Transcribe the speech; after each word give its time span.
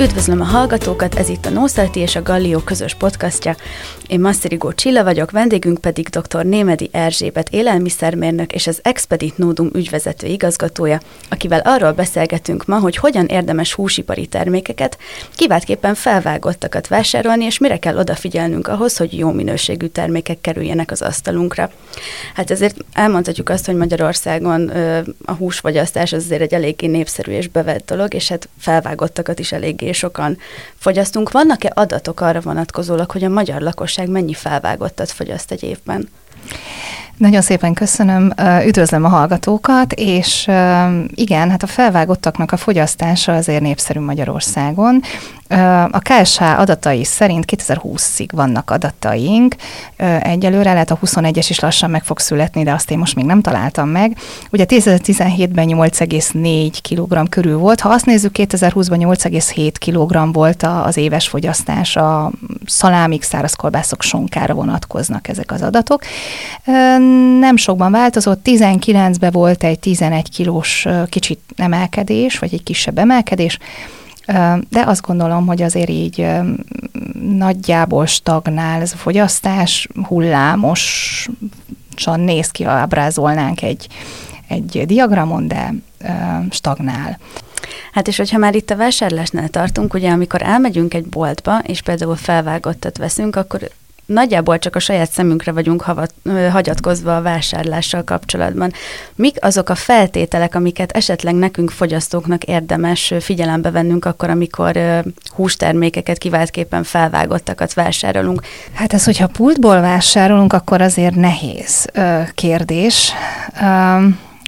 Üdvözlöm 0.00 0.40
a 0.40 0.44
hallgatókat, 0.44 1.14
ez 1.14 1.28
itt 1.28 1.46
a 1.46 1.50
Nószalti 1.50 2.00
és 2.00 2.16
a 2.16 2.22
Gallió 2.22 2.58
közös 2.58 2.94
podcastja. 2.94 3.56
Én 4.06 4.20
Masszirigó 4.20 4.72
Csilla 4.72 5.04
vagyok, 5.04 5.30
vendégünk 5.30 5.80
pedig 5.80 6.08
dr. 6.08 6.44
Némedi 6.44 6.88
Erzsébet 6.92 7.48
élelmiszermérnök 7.48 8.52
és 8.52 8.66
az 8.66 8.80
Expedit 8.82 9.38
Nódum 9.38 9.70
ügyvezető 9.74 10.26
igazgatója, 10.26 11.00
akivel 11.28 11.60
arról 11.60 11.92
beszélgetünk 11.92 12.66
ma, 12.66 12.78
hogy 12.78 12.96
hogyan 12.96 13.26
érdemes 13.26 13.72
húsipari 13.72 14.26
termékeket, 14.26 14.98
kiváltképpen 15.34 15.94
felvágottakat 15.94 16.88
vásárolni, 16.88 17.44
és 17.44 17.58
mire 17.58 17.78
kell 17.78 17.96
odafigyelnünk 17.96 18.68
ahhoz, 18.68 18.96
hogy 18.96 19.18
jó 19.18 19.30
minőségű 19.30 19.86
termékek 19.86 20.40
kerüljenek 20.40 20.90
az 20.90 21.02
asztalunkra. 21.02 21.70
Hát 22.34 22.50
ezért 22.50 22.76
elmondhatjuk 22.92 23.48
azt, 23.48 23.66
hogy 23.66 23.76
Magyarországon 23.76 24.68
a 25.24 25.32
húsfogyasztás 25.32 26.12
az 26.12 26.22
azért 26.22 26.40
egy 26.40 26.54
eléggé 26.54 26.86
népszerű 26.86 27.32
és 27.32 27.48
bevett 27.48 27.86
dolog, 27.86 28.14
és 28.14 28.28
hát 28.28 28.48
felvágottakat 28.58 29.38
is 29.38 29.52
eléggé 29.52 29.90
sokan 29.92 30.38
fogyasztunk. 30.78 31.30
Vannak-e 31.30 31.72
adatok 31.74 32.20
arra 32.20 32.40
vonatkozólag, 32.40 33.10
hogy 33.10 33.24
a 33.24 33.28
magyar 33.28 33.60
lakosság 33.60 34.08
mennyi 34.08 34.34
felvágottat 34.34 35.10
fogyaszt 35.10 35.50
egy 35.50 35.62
évben? 35.62 36.08
Nagyon 37.22 37.40
szépen 37.40 37.74
köszönöm, 37.74 38.32
üdvözlöm 38.66 39.04
a 39.04 39.08
hallgatókat, 39.08 39.92
és 39.92 40.50
igen, 41.14 41.50
hát 41.50 41.62
a 41.62 41.66
felvágottaknak 41.66 42.52
a 42.52 42.56
fogyasztása 42.56 43.34
azért 43.34 43.60
népszerű 43.60 44.00
Magyarországon. 44.00 45.02
A 45.90 45.98
KSH 45.98 46.42
adatai 46.42 47.04
szerint 47.04 47.44
2020-ig 47.56 48.28
vannak 48.32 48.70
adataink, 48.70 49.56
egyelőre 50.20 50.72
lehet 50.72 50.90
a 50.90 50.98
21-es 51.04 51.46
is 51.48 51.60
lassan 51.60 51.90
meg 51.90 52.04
fog 52.04 52.18
születni, 52.18 52.62
de 52.62 52.72
azt 52.72 52.90
én 52.90 52.98
most 52.98 53.14
még 53.14 53.24
nem 53.24 53.40
találtam 53.40 53.88
meg. 53.88 54.16
Ugye 54.50 54.64
2017-ben 54.68 55.66
8,4 55.68 56.72
kg 56.88 57.28
körül 57.28 57.58
volt, 57.58 57.80
ha 57.80 57.88
azt 57.88 58.06
nézzük, 58.06 58.34
2020-ban 58.38 59.16
8,7 59.18 59.72
kg 59.86 60.32
volt 60.34 60.62
az 60.62 60.96
éves 60.96 61.28
fogyasztás, 61.28 61.96
a 61.96 62.30
szalámik, 62.66 63.22
szárazkolbászok 63.22 64.02
sonkára 64.02 64.54
vonatkoznak 64.54 65.28
ezek 65.28 65.52
az 65.52 65.62
adatok. 65.62 66.02
Nem 67.38 67.56
sokban 67.56 67.90
változott, 67.90 68.40
19-ben 68.44 69.30
volt 69.30 69.64
egy 69.64 69.78
11 69.78 70.30
kilós 70.30 70.86
kicsit 71.08 71.40
emelkedés, 71.56 72.38
vagy 72.38 72.54
egy 72.54 72.62
kisebb 72.62 72.98
emelkedés, 72.98 73.58
de 74.68 74.82
azt 74.84 75.02
gondolom, 75.02 75.46
hogy 75.46 75.62
azért 75.62 75.88
így 75.88 76.26
nagyjából 77.22 78.06
stagnál 78.06 78.80
ez 78.80 78.92
a 78.92 78.96
fogyasztás, 78.96 79.88
hullámosan 80.08 81.34
néz 82.20 82.50
ki, 82.50 82.62
ha 82.62 82.70
ábrázolnánk 82.70 83.62
egy, 83.62 83.86
egy 84.48 84.82
diagramon, 84.86 85.48
de 85.48 85.74
stagnál. 86.50 87.18
Hát 87.92 88.08
és 88.08 88.16
hogyha 88.16 88.38
már 88.38 88.54
itt 88.54 88.70
a 88.70 88.76
vásárlásnál 88.76 89.48
tartunk, 89.48 89.94
ugye 89.94 90.10
amikor 90.10 90.42
elmegyünk 90.42 90.94
egy 90.94 91.06
boltba, 91.06 91.58
és 91.58 91.82
például 91.82 92.16
felvágottat 92.16 92.98
veszünk, 92.98 93.36
akkor 93.36 93.70
nagyjából 94.12 94.58
csak 94.58 94.76
a 94.76 94.78
saját 94.78 95.10
szemünkre 95.10 95.52
vagyunk 95.52 95.82
havat, 95.82 96.14
hagyatkozva 96.50 97.16
a 97.16 97.22
vásárlással 97.22 98.04
kapcsolatban. 98.04 98.72
Mik 99.14 99.36
azok 99.40 99.68
a 99.68 99.74
feltételek, 99.74 100.54
amiket 100.54 100.92
esetleg 100.92 101.34
nekünk 101.34 101.70
fogyasztóknak 101.70 102.44
érdemes 102.44 103.14
figyelembe 103.20 103.70
vennünk 103.70 104.04
akkor, 104.04 104.30
amikor 104.30 104.78
hústermékeket 105.34 106.18
kiváltképpen 106.18 106.82
felvágottakat 106.82 107.74
vásárolunk? 107.74 108.40
Hát 108.72 108.92
ez, 108.92 109.04
hogyha 109.04 109.26
pultból 109.26 109.80
vásárolunk, 109.80 110.52
akkor 110.52 110.80
azért 110.80 111.14
nehéz 111.14 111.86
kérdés. 112.34 113.12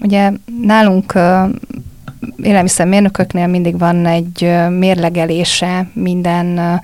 Ugye 0.03 0.31
nálunk 0.63 1.19
élelmiszermérnököknél 2.37 3.47
mindig 3.47 3.79
van 3.79 4.07
egy 4.07 4.53
mérlegelése 4.69 5.87
minden 5.93 6.81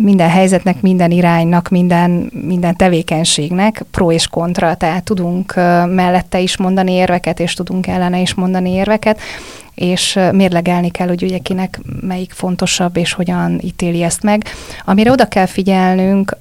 minden 0.00 0.28
helyzetnek, 0.28 0.80
minden 0.80 1.10
iránynak, 1.10 1.68
minden, 1.68 2.30
minden 2.46 2.76
tevékenységnek 2.76 3.84
pro 3.90 4.12
és 4.12 4.26
kontra, 4.26 4.74
tehát 4.74 5.04
tudunk 5.04 5.54
mellette 5.94 6.40
is 6.40 6.56
mondani 6.56 6.92
érveket, 6.92 7.40
és 7.40 7.54
tudunk 7.54 7.86
ellene 7.86 8.20
is 8.20 8.34
mondani 8.34 8.70
érveket, 8.70 9.20
és 9.74 10.18
mérlegelni 10.32 10.90
kell, 10.90 11.08
hogy 11.08 11.22
ugye 11.22 11.38
kinek 11.38 11.80
melyik 12.00 12.32
fontosabb, 12.32 12.96
és 12.96 13.12
hogyan 13.12 13.60
ítéli 13.62 14.02
ezt 14.02 14.22
meg. 14.22 14.44
Amire 14.84 15.10
oda 15.10 15.28
kell 15.28 15.46
figyelnünk, 15.46 16.36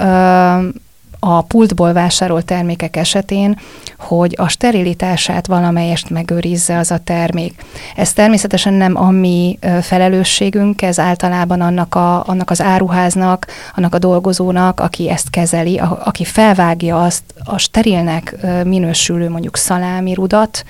a 1.20 1.42
pultból 1.42 1.94
vásárolt 1.94 2.46
termékek 2.46 2.96
esetén, 2.96 3.60
hogy 3.98 4.36
a 4.38 4.48
sterilitását 4.48 5.48
valamelyest 5.48 6.10
megőrizze 6.10 6.78
az 6.78 6.92
a 6.92 6.98
termék. 6.98 7.66
Ez 7.96 8.14
természetesen 8.14 8.74
nem 8.74 8.98
a 8.98 9.10
mi 9.10 9.60
felelősségünk, 9.82 10.82
ez 10.82 11.00
általában 11.00 11.62
annak, 11.62 11.96
a, 11.96 12.28
annak 12.28 12.50
az 12.50 12.62
áruháznak, 12.62 13.48
annak 13.76 13.94
a 13.96 14.00
dolgozónak, 14.00 14.80
aki 14.80 15.10
ezt 15.10 15.30
kezeli, 15.30 15.78
a, 15.78 16.02
aki 16.06 16.24
felvágja 16.24 17.04
azt 17.04 17.24
a 17.44 17.58
sterilnek 17.58 18.36
minősülő 18.64 19.30
mondjuk 19.30 19.58
szalámi 19.58 20.14
rudat, 20.14 20.64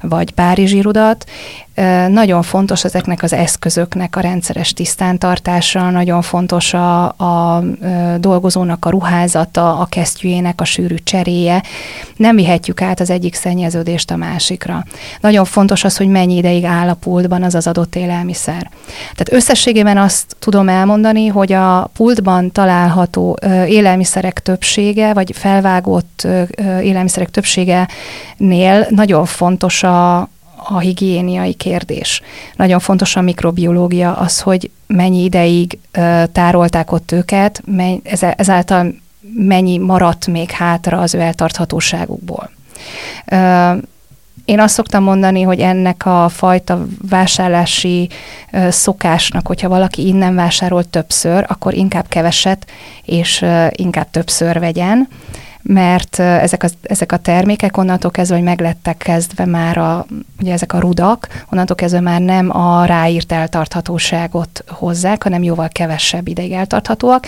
vagy 0.00 0.30
párizsi 0.30 0.80
rudat, 0.80 1.24
nagyon 2.08 2.42
fontos 2.42 2.84
ezeknek 2.84 3.22
az 3.22 3.32
eszközöknek 3.32 4.16
a 4.16 4.20
rendszeres 4.20 4.72
tisztántartása, 4.72 5.90
nagyon 5.90 6.22
fontos 6.22 6.74
a, 6.74 7.04
a 7.04 7.64
dolgozónak 8.18 8.84
a 8.84 8.90
ruházata, 8.90 9.78
a 9.78 9.84
kesztyűjének 9.84 10.60
a 10.60 10.64
sűrű 10.64 10.94
cseréje. 11.04 11.62
Nem 12.16 12.36
vihetjük 12.36 12.82
át 12.82 13.00
az 13.00 13.10
egyik 13.10 13.34
szennyeződést 13.34 14.10
a 14.10 14.16
másikra. 14.16 14.84
Nagyon 15.20 15.44
fontos 15.44 15.84
az, 15.84 15.96
hogy 15.96 16.08
mennyi 16.08 16.36
ideig 16.36 16.64
áll 16.64 16.96
az 17.30 17.54
az 17.54 17.66
adott 17.66 17.96
élelmiszer. 17.96 18.70
Tehát 19.00 19.32
összességében 19.32 19.98
azt 19.98 20.36
tudom 20.38 20.68
elmondani, 20.68 21.26
hogy 21.26 21.52
a 21.52 21.90
pultban 21.96 22.52
található 22.52 23.38
élelmiszerek 23.66 24.38
többsége, 24.38 25.12
vagy 25.12 25.30
felvágott 25.34 26.26
élelmiszerek 26.82 27.30
többségenél 27.30 28.86
nagyon 28.88 29.24
fontos 29.24 29.82
a, 29.82 30.28
a 30.68 30.78
higiéniai 30.78 31.54
kérdés. 31.54 32.22
Nagyon 32.56 32.80
fontos 32.80 33.16
a 33.16 33.20
mikrobiológia, 33.20 34.16
az, 34.16 34.40
hogy 34.40 34.70
mennyi 34.86 35.24
ideig 35.24 35.78
tárolták 36.32 36.92
ott 36.92 37.12
őket, 37.12 37.62
ezáltal 38.36 38.94
mennyi 39.34 39.78
maradt 39.78 40.26
még 40.26 40.50
hátra 40.50 40.98
az 40.98 41.14
ő 41.14 41.20
eltarthatóságukból. 41.20 42.50
Én 44.44 44.60
azt 44.60 44.74
szoktam 44.74 45.02
mondani, 45.02 45.42
hogy 45.42 45.60
ennek 45.60 46.06
a 46.06 46.28
fajta 46.28 46.86
vásárlási 47.08 48.08
szokásnak, 48.68 49.46
hogyha 49.46 49.68
valaki 49.68 50.06
innen 50.06 50.34
vásárol 50.34 50.84
többször, 50.84 51.44
akkor 51.48 51.74
inkább 51.74 52.08
keveset 52.08 52.66
és 53.04 53.44
inkább 53.70 54.10
többször 54.10 54.58
vegyen, 54.58 55.08
mert 55.66 56.18
ezek 56.18 56.62
a, 56.62 56.68
ezek 56.82 57.12
a 57.12 57.16
termékek 57.16 57.76
onnantól 57.76 58.10
kezdve, 58.10 58.36
hogy 58.36 58.44
meglettek 58.44 58.96
kezdve 58.96 59.44
már 59.44 59.78
a, 59.78 60.06
ugye 60.40 60.52
ezek 60.52 60.72
a 60.72 60.78
rudak, 60.78 61.44
onnantól 61.50 61.76
kezdve 61.76 62.00
már 62.00 62.20
nem 62.20 62.56
a 62.56 62.84
ráírt 62.84 63.32
eltarthatóságot 63.32 64.64
hozzák, 64.68 65.22
hanem 65.22 65.42
jóval 65.42 65.68
kevesebb 65.68 66.28
ideig 66.28 66.52
eltarthatóak. 66.52 67.26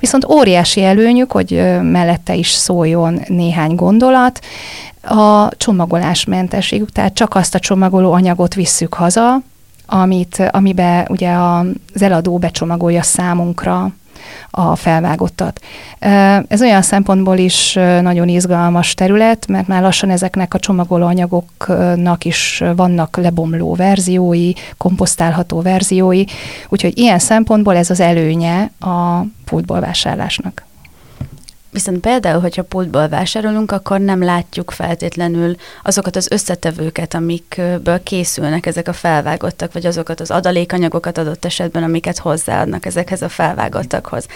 Viszont 0.00 0.24
óriási 0.24 0.84
előnyük, 0.84 1.32
hogy 1.32 1.50
mellette 1.82 2.34
is 2.34 2.50
szóljon 2.50 3.20
néhány 3.26 3.74
gondolat, 3.74 4.40
a 5.02 5.48
csomagolásmentességük, 5.56 6.92
tehát 6.92 7.14
csak 7.14 7.34
azt 7.34 7.54
a 7.54 7.58
csomagoló 7.58 8.12
anyagot 8.12 8.54
visszük 8.54 8.94
haza, 8.94 9.40
amit, 9.86 10.48
amiben 10.50 11.06
ugye 11.08 11.30
az 11.32 12.02
eladó 12.02 12.38
becsomagolja 12.38 13.02
számunkra 13.02 13.92
a 14.50 14.76
felvágottat. 14.76 15.60
Ez 16.48 16.60
olyan 16.60 16.82
szempontból 16.82 17.36
is 17.36 17.72
nagyon 18.00 18.28
izgalmas 18.28 18.94
terület, 18.94 19.46
mert 19.46 19.66
már 19.66 19.82
lassan 19.82 20.10
ezeknek 20.10 20.54
a 20.54 20.58
csomagolóanyagoknak 20.58 22.24
is 22.24 22.62
vannak 22.76 23.16
lebomló 23.16 23.74
verziói, 23.74 24.52
komposztálható 24.76 25.62
verziói, 25.62 26.24
úgyhogy 26.68 26.98
ilyen 26.98 27.18
szempontból 27.18 27.76
ez 27.76 27.90
az 27.90 28.00
előnye 28.00 28.70
a 28.80 29.20
pultból 29.44 29.80
vásárlásnak. 29.80 30.66
Viszont 31.70 32.00
például, 32.00 32.40
hogyha 32.40 32.62
pultból 32.62 33.08
vásárolunk, 33.08 33.72
akkor 33.72 34.00
nem 34.00 34.22
látjuk 34.22 34.70
feltétlenül 34.70 35.54
azokat 35.82 36.16
az 36.16 36.30
összetevőket, 36.30 37.14
amikből 37.14 38.02
készülnek 38.02 38.66
ezek 38.66 38.88
a 38.88 38.92
felvágottak, 38.92 39.72
vagy 39.72 39.86
azokat 39.86 40.20
az 40.20 40.30
adalékanyagokat 40.30 41.18
adott 41.18 41.44
esetben, 41.44 41.82
amiket 41.82 42.18
hozzáadnak 42.18 42.86
ezekhez 42.86 43.22
a 43.22 43.28
felvágottakhoz. 43.28 44.26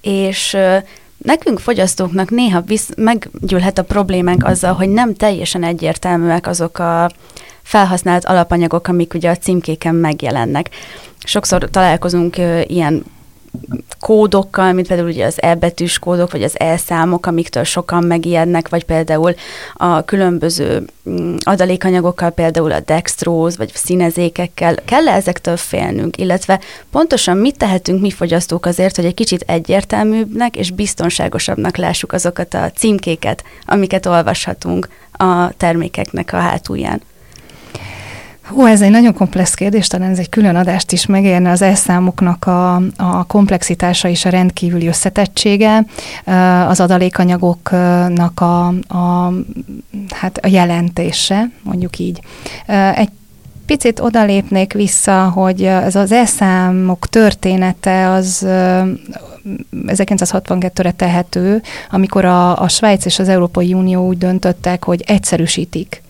És 0.00 0.56
Nekünk 1.22 1.58
fogyasztóknak 1.58 2.30
néha 2.30 2.60
visz, 2.60 2.88
meggyűlhet 2.96 3.78
a 3.78 3.84
problémánk 3.84 4.44
azzal, 4.44 4.72
hogy 4.72 4.88
nem 4.88 5.14
teljesen 5.14 5.62
egyértelműek 5.62 6.46
azok 6.46 6.78
a 6.78 7.10
felhasznált 7.62 8.24
alapanyagok, 8.24 8.88
amik 8.88 9.14
ugye 9.14 9.30
a 9.30 9.36
címkéken 9.36 9.94
megjelennek. 9.94 10.68
Sokszor 11.24 11.70
találkozunk 11.70 12.36
ilyen 12.66 13.04
kódokkal, 14.00 14.72
mint 14.72 14.86
például 14.86 15.08
ugye 15.08 15.26
az 15.26 15.42
E-betűs 15.42 15.98
kódok, 15.98 16.30
vagy 16.30 16.42
az 16.42 16.58
E-számok, 16.58 17.26
amiktől 17.26 17.64
sokan 17.64 18.04
megijednek, 18.04 18.68
vagy 18.68 18.84
például 18.84 19.34
a 19.74 20.04
különböző 20.04 20.86
mm, 21.10 21.36
adalékanyagokkal, 21.40 22.30
például 22.30 22.72
a 22.72 22.80
dextrose, 22.80 23.56
vagy 23.56 23.70
színezékekkel. 23.74 24.74
Kell 24.84 25.08
-e 25.08 25.14
ezektől 25.14 25.56
félnünk, 25.56 26.16
illetve 26.16 26.60
pontosan 26.90 27.36
mit 27.36 27.56
tehetünk 27.56 28.00
mi 28.00 28.10
fogyasztók 28.10 28.66
azért, 28.66 28.96
hogy 28.96 29.04
egy 29.04 29.14
kicsit 29.14 29.44
egyértelműbbnek 29.46 30.56
és 30.56 30.70
biztonságosabbnak 30.70 31.76
lássuk 31.76 32.12
azokat 32.12 32.54
a 32.54 32.70
címkéket, 32.70 33.44
amiket 33.66 34.06
olvashatunk 34.06 34.88
a 35.12 35.52
termékeknek 35.56 36.32
a 36.32 36.36
hátulján? 36.36 37.02
Hú, 38.42 38.66
ez 38.66 38.82
egy 38.82 38.90
nagyon 38.90 39.14
komplex 39.14 39.54
kérdés, 39.54 39.86
talán 39.86 40.10
ez 40.10 40.18
egy 40.18 40.28
külön 40.28 40.56
adást 40.56 40.92
is 40.92 41.06
megérne 41.06 41.50
az 41.50 41.62
elszámoknak 41.62 42.46
a, 42.46 42.74
a 42.96 43.24
komplexitása 43.26 44.08
és 44.08 44.24
a 44.24 44.28
rendkívüli 44.28 44.86
összetettsége, 44.86 45.84
az 46.68 46.80
adalékanyagoknak 46.80 48.40
a, 48.40 48.66
a, 48.68 49.32
hát 50.10 50.38
a 50.38 50.46
jelentése, 50.46 51.50
mondjuk 51.62 51.98
így. 51.98 52.20
Egy 52.94 53.10
picit 53.66 54.00
odalépnék 54.00 54.72
vissza, 54.72 55.28
hogy 55.28 55.62
ez 55.64 55.94
az 55.94 56.12
elszámok 56.12 57.08
története 57.08 58.10
az 58.10 58.46
1962-re 59.86 60.90
tehető, 60.90 61.62
amikor 61.90 62.24
a, 62.24 62.60
a 62.60 62.68
Svájc 62.68 63.04
és 63.04 63.18
az 63.18 63.28
Európai 63.28 63.74
Unió 63.74 64.06
úgy 64.06 64.18
döntöttek, 64.18 64.84
hogy 64.84 65.02
egyszerűsítik 65.06 66.02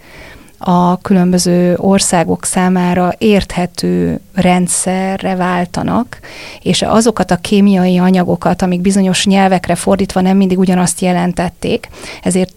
a 0.64 0.98
különböző 1.00 1.74
országok 1.76 2.44
számára 2.44 3.12
érthető 3.18 4.20
rendszerre 4.34 5.34
váltanak, 5.34 6.20
és 6.62 6.82
azokat 6.82 7.30
a 7.30 7.36
kémiai 7.36 7.98
anyagokat, 7.98 8.62
amik 8.62 8.80
bizonyos 8.80 9.26
nyelvekre 9.26 9.74
fordítva 9.74 10.20
nem 10.20 10.36
mindig 10.36 10.58
ugyanazt 10.58 11.00
jelentették, 11.00 11.88
ezért 12.22 12.54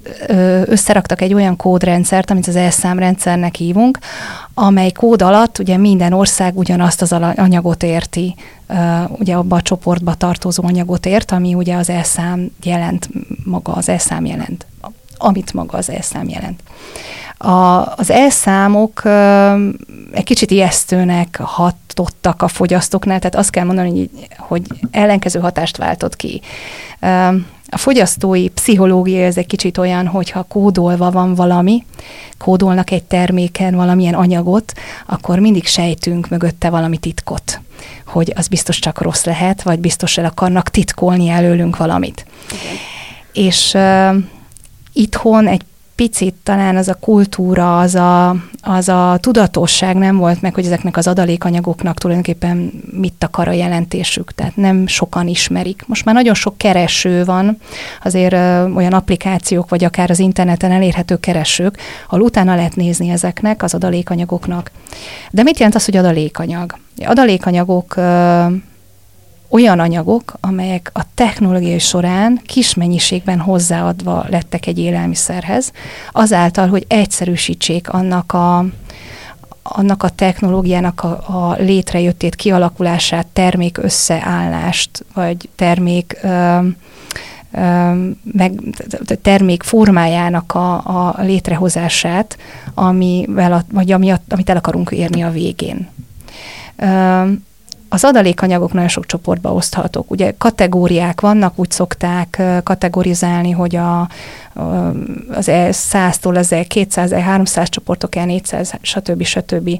összeraktak 0.66 1.22
egy 1.22 1.34
olyan 1.34 1.56
kódrendszert, 1.56 2.31
amit 2.31 2.48
az 2.48 2.56
elszámrendszernek 2.56 3.56
hívunk, 3.56 4.00
amely 4.54 4.92
kód 4.92 5.22
alatt 5.22 5.60
ugye 5.60 5.78
minden 5.78 6.13
ország 6.13 6.58
ugyanazt 6.58 7.01
az 7.01 7.12
anyagot 7.36 7.84
érti, 7.84 8.36
ugye 9.10 9.36
abba 9.36 9.56
a 9.56 9.62
csoportba 9.62 10.13
tartozó 10.13 10.63
anyagot 10.63 11.06
ért, 11.06 11.31
ami 11.31 11.54
ugye 11.54 11.75
az 11.75 11.90
elszám 11.90 12.51
jelent, 12.63 13.10
maga 13.44 13.72
az 13.74 13.90
elszám 13.90 14.25
jelent, 14.25 14.66
amit 15.18 15.54
maga 15.54 15.78
az 15.78 15.90
elszám 15.90 16.30
jelent. 16.30 16.64
A, 17.38 17.94
az 17.96 18.10
elszámok 18.10 19.06
egy 20.12 20.24
kicsit 20.24 20.52
ijesztőnek 20.52 21.38
hatottak 21.42 22.42
a 22.42 22.48
fogyasztóknál, 22.48 23.20
tehát 23.20 23.36
azt 23.36 23.50
kell 23.50 23.66
mondani, 23.66 24.10
hogy 24.38 24.62
ellenkező 24.92 25.40
hatást 25.40 25.78
váltott 25.78 26.16
ki. 26.16 26.42
A 27.70 27.78
fogyasztói 27.78 28.48
pszichológia 28.48 29.26
ez 29.26 29.38
egy 29.38 29.46
kicsit 29.46 29.78
olyan, 29.78 30.08
hogyha 30.08 30.44
kódolva 30.44 31.12
van 31.12 31.36
valami, 31.36 31.84
kódolnak 32.38 32.92
egy 32.92 33.04
terméken 33.04 33.76
valamilyen 33.76 34.14
anyagot, 34.14 34.74
akkor 35.06 35.40
mindig 35.40 35.66
sejtünk 35.66 36.30
mögötte 36.30 36.70
valami 36.70 36.98
titkot, 36.98 37.62
hogy 38.06 38.34
az 38.36 38.48
biztos 38.48 38.80
csak 38.80 39.02
rossz 39.02 39.24
lehet, 39.24 39.62
vagy 39.62 39.80
biztos 39.80 40.18
el 40.18 40.26
akarnak 40.26 40.70
titkolni 40.70 41.30
előlünk 41.30 41.78
valamit. 41.78 42.26
Igen. 42.52 42.76
És 43.48 43.78
itthon 44.96 45.48
egy 45.48 45.62
picit 45.96 46.36
talán 46.44 46.76
az 46.76 46.88
a 46.88 46.94
kultúra, 47.00 47.80
az 47.80 47.96
a, 47.96 48.36
az 48.62 48.90
a 48.90 49.18
tudatosság 49.20 49.96
nem 49.96 50.18
volt 50.18 50.42
meg, 50.42 50.54
hogy 50.54 50.66
ezeknek 50.66 50.98
az 50.98 51.08
adalékanyagoknak 51.08 51.98
tulajdonképpen 51.98 52.84
mit 52.92 53.24
akar 53.24 53.48
a 53.48 53.52
jelentésük, 53.52 54.34
tehát 54.34 54.56
nem 54.56 54.88
sokan 54.88 55.28
ismerik. 55.28 55.84
Most 55.88 56.06
már 56.06 56.16
nagyon 56.16 56.34
sok 56.34 56.58
kereső 56.58 57.26
van, 57.26 57.58
azért 58.04 58.34
ö, 58.34 58.70
olyan 58.70 58.94
applikációk, 58.94 59.70
vagy 59.70 59.84
akár 59.84 60.10
az 60.10 60.20
interneten 60.20 60.72
elérhető 60.72 61.20
keresők, 61.20 61.78
ahol 62.10 62.22
utána 62.22 62.56
lehet 62.56 62.76
nézni 62.76 63.10
ezeknek 63.10 63.64
az 63.64 63.74
adalékanyagoknak. 63.74 64.72
De 65.32 65.44
mit 65.44 65.58
jelent 65.58 65.76
az, 65.76 65.86
hogy 65.86 65.98
adalékanyag? 65.98 66.78
Adalékanyagok 67.06 67.96
ö, 67.96 68.46
olyan 69.56 69.80
anyagok, 69.80 70.34
amelyek 70.40 70.92
a 70.94 71.02
technológiai 71.13 71.80
során 71.80 72.42
kis 72.46 72.74
mennyiségben 72.74 73.40
hozzáadva 73.40 74.25
lettek 74.30 74.66
egy 74.66 74.80
élelmiszerhez, 74.80 75.72
azáltal, 76.12 76.68
hogy 76.68 76.86
egyszerűsítsék 76.88 77.90
annak 77.90 78.34
a, 78.34 78.66
annak 79.63 80.04
a 80.04 80.10
technológiának 80.10 81.04
a, 81.04 81.07
a 81.07 81.56
létrejöttét, 81.60 82.36
kialakulását, 82.36 83.28
termék 83.28 83.78
összeállást, 83.78 85.06
vagy 85.13 85.50
termék 85.56 86.18
ö, 86.22 86.60
meg, 88.24 88.60
termék 89.22 89.63
formájának 89.63 90.54
a, 90.54 90.74
a 90.74 91.16
létrehozását, 91.22 92.38
amivel 92.74 93.54
a, 93.54 93.63
vagy 93.72 93.92
ami, 93.92 94.13
amit 94.30 94.50
el 94.50 94.58
akarunk 94.58 94.92
érni 94.92 95.22
a 95.22 95.31
végén. 95.31 95.88
Ö, 96.75 97.24
az 97.96 98.04
adalékanyagok 98.04 98.74
nagyon 98.74 98.90
sok 98.90 99.06
csoportba 99.06 99.54
oszthatók. 99.54 100.12
Ugye 100.12 100.34
kategóriák 100.38 101.22
vannak, 101.22 101.54
úgy 101.56 101.72
szokták 101.72 102.42
kategorizálni, 102.64 103.52
hogy 103.52 103.76
a, 103.76 104.02
az 105.32 105.48
E100-tól 105.52 106.38
az 106.38 106.48
E200, 106.52 106.88
E300 106.96 107.68
csoportok, 107.70 108.10
E400, 108.16 108.74
stb. 108.82 109.24
stb. 109.24 109.80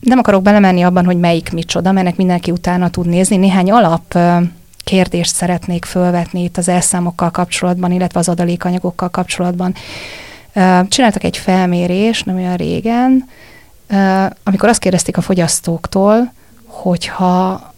Nem 0.00 0.18
akarok 0.18 0.42
belemenni 0.42 0.82
abban, 0.82 1.04
hogy 1.04 1.18
melyik 1.18 1.52
micsoda, 1.52 1.92
mert 1.92 2.16
mindenki 2.16 2.50
utána 2.50 2.90
tud 2.90 3.06
nézni. 3.06 3.36
Néhány 3.36 3.70
alap 3.70 4.18
kérdést 4.84 5.34
szeretnék 5.34 5.84
fölvetni 5.84 6.42
itt 6.42 6.56
az 6.56 6.68
elszámokkal 6.68 7.30
kapcsolatban, 7.30 7.92
illetve 7.92 8.18
az 8.18 8.28
adalékanyagokkal 8.28 9.08
kapcsolatban. 9.08 9.74
Csináltak 10.88 11.24
egy 11.24 11.36
felmérés 11.36 12.22
nem 12.22 12.36
olyan 12.36 12.56
régen, 12.56 13.28
amikor 14.42 14.68
azt 14.68 14.80
kérdezték 14.80 15.16
a 15.16 15.20
fogyasztóktól, 15.20 16.32
hogyha 16.72 17.72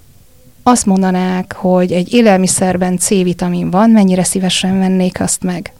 azt 0.62 0.86
mondanák, 0.86 1.54
hogy 1.54 1.92
egy 1.92 2.12
élelmiszerben 2.12 2.98
C-vitamin 2.98 3.70
van, 3.70 3.90
mennyire 3.90 4.24
szívesen 4.24 4.78
vennék 4.78 5.20
azt 5.20 5.42
meg. 5.42 5.72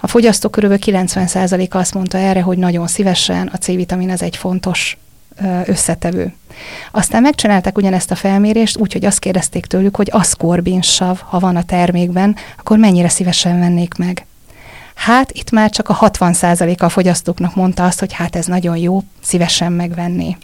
A 0.00 0.06
fogyasztók 0.06 0.50
kb. 0.50 0.84
90%-a 0.84 1.76
azt 1.76 1.94
mondta 1.94 2.18
erre, 2.18 2.42
hogy 2.42 2.58
nagyon 2.58 2.86
szívesen, 2.86 3.50
a 3.52 3.56
C-vitamin 3.56 4.10
ez 4.10 4.22
egy 4.22 4.36
fontos 4.36 4.98
összetevő. 5.64 6.34
Aztán 6.90 7.22
megcsinálták 7.22 7.76
ugyanezt 7.76 8.10
a 8.10 8.14
felmérést, 8.14 8.78
úgyhogy 8.78 9.04
azt 9.04 9.18
kérdezték 9.18 9.66
tőlük, 9.66 9.96
hogy 9.96 10.08
aszkorbinsav, 10.12 11.20
ha 11.20 11.38
van 11.38 11.56
a 11.56 11.62
termékben, 11.62 12.36
akkor 12.58 12.78
mennyire 12.78 13.08
szívesen 13.08 13.58
vennék 13.58 13.94
meg. 13.94 14.26
Hát 14.94 15.32
itt 15.32 15.50
már 15.50 15.70
csak 15.70 15.88
a 15.88 15.98
60%-a 16.00 16.84
a 16.84 16.88
fogyasztóknak 16.88 17.54
mondta 17.54 17.84
azt, 17.84 17.98
hogy 17.98 18.12
hát 18.12 18.36
ez 18.36 18.46
nagyon 18.46 18.76
jó, 18.76 19.02
szívesen 19.22 19.72
megvenné. 19.72 20.36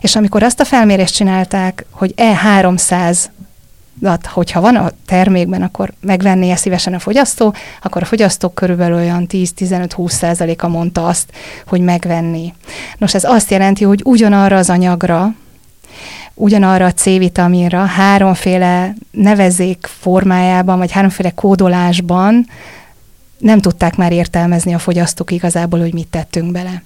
És 0.00 0.16
amikor 0.16 0.42
azt 0.42 0.60
a 0.60 0.64
felmérést 0.64 1.14
csinálták, 1.14 1.86
hogy 1.90 2.14
E300 2.16 3.16
hogyha 4.24 4.60
van 4.60 4.76
a 4.76 4.90
termékben, 5.06 5.62
akkor 5.62 5.92
megvenné 6.00 6.54
szívesen 6.54 6.94
a 6.94 6.98
fogyasztó, 6.98 7.54
akkor 7.82 8.02
a 8.02 8.04
fogyasztók 8.04 8.54
körülbelül 8.54 8.96
olyan 8.96 9.26
10-15-20 9.30 10.10
százaléka 10.10 10.68
mondta 10.68 11.06
azt, 11.06 11.32
hogy 11.66 11.80
megvenni. 11.80 12.54
Nos, 12.98 13.14
ez 13.14 13.24
azt 13.24 13.50
jelenti, 13.50 13.84
hogy 13.84 14.00
ugyanarra 14.04 14.56
az 14.56 14.70
anyagra, 14.70 15.34
ugyanarra 16.34 16.86
a 16.86 16.92
C-vitaminra 16.92 17.84
háromféle 17.84 18.94
nevezék 19.10 19.88
formájában, 20.00 20.78
vagy 20.78 20.92
háromféle 20.92 21.30
kódolásban 21.30 22.46
nem 23.38 23.60
tudták 23.60 23.96
már 23.96 24.12
értelmezni 24.12 24.74
a 24.74 24.78
fogyasztók 24.78 25.30
igazából, 25.30 25.80
hogy 25.80 25.92
mit 25.92 26.08
tettünk 26.08 26.52
bele. 26.52 26.82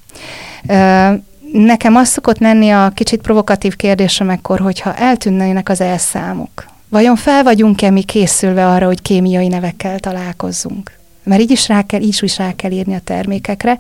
Nekem 1.53 1.97
az 1.97 2.09
szokott 2.09 2.39
lenni 2.39 2.71
a 2.71 2.91
kicsit 2.95 3.21
provokatív 3.21 3.77
kérdésem 3.77 4.31
ekkor, 4.31 4.61
hogyha 4.61 4.95
eltűnnének 4.95 5.69
az 5.69 5.81
elszámok. 5.81 6.67
Vajon 6.89 7.17
fel 7.17 7.43
vagyunk-e 7.43 7.91
mi 7.91 8.03
készülve 8.03 8.69
arra, 8.69 8.87
hogy 8.87 9.03
kémiai 9.03 9.49
nevekkel 9.49 9.99
találkozzunk? 9.99 10.99
Mert 11.23 11.41
így 11.41 11.51
is 11.51 11.69
rá 11.69 11.83
kell, 11.83 12.01
így 12.01 12.19
is 12.21 12.39
rá 12.39 12.53
kell 12.53 12.71
írni 12.71 12.95
a 12.95 13.01
termékekre. 13.05 13.79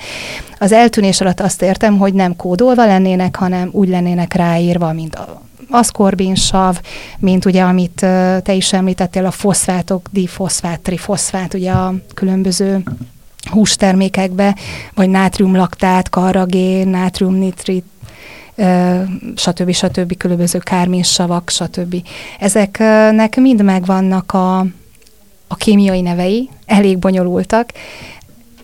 Az 0.58 0.72
eltűnés 0.72 1.20
alatt 1.20 1.40
azt 1.40 1.62
értem, 1.62 1.98
hogy 1.98 2.14
nem 2.14 2.36
kódolva 2.36 2.86
lennének, 2.86 3.36
hanem 3.36 3.68
úgy 3.72 3.88
lennének 3.88 4.34
ráírva, 4.34 4.92
mint 4.92 5.14
a 5.14 5.42
aszkorbinsav, 5.70 6.80
mint 7.18 7.44
ugye, 7.44 7.62
amit 7.62 8.06
te 8.42 8.52
is 8.52 8.72
említettél, 8.72 9.26
a 9.26 9.30
foszfátok, 9.30 10.08
difoszfát, 10.12 10.80
trifoszfát, 10.80 11.54
ugye 11.54 11.70
a 11.70 11.94
különböző 12.14 12.82
hústermékekbe, 13.48 14.56
vagy 14.94 15.08
nátriumlaktát, 15.08 16.08
karragén, 16.08 16.88
nátriumnitrit, 16.88 17.84
stb. 19.36 19.72
stb. 19.72 20.16
különböző 20.16 20.58
kárminsavak, 20.58 21.50
stb. 21.50 21.96
Ezeknek 22.38 23.36
mind 23.36 23.62
megvannak 23.62 24.32
a, 24.32 24.58
a 25.48 25.54
kémiai 25.56 26.00
nevei, 26.00 26.48
elég 26.66 26.98
bonyolultak, 26.98 27.72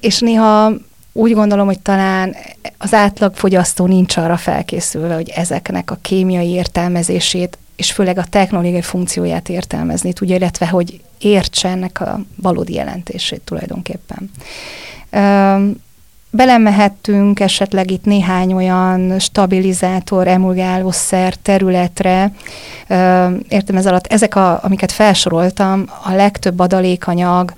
és 0.01 0.19
néha 0.19 0.73
úgy 1.13 1.33
gondolom, 1.33 1.67
hogy 1.67 1.81
talán 1.81 2.37
az 2.79 2.95
átlag 2.95 3.35
fogyasztó 3.35 3.87
nincs 3.87 4.17
arra 4.17 4.37
felkészülve, 4.37 5.15
hogy 5.15 5.29
ezeknek 5.29 5.91
a 5.91 5.99
kémiai 6.03 6.49
értelmezését 6.49 7.59
és 7.77 7.93
főleg 7.93 8.19
a 8.19 8.25
technológiai 8.31 8.83
funkcióját 8.83 9.49
értelmezni 9.49 10.13
tudja, 10.13 10.37
illetve 10.37 10.69
hogy 10.69 11.01
értse 11.19 11.69
ennek 11.69 12.01
a 12.01 12.21
valódi 12.37 12.75
jelentését 12.75 13.41
tulajdonképpen. 13.41 14.31
Belemehettünk 16.31 17.41
esetleg 17.41 17.91
itt 17.91 18.05
néhány 18.05 18.53
olyan 18.53 19.19
stabilizátor, 19.19 20.29
emulgálószer 20.29 21.35
területre. 21.35 22.33
Értem 23.49 23.77
ez 23.77 23.87
alatt, 23.87 24.07
ezek, 24.07 24.35
a, 24.35 24.59
amiket 24.63 24.93
felsoroltam, 24.93 25.85
a 26.05 26.13
legtöbb 26.13 26.59
adalékanyag, 26.59 27.55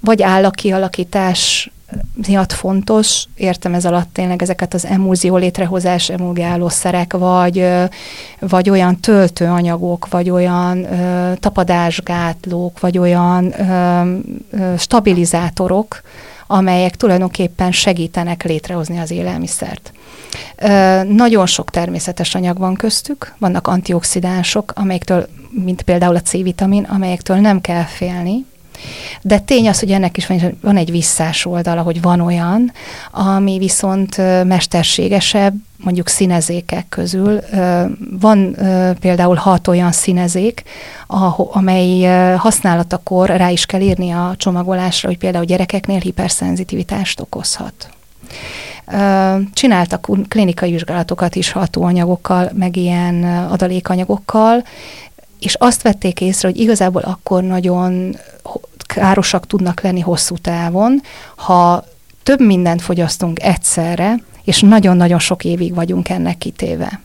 vagy 0.00 0.22
állakialakítás 0.22 1.70
miatt 2.26 2.52
fontos, 2.52 3.24
értem 3.34 3.74
ez 3.74 3.84
alatt 3.84 4.12
tényleg 4.12 4.42
ezeket 4.42 4.74
az 4.74 4.86
emulzió 4.86 5.36
létrehozás 5.36 6.10
emulgálószerek, 6.10 7.12
vagy, 7.12 7.68
vagy 8.38 8.70
olyan 8.70 9.00
töltőanyagok, 9.00 10.08
vagy 10.10 10.30
olyan 10.30 10.92
ö, 10.92 11.32
tapadásgátlók, 11.36 12.80
vagy 12.80 12.98
olyan 12.98 13.60
ö, 13.60 14.18
ö, 14.50 14.74
stabilizátorok, 14.78 16.02
amelyek 16.46 16.96
tulajdonképpen 16.96 17.72
segítenek 17.72 18.42
létrehozni 18.42 18.98
az 18.98 19.10
élelmiszert. 19.10 19.92
Ö, 20.56 21.02
nagyon 21.02 21.46
sok 21.46 21.70
természetes 21.70 22.34
anyag 22.34 22.58
van 22.58 22.74
köztük, 22.74 23.34
vannak 23.38 23.66
antioxidánsok, 23.66 24.72
amelyektől, 24.74 25.26
mint 25.50 25.82
például 25.82 26.16
a 26.16 26.22
C-vitamin, 26.22 26.82
amelyektől 26.82 27.36
nem 27.36 27.60
kell 27.60 27.84
félni, 27.84 28.44
de 29.22 29.38
tény 29.38 29.68
az, 29.68 29.80
hogy 29.80 29.90
ennek 29.90 30.16
is 30.16 30.26
van, 30.60 30.76
egy 30.76 30.90
visszás 30.90 31.46
oldala, 31.46 31.82
hogy 31.82 32.02
van 32.02 32.20
olyan, 32.20 32.72
ami 33.10 33.58
viszont 33.58 34.16
mesterségesebb, 34.44 35.54
mondjuk 35.76 36.08
színezékek 36.08 36.86
közül. 36.88 37.40
Van 38.20 38.56
például 39.00 39.36
hat 39.36 39.68
olyan 39.68 39.92
színezék, 39.92 40.62
amely 41.52 42.02
használatakor 42.36 43.28
rá 43.28 43.48
is 43.48 43.66
kell 43.66 43.80
írni 43.80 44.10
a 44.10 44.34
csomagolásra, 44.36 45.08
hogy 45.08 45.18
például 45.18 45.44
gyerekeknél 45.44 46.00
hiperszenzitivitást 46.00 47.20
okozhat. 47.20 47.88
Csináltak 49.52 50.08
klinikai 50.28 50.70
vizsgálatokat 50.70 51.34
is 51.34 51.52
hatóanyagokkal, 51.52 52.50
meg 52.54 52.76
ilyen 52.76 53.24
adalékanyagokkal, 53.50 54.64
és 55.40 55.54
azt 55.54 55.82
vették 55.82 56.20
észre, 56.20 56.48
hogy 56.48 56.60
igazából 56.60 57.02
akkor 57.02 57.42
nagyon 57.42 58.16
károsak 58.86 59.46
tudnak 59.46 59.80
lenni 59.80 60.00
hosszú 60.00 60.36
távon, 60.36 61.02
ha 61.36 61.84
több 62.22 62.40
mindent 62.40 62.82
fogyasztunk 62.82 63.42
egyszerre, 63.42 64.14
és 64.44 64.60
nagyon-nagyon 64.60 65.18
sok 65.18 65.44
évig 65.44 65.74
vagyunk 65.74 66.08
ennek 66.08 66.38
kitéve. 66.38 67.00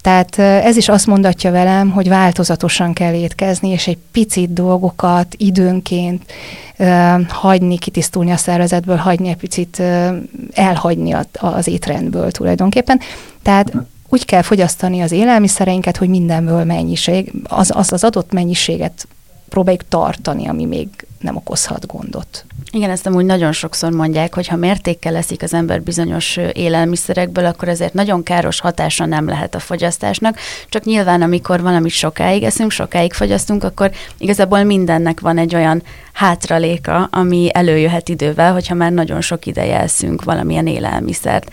Tehát 0.00 0.38
ez 0.38 0.76
is 0.76 0.88
azt 0.88 1.06
mondatja 1.06 1.50
velem, 1.50 1.90
hogy 1.90 2.08
változatosan 2.08 2.92
kell 2.92 3.14
étkezni, 3.14 3.68
és 3.68 3.86
egy 3.86 3.98
picit 4.12 4.52
dolgokat 4.52 5.34
időnként 5.36 6.32
uh, 6.78 7.26
hagyni, 7.28 7.78
kitisztulni 7.78 8.30
a 8.30 8.36
szervezetből, 8.36 8.96
hagyni 8.96 9.28
egy 9.28 9.36
picit 9.36 9.76
uh, 9.78 10.16
elhagyni 10.52 11.12
a, 11.12 11.24
az 11.32 11.66
étrendből 11.66 12.30
tulajdonképpen. 12.30 13.00
Tehát 13.42 13.72
úgy 14.08 14.24
kell 14.24 14.42
fogyasztani 14.42 15.00
az 15.00 15.12
élelmiszereinket, 15.12 15.96
hogy 15.96 16.08
mindenből 16.08 16.64
mennyiség, 16.64 17.32
az, 17.44 17.70
az 17.74 17.92
az 17.92 18.04
adott 18.04 18.32
mennyiséget 18.32 19.08
próbáljuk 19.48 19.88
tartani, 19.88 20.46
ami 20.46 20.64
még 20.64 20.88
nem 21.20 21.36
okozhat 21.36 21.86
gondot. 21.86 22.44
Igen, 22.70 22.90
ezt 22.90 23.06
amúgy 23.06 23.24
nagyon 23.24 23.52
sokszor 23.52 23.90
mondják, 23.92 24.34
hogy 24.34 24.46
ha 24.46 24.56
mértékkel 24.56 25.12
leszik 25.12 25.42
az 25.42 25.54
ember 25.54 25.82
bizonyos 25.82 26.38
élelmiszerekből, 26.52 27.44
akkor 27.44 27.68
azért 27.68 27.94
nagyon 27.94 28.22
káros 28.22 28.60
hatása 28.60 29.06
nem 29.06 29.26
lehet 29.26 29.54
a 29.54 29.58
fogyasztásnak. 29.58 30.38
Csak 30.68 30.84
nyilván, 30.84 31.22
amikor 31.22 31.60
valamit 31.62 31.92
sokáig 31.92 32.42
eszünk, 32.42 32.70
sokáig 32.70 33.12
fogyasztunk, 33.12 33.64
akkor 33.64 33.90
igazából 34.18 34.62
mindennek 34.62 35.20
van 35.20 35.38
egy 35.38 35.54
olyan 35.54 35.82
hátraléka, 36.12 37.08
ami 37.12 37.48
előjöhet 37.52 38.08
idővel, 38.08 38.52
hogyha 38.52 38.74
már 38.74 38.92
nagyon 38.92 39.20
sok 39.20 39.46
ideje 39.46 39.80
eszünk 39.80 40.24
valamilyen 40.24 40.66
élelmiszert. 40.66 41.50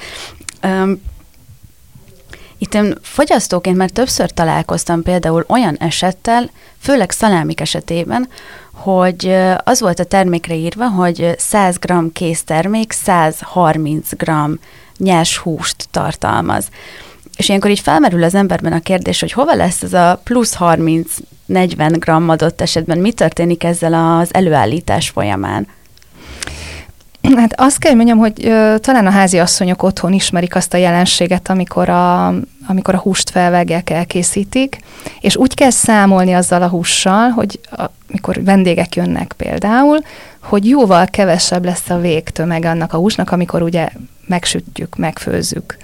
Um, 0.63 1.01
itt 2.57 2.73
én 2.73 2.97
fogyasztóként 3.01 3.77
már 3.77 3.89
többször 3.89 4.31
találkoztam 4.31 5.03
például 5.03 5.45
olyan 5.47 5.77
esettel, 5.77 6.49
főleg 6.79 7.11
szalámik 7.11 7.59
esetében, 7.59 8.27
hogy 8.71 9.35
az 9.63 9.79
volt 9.79 9.99
a 9.99 10.03
termékre 10.03 10.55
írva, 10.55 10.89
hogy 10.89 11.35
100 11.37 11.77
g 11.77 12.11
késztermék 12.13 12.91
130 12.91 14.09
g 14.17 14.31
nyers 14.97 15.37
húst 15.37 15.87
tartalmaz. 15.91 16.67
És 17.35 17.47
ilyenkor 17.47 17.69
így 17.69 17.79
felmerül 17.79 18.23
az 18.23 18.35
emberben 18.35 18.73
a 18.73 18.79
kérdés, 18.79 19.19
hogy 19.19 19.31
hova 19.31 19.55
lesz 19.55 19.81
ez 19.81 19.93
a 19.93 20.21
plusz 20.23 20.55
30-40 20.59 21.03
g 21.99 22.09
adott 22.29 22.61
esetben, 22.61 22.97
mi 22.97 23.11
történik 23.11 23.63
ezzel 23.63 24.19
az 24.19 24.33
előállítás 24.33 25.09
folyamán? 25.09 25.67
Hát 27.41 27.59
azt 27.59 27.77
kell 27.77 27.93
mondjam, 27.93 28.17
hogy 28.17 28.45
ö, 28.45 28.75
talán 28.81 29.07
a 29.07 29.09
házi 29.09 29.39
asszonyok 29.39 29.83
otthon 29.83 30.13
ismerik 30.13 30.55
azt 30.55 30.73
a 30.73 30.77
jelenséget, 30.77 31.49
amikor 31.49 31.89
a, 31.89 32.27
amikor 32.67 32.95
a 32.95 32.97
húst 32.97 33.29
felvágják, 33.29 33.89
elkészítik, 33.89 34.79
és 35.19 35.35
úgy 35.35 35.53
kell 35.53 35.69
számolni 35.69 36.33
azzal 36.33 36.61
a 36.61 36.67
hússal, 36.67 37.29
hogy 37.29 37.59
amikor 38.09 38.43
vendégek 38.43 38.95
jönnek 38.95 39.33
például, 39.37 39.99
hogy 40.43 40.67
jóval 40.67 41.05
kevesebb 41.05 41.65
lesz 41.65 41.89
a 41.89 41.99
végtömeg 41.99 42.65
annak 42.65 42.93
a 42.93 42.97
húsnak, 42.97 43.31
amikor 43.31 43.61
ugye 43.61 43.89
megsütjük, 44.27 44.95
megfőzzük 44.95 45.77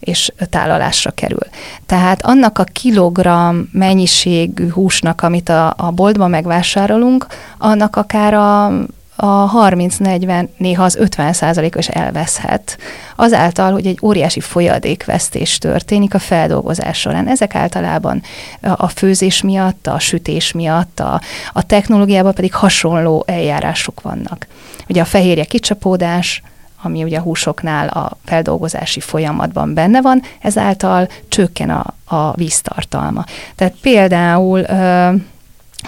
és 0.00 0.32
tálalásra 0.50 1.10
kerül. 1.10 1.46
Tehát 1.86 2.24
annak 2.24 2.58
a 2.58 2.64
kilogramm 2.64 3.60
mennyiségű 3.72 4.70
húsnak, 4.70 5.22
amit 5.22 5.48
a, 5.48 5.74
a 5.76 5.90
boltban 5.90 6.30
megvásárolunk, 6.30 7.26
annak 7.58 7.96
akár 7.96 8.34
a 8.34 8.72
a 9.16 9.68
30-40, 9.68 10.48
néha 10.56 10.84
az 10.84 10.96
50 10.96 11.32
százalékos 11.32 11.88
elveszhet, 11.88 12.78
azáltal, 13.16 13.72
hogy 13.72 13.86
egy 13.86 13.98
óriási 14.02 14.40
folyadékvesztés 14.40 15.58
történik 15.58 16.14
a 16.14 16.18
feldolgozás 16.18 16.98
során. 16.98 17.28
Ezek 17.28 17.54
általában 17.54 18.22
a 18.60 18.88
főzés 18.88 19.42
miatt, 19.42 19.86
a 19.86 19.98
sütés 19.98 20.52
miatt, 20.52 21.00
a, 21.00 21.20
a 21.52 21.62
technológiában 21.62 22.34
pedig 22.34 22.54
hasonló 22.54 23.24
eljárások 23.26 24.00
vannak. 24.00 24.46
Ugye 24.88 25.00
a 25.00 25.04
fehérje 25.04 25.44
kicsapódás, 25.44 26.42
ami 26.82 27.02
ugye 27.02 27.18
a 27.18 27.22
húsoknál 27.22 27.88
a 27.88 28.16
feldolgozási 28.24 29.00
folyamatban 29.00 29.74
benne 29.74 30.00
van, 30.00 30.22
ezáltal 30.40 31.08
csökken 31.28 31.70
a, 31.70 31.94
a 32.16 32.32
víztartalma. 32.32 33.24
Tehát 33.54 33.74
például 33.80 34.64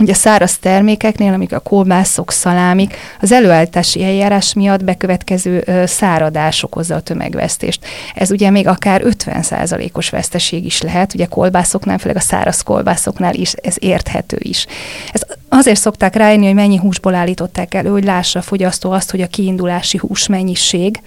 Ugye 0.00 0.12
a 0.12 0.14
száraz 0.14 0.58
termékeknél, 0.58 1.32
amik 1.32 1.52
a 1.52 1.58
kolbászok, 1.58 2.32
szalámik, 2.32 2.96
az 3.20 3.32
előállítási 3.32 4.04
eljárás 4.04 4.54
miatt 4.54 4.84
bekövetkező 4.84 5.64
száradás 5.86 6.62
okozza 6.62 6.94
a 6.94 7.00
tömegvesztést. 7.00 7.84
Ez 8.14 8.30
ugye 8.30 8.50
még 8.50 8.66
akár 8.66 9.02
50%-os 9.04 10.10
veszteség 10.10 10.64
is 10.64 10.82
lehet, 10.82 11.14
ugye 11.14 11.24
kolbászoknál, 11.24 11.98
főleg 11.98 12.16
a 12.16 12.20
száraz 12.20 12.62
kolbászoknál 12.62 13.34
is, 13.34 13.52
ez 13.52 13.76
érthető 13.78 14.36
is. 14.40 14.66
Ez 15.12 15.22
azért 15.48 15.80
szokták 15.80 16.14
rájönni, 16.14 16.46
hogy 16.46 16.54
mennyi 16.54 16.76
húsból 16.76 17.14
állították 17.14 17.74
elő, 17.74 17.90
hogy 17.90 18.04
lássa 18.04 18.38
a 18.38 18.42
fogyasztó 18.42 18.90
azt, 18.90 19.10
hogy 19.10 19.20
a 19.20 19.26
kiindulási 19.26 19.98
hús 19.98 20.26
mennyiség, 20.26 21.00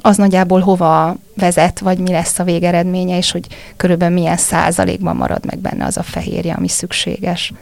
az 0.00 0.16
nagyjából 0.16 0.60
hova 0.60 1.16
vezet, 1.36 1.78
vagy 1.78 1.98
mi 1.98 2.10
lesz 2.10 2.38
a 2.38 2.44
végeredménye, 2.44 3.16
és 3.16 3.30
hogy 3.30 3.46
körülbelül 3.76 4.14
milyen 4.14 4.36
százalékban 4.36 5.16
marad 5.16 5.44
meg 5.44 5.58
benne 5.58 5.84
az 5.84 5.96
a 5.96 6.02
fehérje, 6.02 6.54
ami 6.54 6.68
szükséges. 6.68 7.52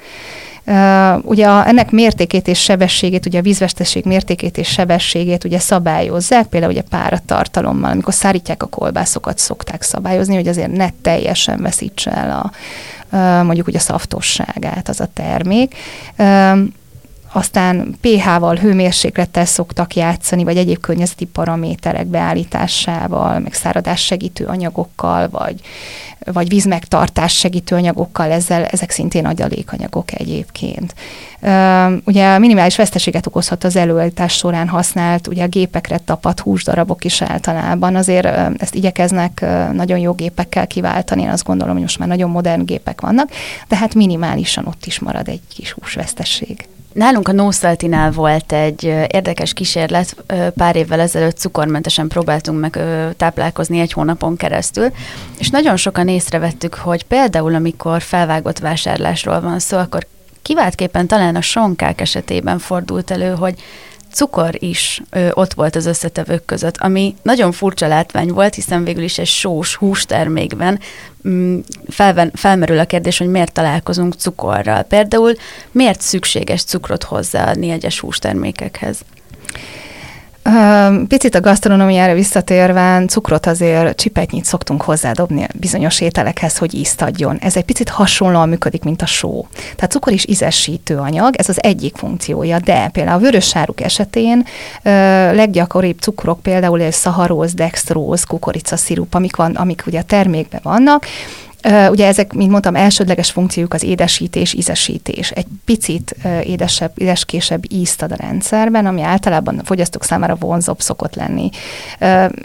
Uh, 0.67 1.25
ugye 1.25 1.47
a, 1.47 1.67
ennek 1.67 1.91
mértékét 1.91 2.49
és 2.49 2.63
sebességét, 2.63 3.27
ugye 3.27 3.39
a 3.39 3.43
vízveszteség 3.43 4.05
mértékét 4.05 4.59
és 4.59 4.69
sebességét 4.69 5.45
ugye 5.45 5.59
szabályozzák, 5.59 6.47
például 6.47 6.73
ugye 6.73 6.83
páratartalommal, 6.83 7.91
amikor 7.91 8.15
szárítják 8.15 8.63
a 8.63 8.67
kolbászokat, 8.67 9.39
szokták 9.39 9.83
szabályozni, 9.83 10.35
hogy 10.35 10.49
azért 10.49 10.73
ne 10.73 10.89
teljesen 11.03 11.63
veszítse 11.63 12.11
el 12.11 12.31
a, 12.31 12.51
uh, 13.17 13.45
mondjuk 13.45 13.67
ugye 13.67 13.79
a 13.79 13.81
szaftosságát 13.81 14.89
az 14.89 15.01
a 15.01 15.09
termék. 15.15 15.75
Uh, 16.19 16.59
aztán 17.33 17.95
pH-val, 18.01 18.57
hőmérséklettel 18.57 19.45
szoktak 19.45 19.95
játszani, 19.95 20.45
vagy 20.45 20.57
egyéb 20.57 20.81
környezeti 20.81 21.25
paraméterek 21.25 22.07
beállításával, 22.07 23.39
meg 23.39 23.53
száradás 23.55 24.05
segítő 24.05 24.45
anyagokkal, 24.45 25.29
vagy, 25.29 25.61
vagy 26.25 26.49
vízmegtartás 26.49 27.33
segítő 27.33 27.77
anyagokkal, 27.77 28.31
ezzel, 28.31 28.65
ezek 28.65 28.91
szintén 28.91 29.27
agyalékanyagok 29.27 30.13
egyébként. 30.13 30.95
Ugye 32.05 32.35
a 32.35 32.39
minimális 32.39 32.77
veszteséget 32.77 33.27
okozhat 33.27 33.65
az 33.65 33.77
előállítás 33.77 34.33
során 34.33 34.69
használt, 34.69 35.27
ugye 35.27 35.45
a 35.45 35.49
gépekre 35.49 35.99
tapadt 35.99 36.41
húsdarabok 36.41 37.05
is 37.05 37.23
általában, 37.23 37.97
azért 37.97 38.27
ezt 38.61 38.75
igyekeznek 38.75 39.45
nagyon 39.73 39.99
jó 39.99 40.13
gépekkel 40.13 40.67
kiváltani, 40.67 41.23
én 41.23 41.29
azt 41.29 41.45
gondolom, 41.45 41.73
hogy 41.73 41.83
most 41.83 41.99
már 41.99 42.09
nagyon 42.09 42.31
modern 42.31 42.65
gépek 42.65 43.01
vannak, 43.01 43.31
de 43.69 43.77
hát 43.77 43.95
minimálisan 43.95 44.67
ott 44.67 44.87
is 44.87 44.99
marad 44.99 45.29
egy 45.29 45.41
kis 45.55 45.73
húsveszteség. 45.73 46.67
Nálunk 46.93 47.29
a 47.29 47.33
Nószaltinál 47.33 48.11
volt 48.11 48.53
egy 48.53 48.85
érdekes 49.09 49.53
kísérlet, 49.53 50.17
pár 50.55 50.77
évvel 50.77 51.01
ezelőtt 51.01 51.39
cukormentesen 51.39 52.09
próbáltunk 52.09 52.61
meg 52.61 52.79
táplálkozni 53.17 53.81
egy 53.81 53.93
hónapon 53.93 54.37
keresztül, 54.37 54.91
és 55.39 55.51
nagyon 55.51 55.77
sokan 55.77 56.09
észrevettük, 56.09 56.75
hogy 56.75 57.05
például 57.05 57.55
amikor 57.55 58.03
felvágott 58.03 58.59
vásárlásról 58.59 59.41
van 59.41 59.59
szó, 59.59 59.79
akkor 59.79 60.07
kiváltképpen 60.43 61.07
talán 61.07 61.37
a 61.37 61.41
sonkák 61.41 62.01
esetében 62.01 62.59
fordult 62.59 63.11
elő, 63.11 63.35
hogy 63.35 63.55
cukor 64.13 64.55
is 64.59 65.03
ö, 65.11 65.29
ott 65.33 65.55
volt 65.55 65.77
az 65.77 65.87
összetevők 65.87 66.45
között, 66.45 66.77
ami 66.77 67.15
nagyon 67.23 67.53
furcsa 67.53 67.87
látvány 67.87 68.29
volt, 68.29 68.55
hiszen 68.55 68.85
végül 68.85 69.03
is 69.03 69.19
egy 69.19 69.27
sós 69.27 69.75
hústermékben 69.75 70.81
mm, 71.29 71.59
felven, 71.89 72.31
felmerül 72.35 72.79
a 72.79 72.85
kérdés, 72.85 73.19
hogy 73.19 73.29
miért 73.29 73.53
találkozunk 73.53 74.15
cukorral. 74.15 74.83
Például 74.83 75.35
miért 75.71 76.01
szükséges 76.01 76.65
cukrot 76.65 77.03
hozzáadni 77.03 77.71
egyes 77.71 78.01
hústermékekhez? 78.01 79.01
Picit 81.09 81.35
a 81.35 81.41
gasztronómiára 81.41 82.15
visszatérve, 82.15 83.05
cukrot 83.07 83.47
azért 83.47 83.97
csipetnyit 83.97 84.45
szoktunk 84.45 84.83
hozzádobni 84.83 85.47
bizonyos 85.55 86.01
ételekhez, 86.01 86.59
hogy 86.59 86.75
ízt 86.75 87.03
adjon. 87.03 87.39
Ez 87.41 87.57
egy 87.57 87.65
picit 87.65 87.89
hasonlóan 87.89 88.49
működik, 88.49 88.83
mint 88.83 89.03
a 89.03 89.07
só. 89.07 89.47
Tehát 89.75 89.91
cukor 89.91 90.13
is 90.13 90.27
ízesítő 90.29 90.97
anyag, 90.97 91.35
ez 91.37 91.49
az 91.49 91.63
egyik 91.63 91.97
funkciója, 91.97 92.59
de 92.59 92.89
például 92.89 93.17
a 93.17 93.21
vörös 93.21 93.55
esetén 93.77 94.47
leggyakoribb 95.33 95.99
cukrok 95.99 96.41
például 96.41 96.91
szaharóz, 96.91 97.55
dextróz, 97.55 98.25
kukoricaszirup, 98.25 99.15
amik, 99.15 99.37
van, 99.37 99.55
amik 99.55 99.83
ugye 99.87 99.99
a 99.99 100.03
termékben 100.03 100.61
vannak, 100.63 101.07
Ugye 101.91 102.07
ezek, 102.07 102.33
mint 102.33 102.51
mondtam, 102.51 102.77
elsődleges 102.77 103.31
funkciójuk 103.31 103.75
az 103.75 103.83
édesítés, 103.83 104.53
ízesítés. 104.53 105.31
Egy 105.31 105.47
picit 105.65 106.17
édesebb, 106.45 106.93
édeskésebb 106.95 107.65
ízt 107.69 108.03
ad 108.03 108.13
a 108.13 108.17
rendszerben, 108.17 108.87
ami 108.87 109.03
általában 109.03 109.59
a 109.59 109.65
fogyasztók 109.65 110.05
számára 110.05 110.35
vonzóbb 110.35 110.81
szokott 110.81 111.15
lenni. 111.15 111.51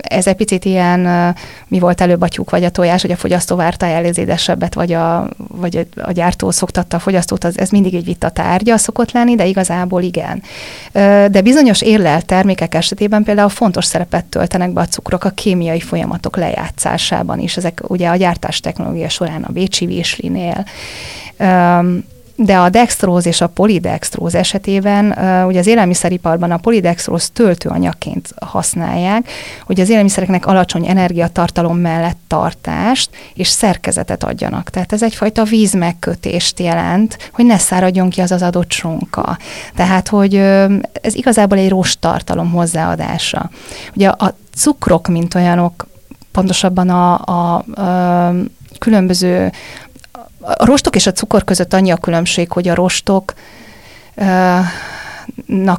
Ez 0.02 0.28
egy 0.28 0.36
picit 0.36 0.66
ilyen, 0.66 1.36
mi 1.68 1.80
volt 1.80 2.02
előbb 2.02 2.22
a 2.22 2.28
tyúk 2.28 2.50
vagy 2.50 2.64
a 2.64 2.70
tojás, 2.70 3.02
hogy 3.02 3.12
a 3.12 3.16
fogyasztó 3.16 3.56
várta 3.56 3.86
el 3.86 4.06
az 4.06 4.18
édesebbet, 4.18 4.74
vagy 4.74 4.94
a, 4.94 5.30
vagy 5.38 5.88
a 5.96 6.12
gyártó 6.12 6.52
szoktatta 6.52 6.98
a 6.98 7.00
fogyasztót, 7.00 7.44
az, 7.44 7.60
ez 7.60 7.70
mindig 7.70 7.94
egy 7.94 8.06
vita 8.06 8.30
tárgya 8.30 8.78
szokott 8.78 9.12
lenni, 9.12 9.36
de 9.36 9.46
igazából 9.46 10.02
igen. 10.02 10.44
De 11.32 11.42
bizonyos 11.42 11.82
érlelt 11.82 12.26
termékek 12.26 12.76
esetében 12.76 13.24
például 13.24 13.50
fontos 13.50 13.86
szerepet 13.86 14.26
töltenek 14.26 14.72
be 14.72 14.82
a 14.82 14.86
cukrok 14.86 15.24
a 15.24 15.30
kémiai 15.30 15.80
folyamatok 15.80 16.38
lejátszásában 16.38 17.40
is. 17.40 17.58
Ezek 17.58 17.82
ugye 17.88 18.10
a 18.10 18.16
gyártás 18.16 18.60
technológia 19.08 19.10
során 19.10 19.44
a 19.44 19.52
Bécsi 19.52 19.86
Véslinél. 19.86 20.66
De 22.40 22.58
a 22.58 22.70
dextróz 22.70 23.26
és 23.26 23.42
a 23.42 23.48
polidextróz 23.48 24.36
esetében, 24.36 25.06
ugye 25.48 25.60
az 25.60 25.68
élelmiszeriparban 25.68 26.52
a 26.52 26.58
polidextróz 26.58 27.30
töltőanyagként 27.30 28.34
használják, 28.40 29.30
hogy 29.66 29.80
az 29.80 29.90
élelmiszereknek 29.90 30.46
alacsony 30.46 30.88
energiatartalom 30.88 31.78
mellett 31.78 32.18
tartást 32.28 33.10
és 33.34 33.48
szerkezetet 33.48 34.24
adjanak. 34.24 34.70
Tehát 34.70 34.94
ez 34.94 35.04
egyfajta 35.04 35.44
vízmegkötést 35.44 36.60
jelent, 36.60 37.18
hogy 37.34 37.46
ne 37.46 37.58
száradjon 37.58 38.10
ki 38.10 38.22
az 38.22 38.32
az 38.32 38.42
adott 38.42 38.72
sonka. 38.72 39.38
Tehát, 39.76 40.08
hogy 40.08 40.36
ez 41.02 41.16
igazából 41.16 41.58
egy 41.58 41.70
rostartalom 41.70 42.52
hozzáadása. 42.52 43.50
Ugye 43.96 44.10
a 44.10 44.36
cukrok, 44.56 45.08
mint 45.08 45.36
olyanok, 45.36 45.88
pontosabban 46.32 46.90
a, 46.90 47.20
a, 47.26 47.56
a 47.82 48.34
különböző 48.78 49.52
a 50.42 50.66
rostok 50.66 50.96
és 50.96 51.08
a 51.08 51.12
cukor 51.12 51.44
között 51.44 51.74
annyi 51.74 51.92
a 51.92 51.98
különbség, 51.98 52.52
hogy 52.52 52.68
a 52.68 52.76
rostoknak 52.76 53.38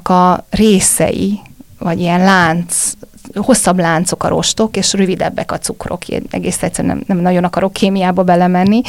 a 0.09 0.45
részei, 0.51 1.41
vagy 1.79 2.01
ilyen 2.01 2.21
lánc, 2.21 2.93
hosszabb 3.35 3.79
láncok 3.79 4.25
a 4.25 4.29
rostok, 4.29 4.77
és 4.77 4.93
rövidebbek 4.93 5.53
a 5.53 5.59
cukrok. 5.59 6.09
Én 6.09 6.23
egész 6.31 6.63
egyszerűen 6.63 6.97
nem, 6.97 7.05
nem 7.07 7.19
nagyon 7.19 7.45
akarok 7.45 7.73
kémiába 7.73 8.23
belemenni. 8.23 8.81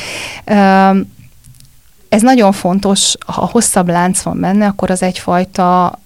Ez 2.10 2.22
nagyon 2.22 2.51
fontos, 2.51 3.16
ha 3.25 3.50
hosszabb 3.51 3.88
lánc 3.88 4.22
van 4.22 4.39
benne, 4.39 4.66
akkor 4.66 4.89
az 4.92 5.04
egyfajta 5.04 6.00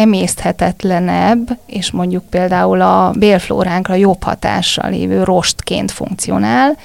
emészthetetlenebb, 0.00 1.58
és 1.66 1.90
mondjuk 1.90 2.24
például 2.30 2.80
a 2.80 3.12
bélflóránkra 3.18 3.94
jobb 3.94 4.22
hatással 4.22 4.90
lévő 4.90 5.24
rostként 5.24 5.90
funkcionál, 5.90 6.76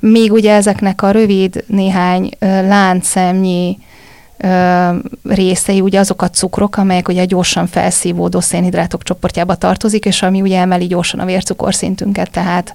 míg 0.00 0.32
ugye 0.32 0.54
ezeknek 0.54 1.02
a 1.02 1.10
rövid 1.10 1.64
néhány 1.66 2.30
láncszemnyi 2.40 3.78
részei 5.24 5.80
ugye 5.80 5.98
azok 5.98 6.22
a 6.22 6.30
cukrok, 6.30 6.76
amelyek 6.76 7.08
ugye 7.08 7.24
gyorsan 7.24 7.66
felszívódó 7.66 8.40
szénhidrátok 8.40 9.02
csoportjába 9.02 9.54
tartozik, 9.54 10.04
és 10.04 10.22
ami 10.22 10.40
ugye 10.40 10.58
emeli 10.58 10.86
gyorsan 10.86 11.20
a 11.20 11.24
vércukorszintünket, 11.24 12.30
tehát 12.30 12.74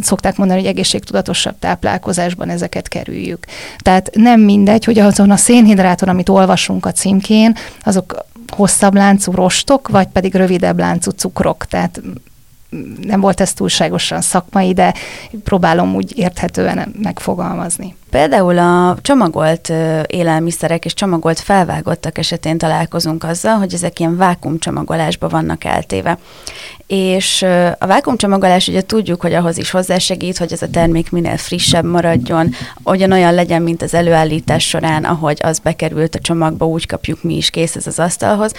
szokták 0.00 0.36
mondani, 0.36 0.60
hogy 0.60 0.68
egészségtudatosabb 0.68 1.58
táplálkozásban 1.58 2.48
ezeket 2.48 2.88
kerüljük. 2.88 3.46
Tehát 3.78 4.10
nem 4.14 4.40
mindegy, 4.40 4.84
hogy 4.84 4.98
azon 4.98 5.30
a 5.30 5.36
szénhidráton, 5.36 6.08
amit 6.08 6.28
olvasunk 6.28 6.86
a 6.86 6.92
címkén, 6.92 7.56
azok 7.84 8.26
hosszabb 8.50 8.94
láncú 8.94 9.32
rostok, 9.32 9.88
vagy 9.88 10.08
pedig 10.08 10.34
rövidebb 10.34 10.78
láncú 10.78 11.10
cukrok. 11.10 11.66
Tehát 11.66 12.00
nem 13.02 13.20
volt 13.20 13.40
ez 13.40 13.52
túlságosan 13.52 14.20
szakmai, 14.20 14.72
de 14.72 14.94
próbálom 15.44 15.94
úgy 15.94 16.18
érthetően 16.18 16.94
megfogalmazni. 17.02 17.96
Például 18.10 18.58
a 18.58 18.96
csomagolt 19.02 19.72
élelmiszerek 20.06 20.84
és 20.84 20.94
csomagolt 20.94 21.40
felvágottak 21.40 22.18
esetén 22.18 22.58
találkozunk 22.58 23.24
azzal, 23.24 23.56
hogy 23.56 23.74
ezek 23.74 23.98
ilyen 23.98 24.16
vákumcsomagolásba 24.16 25.28
vannak 25.28 25.64
eltéve. 25.64 26.18
És 26.86 27.42
a 27.78 27.86
vákumcsomagolás 27.86 28.68
ugye 28.68 28.82
tudjuk, 28.82 29.20
hogy 29.20 29.34
ahhoz 29.34 29.58
is 29.58 29.70
hozzásegít, 29.70 30.38
hogy 30.38 30.52
ez 30.52 30.62
a 30.62 30.70
termék 30.70 31.10
minél 31.10 31.36
frissebb 31.36 31.84
maradjon, 31.84 32.54
ugyanolyan 32.82 33.34
legyen, 33.34 33.62
mint 33.62 33.82
az 33.82 33.94
előállítás 33.94 34.68
során, 34.68 35.04
ahogy 35.04 35.38
az 35.42 35.58
bekerült 35.58 36.14
a 36.14 36.20
csomagba, 36.20 36.66
úgy 36.66 36.86
kapjuk 36.86 37.22
mi 37.22 37.36
is 37.36 37.50
kész 37.50 37.76
ez 37.76 37.86
az 37.86 37.98
asztalhoz. 37.98 38.52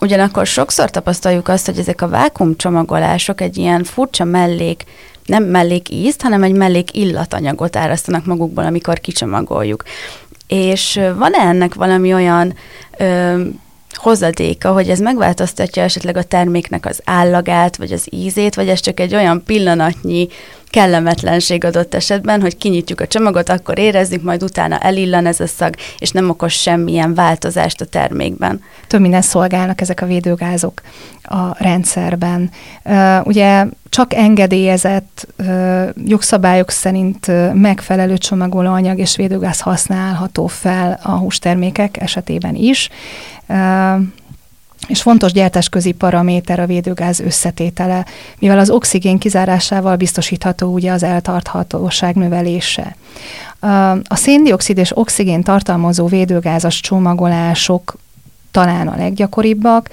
Ugyanakkor 0.00 0.46
sokszor 0.46 0.90
tapasztaljuk 0.90 1.48
azt, 1.48 1.66
hogy 1.66 1.78
ezek 1.78 2.02
a 2.02 2.08
vákumcsomagolások 2.08 3.40
egy 3.40 3.56
ilyen 3.56 3.84
furcsa 3.84 4.24
mellék, 4.24 4.84
nem 5.24 5.44
mellék 5.44 5.88
ízt, 5.90 6.22
hanem 6.22 6.42
egy 6.42 6.52
mellék 6.52 6.96
illatanyagot 6.96 7.76
árasztanak 7.76 8.24
magukból, 8.24 8.64
amikor 8.64 9.00
kicsomagoljuk. 9.00 9.82
És 10.46 11.00
van-e 11.16 11.38
ennek 11.38 11.74
valami 11.74 12.14
olyan 12.14 12.54
ö, 12.98 13.40
hozadéka, 13.92 14.72
hogy 14.72 14.90
ez 14.90 14.98
megváltoztatja 14.98 15.82
esetleg 15.82 16.16
a 16.16 16.22
terméknek 16.22 16.86
az 16.86 17.00
állagát, 17.04 17.76
vagy 17.76 17.92
az 17.92 18.06
ízét, 18.10 18.54
vagy 18.54 18.68
ez 18.68 18.80
csak 18.80 19.00
egy 19.00 19.14
olyan 19.14 19.42
pillanatnyi 19.44 20.28
kellemetlenség 20.70 21.64
adott 21.64 21.94
esetben, 21.94 22.40
hogy 22.40 22.56
kinyitjuk 22.56 23.00
a 23.00 23.06
csomagot, 23.06 23.48
akkor 23.48 23.78
érezzük, 23.78 24.22
majd 24.22 24.42
utána 24.42 24.78
elillan 24.78 25.26
ez 25.26 25.40
a 25.40 25.46
szag, 25.46 25.74
és 25.98 26.10
nem 26.10 26.30
okoz 26.30 26.52
semmilyen 26.52 27.14
változást 27.14 27.80
a 27.80 27.84
termékben. 27.84 28.60
Több 28.86 29.00
minden 29.00 29.22
szolgálnak 29.22 29.80
ezek 29.80 30.00
a 30.00 30.06
védőgázok 30.06 30.82
a 31.22 31.62
rendszerben. 31.62 32.50
Ugye 33.24 33.66
csak 33.88 34.14
engedélyezett 34.14 35.26
jogszabályok 36.04 36.70
szerint 36.70 37.26
megfelelő 37.54 38.18
csomagolóanyag 38.18 38.98
és 38.98 39.16
védőgáz 39.16 39.60
használható 39.60 40.46
fel 40.46 41.00
a 41.02 41.10
hústermékek 41.10 42.00
esetében 42.00 42.54
is 42.54 42.88
és 44.88 45.02
fontos 45.02 45.32
gyártásközi 45.32 45.92
paraméter 45.92 46.60
a 46.60 46.66
védőgáz 46.66 47.20
összetétele, 47.20 48.06
mivel 48.38 48.58
az 48.58 48.70
oxigén 48.70 49.18
kizárásával 49.18 49.96
biztosítható 49.96 50.72
ugye 50.72 50.92
az 50.92 51.02
eltarthatóság 51.02 52.14
növelése. 52.14 52.96
A 54.02 54.16
széndiokszid 54.16 54.78
és 54.78 54.96
oxigén 54.96 55.42
tartalmazó 55.42 56.06
védőgázas 56.06 56.80
csomagolások 56.80 57.96
talán 58.50 58.88
a 58.88 58.96
leggyakoribbak. 58.96 59.90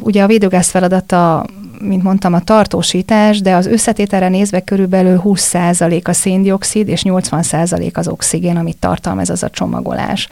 Ugye 0.00 0.22
a 0.22 0.26
védőgáz 0.26 0.70
feladata 0.70 1.44
mint 1.82 2.02
mondtam, 2.02 2.34
a 2.34 2.40
tartósítás, 2.40 3.40
de 3.40 3.54
az 3.54 3.66
összetételre 3.66 4.28
nézve 4.28 4.60
körülbelül 4.60 5.22
20% 5.24 6.04
a 6.04 6.12
széndiokszid 6.12 6.88
és 6.88 7.02
80% 7.04 7.92
az 7.92 8.08
oxigén, 8.08 8.56
amit 8.56 8.76
tartalmaz 8.76 9.30
az 9.30 9.42
a 9.42 9.50
csomagolás. 9.50 10.28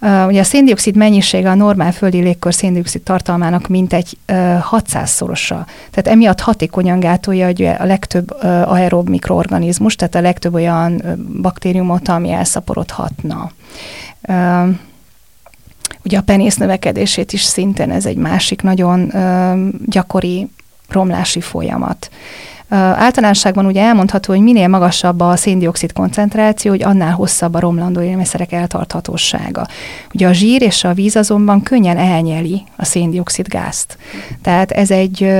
Ugye 0.00 0.40
a 0.40 0.44
széndiokszid 0.44 0.96
mennyisége 0.96 1.50
a 1.50 1.54
normál 1.54 1.92
földi 1.92 2.20
légkör 2.20 2.54
széndiokszid 2.54 3.02
tartalmának 3.02 3.68
mintegy 3.68 4.18
600-szorosa. 4.70 5.64
Tehát 5.90 6.08
emiatt 6.08 6.40
hatékonyan 6.40 7.00
gátolja 7.00 7.46
hogy 7.46 7.64
a 7.64 7.84
legtöbb 7.84 8.30
aerob 8.42 9.08
mikroorganizmus, 9.08 9.96
tehát 9.96 10.14
a 10.14 10.20
legtöbb 10.20 10.54
olyan 10.54 11.02
baktériumot, 11.42 12.08
ami 12.08 12.30
elszaporodhatna. 12.30 13.50
Ugye 16.04 16.18
a 16.18 16.22
penész 16.22 16.56
növekedését 16.56 17.32
is 17.32 17.42
szintén 17.42 17.90
ez 17.90 18.06
egy 18.06 18.16
másik 18.16 18.62
nagyon 18.62 19.12
gyakori 19.86 20.48
romlási 20.88 21.40
folyamat. 21.40 22.10
Általánosságban 22.68 23.66
ugye 23.66 23.82
elmondható, 23.82 24.32
hogy 24.32 24.42
minél 24.42 24.68
magasabb 24.68 25.20
a 25.20 25.36
széndiokszid 25.36 25.92
koncentráció, 25.92 26.70
hogy 26.70 26.82
annál 26.82 27.12
hosszabb 27.12 27.54
a 27.54 27.60
romlandó 27.60 28.00
élelmiszerek 28.00 28.52
eltarthatósága. 28.52 29.66
Ugye 30.14 30.28
a 30.28 30.32
zsír 30.32 30.62
és 30.62 30.84
a 30.84 30.94
víz 30.94 31.16
azonban 31.16 31.62
könnyen 31.62 31.96
elnyeli 31.96 32.62
a 32.76 32.84
széndiokszid 32.84 33.48
gázt. 33.48 33.98
Tehát 34.42 34.70
ez 34.70 34.90
egy 34.90 35.32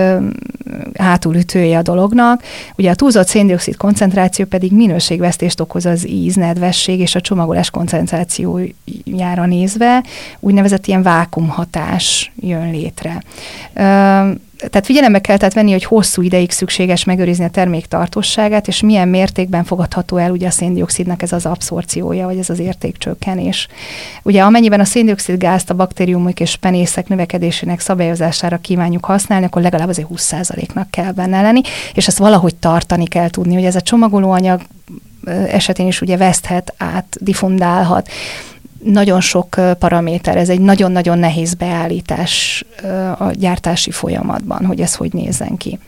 hátulütője 0.99 1.79
a 1.79 1.83
dolognak. 1.83 2.43
Ugye 2.77 2.91
a 2.91 2.95
túlzott 2.95 3.27
széndiokszid 3.27 3.77
koncentráció 3.77 4.45
pedig 4.45 4.73
minőségvesztést 4.73 5.61
okoz 5.61 5.87
az 5.87 6.09
íz, 6.09 6.35
nedvesség 6.35 7.01
és 7.01 7.15
a 7.15 7.21
csomagolás 7.21 7.71
koncentrációjára 7.71 9.47
nézve, 9.47 10.05
úgynevezett 10.41 10.87
ilyen 10.87 11.03
vákumhatás 11.03 12.33
jön 12.41 12.71
létre 12.71 13.23
tehát 14.59 14.87
figyelembe 14.87 15.21
kell 15.21 15.37
tehát 15.37 15.55
venni, 15.55 15.73
hogy 15.73 15.85
hosszú 15.85 16.23
ideig 16.23 16.51
szükséges 16.51 17.05
megőrizni 17.05 17.45
a 17.45 17.51
termék 17.51 17.87
tartóságát, 17.87 18.69
és 18.69 18.81
milyen 18.81 19.09
mértékben 19.09 19.65
fogadható 19.65 20.17
el 20.17 20.31
ugye 20.31 20.47
a 20.47 20.51
széndiokszidnak 20.51 21.23
ez 21.23 21.33
az 21.33 21.47
abszorciója, 21.47 22.27
vagy 22.27 22.39
ez 22.39 22.51
az 22.51 22.59
értékcsökkenés. 22.59 23.69
Ugye 24.23 24.43
amennyiben 24.43 24.81
a 24.81 24.85
széndiokszid 24.85 25.39
gázt 25.39 25.71
a 25.71 25.75
baktériumok 25.75 26.41
és 26.41 26.57
penészek 26.57 27.09
növekedésének 27.09 27.81
szabályozására 27.81 28.57
kívánjuk 28.57 29.05
használni, 29.05 29.45
akkor 29.45 29.63
legalább 29.63 29.89
azért 29.89 30.09
20%-nak 30.15 30.91
kell 30.91 31.13
benne 31.13 31.43
lenni, 31.43 31.61
és 31.95 32.07
ezt 32.07 32.19
valahogy 32.19 32.55
tartani 32.55 33.07
kell 33.07 33.31
tudni, 33.31 33.55
hogy 33.55 33.65
ez 33.65 33.77
a 33.77 33.81
csomagolóanyag 33.81 34.61
esetén 35.49 35.87
is 35.87 36.01
ugye 36.01 36.17
veszthet 36.17 36.75
át, 36.77 37.17
diffundálhat 37.21 38.09
nagyon 38.85 39.21
sok 39.21 39.57
paraméter, 39.79 40.37
ez 40.37 40.49
egy 40.49 40.61
nagyon-nagyon 40.61 41.19
nehéz 41.19 41.55
beállítás 41.55 42.65
a 43.19 43.31
gyártási 43.31 43.91
folyamatban, 43.91 44.67
hogy 44.67 44.81
ez 44.81 44.95
hogy 44.95 45.13
nézzen 45.13 45.57
ki. 45.57 45.79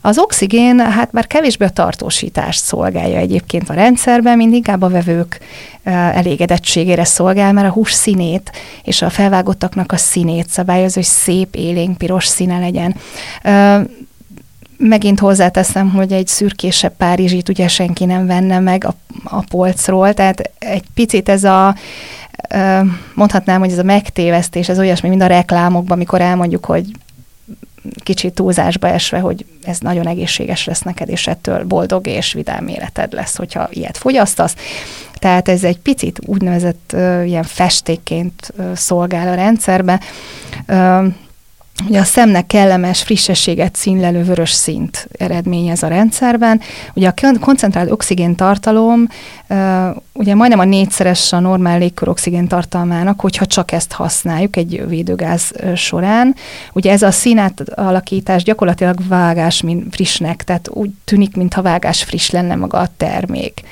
Az 0.00 0.18
oxigén, 0.18 0.80
hát 0.80 1.12
már 1.12 1.26
kevésbé 1.26 1.64
a 1.64 1.70
tartósítást 1.70 2.64
szolgálja 2.64 3.16
egyébként 3.16 3.68
a 3.68 3.74
rendszerben, 3.74 4.36
mind 4.36 4.52
inkább 4.52 4.82
a 4.82 4.88
vevők 4.88 5.40
elégedettségére 5.82 7.04
szolgál, 7.04 7.52
mert 7.52 7.68
a 7.68 7.72
hús 7.72 7.92
színét 7.92 8.52
és 8.84 9.02
a 9.02 9.10
felvágottaknak 9.10 9.92
a 9.92 9.96
színét 9.96 10.48
szabályoz, 10.48 10.94
hogy 10.94 11.02
szép, 11.02 11.54
élénk, 11.54 11.98
piros 11.98 12.26
színe 12.26 12.58
legyen 12.58 12.94
megint 14.80 15.18
hozzáteszem, 15.18 15.90
hogy 15.90 16.12
egy 16.12 16.26
szürkésebb 16.26 16.92
Párizsit 16.96 17.48
ugye 17.48 17.68
senki 17.68 18.04
nem 18.04 18.26
venne 18.26 18.58
meg 18.58 18.84
a, 18.84 18.94
a 19.24 19.40
polcról, 19.40 20.14
tehát 20.14 20.50
egy 20.58 20.84
picit 20.94 21.28
ez 21.28 21.44
a 21.44 21.74
mondhatnám, 23.14 23.60
hogy 23.60 23.70
ez 23.70 23.78
a 23.78 23.82
megtévesztés, 23.82 24.68
ez 24.68 24.78
olyasmi, 24.78 25.08
mint 25.08 25.22
a 25.22 25.26
reklámokban, 25.26 25.96
amikor 25.96 26.20
elmondjuk, 26.20 26.64
hogy 26.64 26.84
kicsit 28.02 28.34
túlzásba 28.34 28.88
esve, 28.88 29.18
hogy 29.18 29.44
ez 29.62 29.78
nagyon 29.78 30.06
egészséges 30.06 30.64
lesz 30.64 30.80
neked, 30.80 31.08
és 31.08 31.26
ettől 31.26 31.64
boldog 31.64 32.06
és 32.06 32.32
vidám 32.32 32.68
életed 32.68 33.12
lesz, 33.12 33.36
hogyha 33.36 33.68
ilyet 33.70 33.96
fogyasztasz. 33.96 34.54
Tehát 35.14 35.48
ez 35.48 35.64
egy 35.64 35.78
picit 35.78 36.18
úgynevezett 36.26 36.96
ilyen 37.24 37.42
festékként 37.42 38.52
szolgál 38.74 39.28
a 39.28 39.34
rendszerbe. 39.34 40.00
Uh, 40.68 41.06
Ugye 41.88 42.00
a 42.00 42.04
szemnek 42.04 42.46
kellemes, 42.46 43.02
frissességet 43.02 43.76
színlelő 43.76 44.22
vörös 44.22 44.50
szint 44.50 45.08
eredményez 45.18 45.82
a 45.82 45.88
rendszerben. 45.88 46.60
Ugye 46.94 47.08
a 47.08 47.38
koncentrált 47.40 47.90
oxigén 47.90 48.34
tartalom 48.34 49.06
ugye 50.12 50.34
majdnem 50.34 50.58
a 50.58 50.64
négyszeres 50.64 51.32
a 51.32 51.40
normál 51.40 51.78
légkör 51.78 52.08
oxigén 52.08 52.48
tartalmának, 52.48 53.20
hogyha 53.20 53.46
csak 53.46 53.72
ezt 53.72 53.92
használjuk 53.92 54.56
egy 54.56 54.84
védőgáz 54.88 55.52
során. 55.74 56.34
Ugye 56.72 56.92
ez 56.92 57.02
a 57.02 57.10
színát 57.10 57.60
alakítás 57.74 58.42
gyakorlatilag 58.42 58.98
vágás, 59.08 59.62
mint 59.62 59.94
frissnek, 59.94 60.44
tehát 60.44 60.68
úgy 60.68 60.90
tűnik, 61.04 61.36
mintha 61.36 61.62
vágás 61.62 62.02
friss 62.02 62.30
lenne 62.30 62.54
maga 62.54 62.78
a 62.78 62.88
termék. 62.96 63.62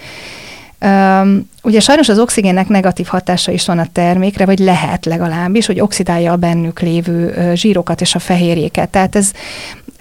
Um, 0.80 1.48
ugye 1.62 1.80
sajnos 1.80 2.08
az 2.08 2.18
oxigénnek 2.18 2.68
negatív 2.68 3.06
hatása 3.06 3.52
is 3.52 3.66
van 3.66 3.78
a 3.78 3.86
termékre, 3.92 4.44
vagy 4.44 4.58
lehet 4.58 5.04
legalábbis, 5.04 5.66
hogy 5.66 5.80
oxidálja 5.80 6.32
a 6.32 6.36
bennük 6.36 6.80
lévő 6.80 7.52
zsírokat 7.54 8.00
és 8.00 8.14
a 8.14 8.18
fehérjéket. 8.18 8.88
Tehát 8.88 9.16
ez 9.16 9.32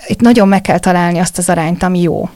itt 0.07 0.21
nagyon 0.21 0.47
meg 0.47 0.61
kell 0.61 0.79
találni 0.79 1.19
azt 1.19 1.37
az 1.37 1.49
arányt, 1.49 1.83
ami 1.83 2.01
jó. 2.01 2.29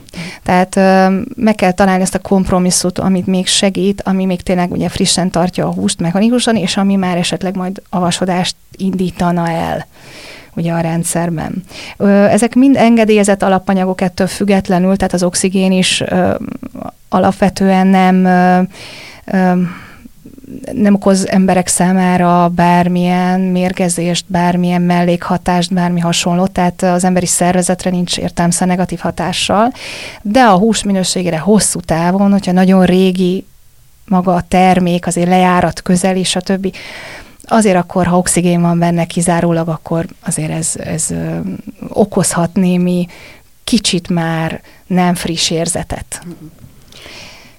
Tehát 0.43 0.75
uh, 0.75 1.25
meg 1.35 1.55
kell 1.55 1.71
találni 1.71 2.01
ezt 2.01 2.15
a 2.15 2.19
kompromisszut, 2.19 2.99
amit 2.99 3.27
még 3.27 3.47
segít, 3.47 4.01
ami 4.01 4.25
még 4.25 4.41
tényleg 4.41 4.71
ugye 4.71 4.89
frissen 4.89 5.29
tartja 5.29 5.67
a 5.67 5.73
húst 5.73 5.99
mechanikusan, 5.99 6.55
és 6.55 6.77
ami 6.77 6.95
már 6.95 7.17
esetleg 7.17 7.55
majd 7.55 7.81
avasodást 7.89 8.55
indítana 8.77 9.49
el 9.49 9.85
ugye 10.55 10.71
a 10.71 10.79
rendszerben. 10.79 11.63
Ezek 12.29 12.55
mind 12.55 12.75
engedélyezett 12.75 13.43
alapanyagok 13.43 14.01
ettől 14.01 14.27
függetlenül, 14.27 14.95
tehát 14.95 15.13
az 15.13 15.23
oxigén 15.23 15.71
is 15.71 16.03
alapvetően 17.09 17.87
nem 17.87 18.27
nem 20.73 20.93
okoz 20.93 21.27
emberek 21.27 21.67
számára 21.67 22.49
bármilyen 22.49 23.39
mérgezést, 23.39 24.25
bármilyen 24.27 24.81
mellékhatást, 24.81 25.73
bármi 25.73 25.99
hasonló, 25.99 26.47
tehát 26.47 26.81
az 26.81 27.03
emberi 27.03 27.25
szervezetre 27.25 27.89
nincs 27.89 28.17
értelmesen 28.17 28.67
negatív 28.67 28.99
hatással, 28.99 29.71
de 30.21 30.41
a 30.41 30.57
hús 30.57 30.83
minőségére 30.83 31.39
hosszú 31.39 31.79
távon, 31.79 32.31
hogyha 32.31 32.51
nagyon 32.51 32.85
régi 32.85 33.45
maga 34.05 34.33
a 34.33 34.43
termék, 34.47 35.07
azért 35.07 35.27
lejárat 35.27 35.81
közeli, 35.81 36.23
stb., 36.23 36.75
azért 37.51 37.77
akkor, 37.77 38.05
ha 38.05 38.17
oxigén 38.17 38.61
van 38.61 38.79
benne 38.79 39.05
kizárólag, 39.05 39.67
akkor 39.67 40.05
azért 40.25 40.51
ez, 40.51 40.73
ez 40.75 41.07
okozhat 41.89 42.53
némi 42.53 43.07
kicsit 43.63 44.09
már 44.09 44.61
nem 44.87 45.15
friss 45.15 45.49
érzetet. 45.49 46.21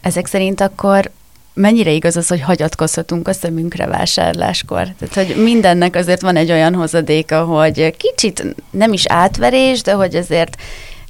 Ezek 0.01 0.27
szerint 0.27 0.61
akkor 0.61 1.11
mennyire 1.55 1.91
igaz 1.91 2.17
az, 2.17 2.29
hogy 2.29 2.41
hagyatkozhatunk 2.41 3.29
a 3.29 3.33
szemünkre 3.33 3.87
vásárláskor? 3.87 4.89
Tehát, 4.99 5.15
hogy 5.15 5.43
mindennek 5.43 5.95
azért 5.95 6.21
van 6.21 6.37
egy 6.37 6.51
olyan 6.51 6.75
hozadéka, 6.75 7.45
hogy 7.45 7.97
kicsit 7.97 8.55
nem 8.71 8.93
is 8.93 9.07
átverés, 9.07 9.83
de 9.83 9.93
hogy 9.93 10.15
azért 10.15 10.57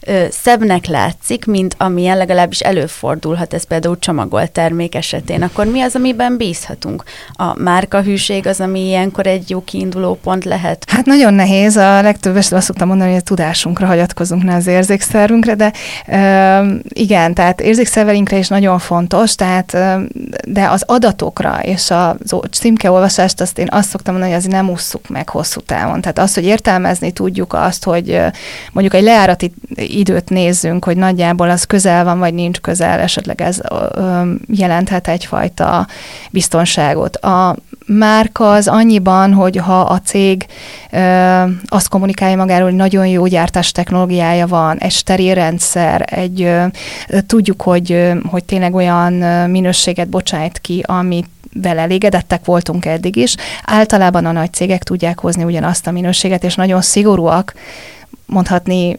ö, 0.06 0.24
szebbnek 0.30 0.86
látszik, 0.86 1.44
mint 1.44 1.74
amilyen 1.78 2.16
legalábbis 2.16 2.60
előfordulhat, 2.60 3.54
ez 3.54 3.64
például 3.64 3.98
csomagolt 3.98 4.50
termék 4.50 4.94
esetén, 4.94 5.42
akkor 5.42 5.66
mi 5.66 5.80
az, 5.80 5.94
amiben 5.94 6.36
bízhatunk? 6.36 7.04
A 7.32 7.58
márkahűség 7.62 8.46
az, 8.46 8.60
ami 8.60 8.86
ilyenkor 8.86 9.26
egy 9.26 9.50
jó 9.50 9.64
kiinduló 9.64 10.18
pont 10.22 10.44
lehet? 10.44 10.84
Hát 10.88 11.06
nagyon 11.06 11.34
nehéz, 11.34 11.76
a 11.76 12.02
legtöbb 12.02 12.36
esetben 12.36 12.58
azt 12.58 12.66
szoktam 12.66 12.88
mondani, 12.88 13.10
hogy 13.10 13.20
a 13.20 13.24
tudásunkra 13.24 13.86
hagyatkozunk, 13.86 14.42
ne 14.42 14.54
az 14.54 14.66
érzékszervünkre, 14.66 15.54
de 15.54 15.72
ö, 16.08 16.74
igen, 16.88 17.34
tehát 17.34 17.60
érzékszerveinkre 17.60 18.38
is 18.38 18.48
nagyon 18.48 18.78
fontos, 18.78 19.34
tehát 19.34 19.74
ö, 19.74 20.00
de 20.46 20.68
az 20.68 20.82
adatokra 20.86 21.58
és 21.62 21.90
a 21.90 22.16
címkeolvasást 22.50 23.40
azt 23.40 23.58
én 23.58 23.68
azt 23.70 23.88
szoktam 23.88 24.14
mondani, 24.14 24.34
hogy 24.34 24.42
azért 24.42 24.54
nem 24.54 24.70
ússzuk 24.70 25.08
meg 25.08 25.28
hosszú 25.28 25.60
távon. 25.60 26.00
Tehát 26.00 26.18
azt, 26.18 26.34
hogy 26.34 26.44
értelmezni 26.44 27.10
tudjuk 27.12 27.52
azt, 27.52 27.84
hogy 27.84 28.20
mondjuk 28.72 28.94
egy 28.94 29.02
leárati 29.02 29.52
időt 29.98 30.28
nézzünk, 30.28 30.84
hogy 30.84 30.96
nagyjából 30.96 31.50
az 31.50 31.64
közel 31.64 32.04
van, 32.04 32.18
vagy 32.18 32.34
nincs 32.34 32.60
közel, 32.60 33.00
esetleg 33.00 33.40
ez 33.40 33.60
jelenthet 34.46 35.08
egyfajta 35.08 35.86
biztonságot. 36.30 37.16
A 37.16 37.56
márka 37.86 38.50
az 38.50 38.68
annyiban, 38.68 39.32
hogy 39.32 39.56
ha 39.56 39.80
a 39.80 40.00
cég 40.00 40.46
ö, 40.90 41.42
azt 41.66 41.88
kommunikálja 41.88 42.36
magáról, 42.36 42.68
hogy 42.68 42.76
nagyon 42.76 43.06
jó 43.06 43.26
gyártás 43.26 43.72
technológiája 43.72 44.46
van, 44.46 44.78
egy 44.78 44.90
steril 44.90 45.34
rendszer, 45.34 46.04
egy, 46.10 46.42
ö, 46.42 46.64
tudjuk, 47.26 47.62
hogy, 47.62 48.12
hogy 48.30 48.44
tényleg 48.44 48.74
olyan 48.74 49.12
minőséget 49.50 50.08
bocsájt 50.08 50.58
ki, 50.58 50.84
amit 50.86 51.26
vele 51.54 51.80
elégedettek 51.80 52.44
voltunk 52.44 52.86
eddig 52.86 53.16
is. 53.16 53.34
Általában 53.64 54.26
a 54.26 54.32
nagy 54.32 54.52
cégek 54.52 54.82
tudják 54.82 55.18
hozni 55.18 55.44
ugyanazt 55.44 55.86
a 55.86 55.90
minőséget, 55.90 56.44
és 56.44 56.54
nagyon 56.54 56.80
szigorúak, 56.80 57.54
mondhatni 58.26 58.98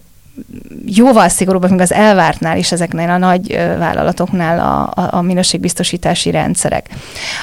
jóval 0.86 1.30
szigorúbbak, 1.30 1.70
mint 1.70 1.82
az 1.82 1.94
elvártnál 1.94 2.58
is 2.58 2.72
ezeknél 2.72 3.10
a 3.10 3.18
nagy 3.18 3.52
vállalatoknál 3.78 4.60
a, 4.60 5.02
a, 5.02 5.08
a 5.18 5.22
minőségbiztosítási 5.22 6.32
rendszerek. 6.32 6.90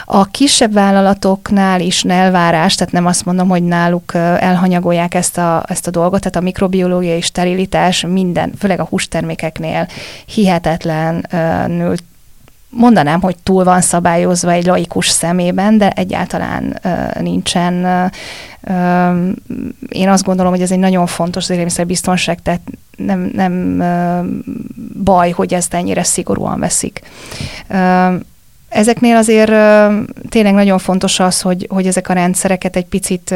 A 0.05 0.24
kisebb 0.24 0.72
vállalatoknál 0.72 1.81
is 1.81 2.03
elvárás, 2.05 2.74
tehát 2.74 2.92
nem 2.92 3.07
azt 3.07 3.24
mondom, 3.24 3.48
hogy 3.48 3.62
náluk 3.62 4.14
elhanyagolják 4.14 5.14
ezt 5.14 5.38
a, 5.38 5.64
ezt 5.68 5.87
a 5.87 5.90
dolgot, 5.90 6.20
tehát 6.20 6.37
a 6.37 6.40
mikrobiológiai 6.40 7.20
sterilitás 7.20 8.05
minden, 8.09 8.53
főleg 8.59 8.81
a 8.81 8.87
hústermékeknél 8.90 9.88
hihetetlenül 10.26 11.94
mondanám, 12.70 13.20
hogy 13.20 13.37
túl 13.42 13.64
van 13.64 13.80
szabályozva 13.80 14.50
egy 14.50 14.66
laikus 14.66 15.09
szemében, 15.09 15.78
de 15.78 15.90
egyáltalán 15.90 16.80
nincsen. 17.20 17.74
Én 19.88 20.09
azt 20.09 20.24
gondolom, 20.24 20.52
hogy 20.52 20.62
ez 20.62 20.70
egy 20.70 20.78
nagyon 20.78 21.06
fontos 21.06 21.42
az 21.42 21.50
élelmiszerbiztonság, 21.50 22.42
tehát 22.42 22.61
nem, 22.96 23.30
nem 23.35 23.83
baj, 25.04 25.30
hogy 25.30 25.54
ezt 25.54 25.74
ennyire 25.74 26.02
szigorúan 26.02 26.61
veszik. 26.61 27.00
Ezeknél 28.70 29.16
azért 29.16 29.52
tényleg 30.28 30.54
nagyon 30.54 30.78
fontos 30.78 31.20
az, 31.20 31.40
hogy, 31.40 31.66
hogy 31.70 31.87
ezek 31.87 32.09
a 32.09 32.12
rendszereket 32.12 32.76
egy 32.76 32.85
picit 32.85 33.35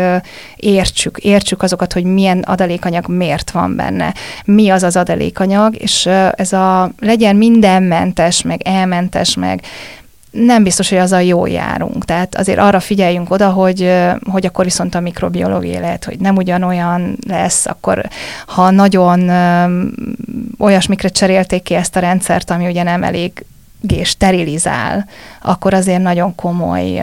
értsük, 0.57 1.19
értsük 1.19 1.63
azokat, 1.63 1.93
hogy 1.93 2.05
milyen 2.05 2.39
adalékanyag 2.39 3.09
miért 3.09 3.51
van 3.51 3.77
benne, 3.77 4.15
mi 4.45 4.69
az 4.69 4.83
az 4.83 4.97
adalékanyag, 4.97 5.77
és 5.77 6.07
ez 6.37 6.53
a 6.53 6.91
legyen 7.01 7.37
mindenmentes, 7.37 8.43
meg 8.43 8.61
elmentes, 8.63 9.35
meg 9.35 9.63
nem 10.31 10.63
biztos, 10.63 10.89
hogy 10.89 10.99
azzal 10.99 11.23
jól 11.23 11.49
járunk. 11.49 12.05
Tehát 12.05 12.35
azért 12.37 12.59
arra 12.59 12.81
figyeljünk 12.81 13.31
oda, 13.31 13.51
hogy, 13.51 13.93
hogy 14.31 14.47
akkor 14.47 14.65
viszont 14.65 14.95
a 14.95 15.01
mikrobiológia 15.01 15.81
lehet, 15.81 16.05
hogy 16.05 16.19
nem 16.19 16.37
ugyanolyan 16.37 17.17
lesz, 17.29 17.67
akkor 17.67 18.09
ha 18.47 18.71
nagyon 18.71 19.31
olyasmikre 20.59 21.09
cserélték 21.09 21.63
ki 21.63 21.75
ezt 21.75 21.97
a 21.97 22.01
rendszert, 22.01 22.51
ami 22.51 22.67
ugye 22.67 22.83
nem 22.83 23.03
elég 23.03 23.45
és 23.93 24.09
sterilizál, 24.09 25.07
akkor 25.43 25.75
azért 25.75 26.03
nagyon 26.03 26.35
komoly 26.35 27.03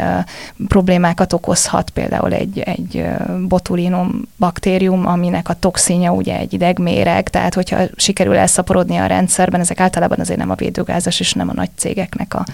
problémákat 0.68 1.34
okozhat 1.34 1.90
például 1.90 2.34
egy, 2.34 2.60
egy 2.60 3.06
botulinum 3.48 4.22
baktérium, 4.38 5.08
aminek 5.08 5.50
a 5.50 5.54
toxinja 5.54 6.12
ugye 6.12 6.38
egy 6.38 6.54
idegméreg, 6.54 7.30
tehát 7.30 7.54
hogyha 7.54 7.78
sikerül 7.96 8.36
elszaporodni 8.36 8.98
a 8.98 9.06
rendszerben, 9.06 9.60
ezek 9.60 9.80
általában 9.80 10.20
azért 10.20 10.40
nem 10.40 10.50
a 10.50 10.56
védőgázas 10.56 11.20
és 11.20 11.34
nem 11.34 11.50
a 11.50 11.54
nagy 11.54 11.70
cégeknek 11.76 12.34
a 12.34 12.46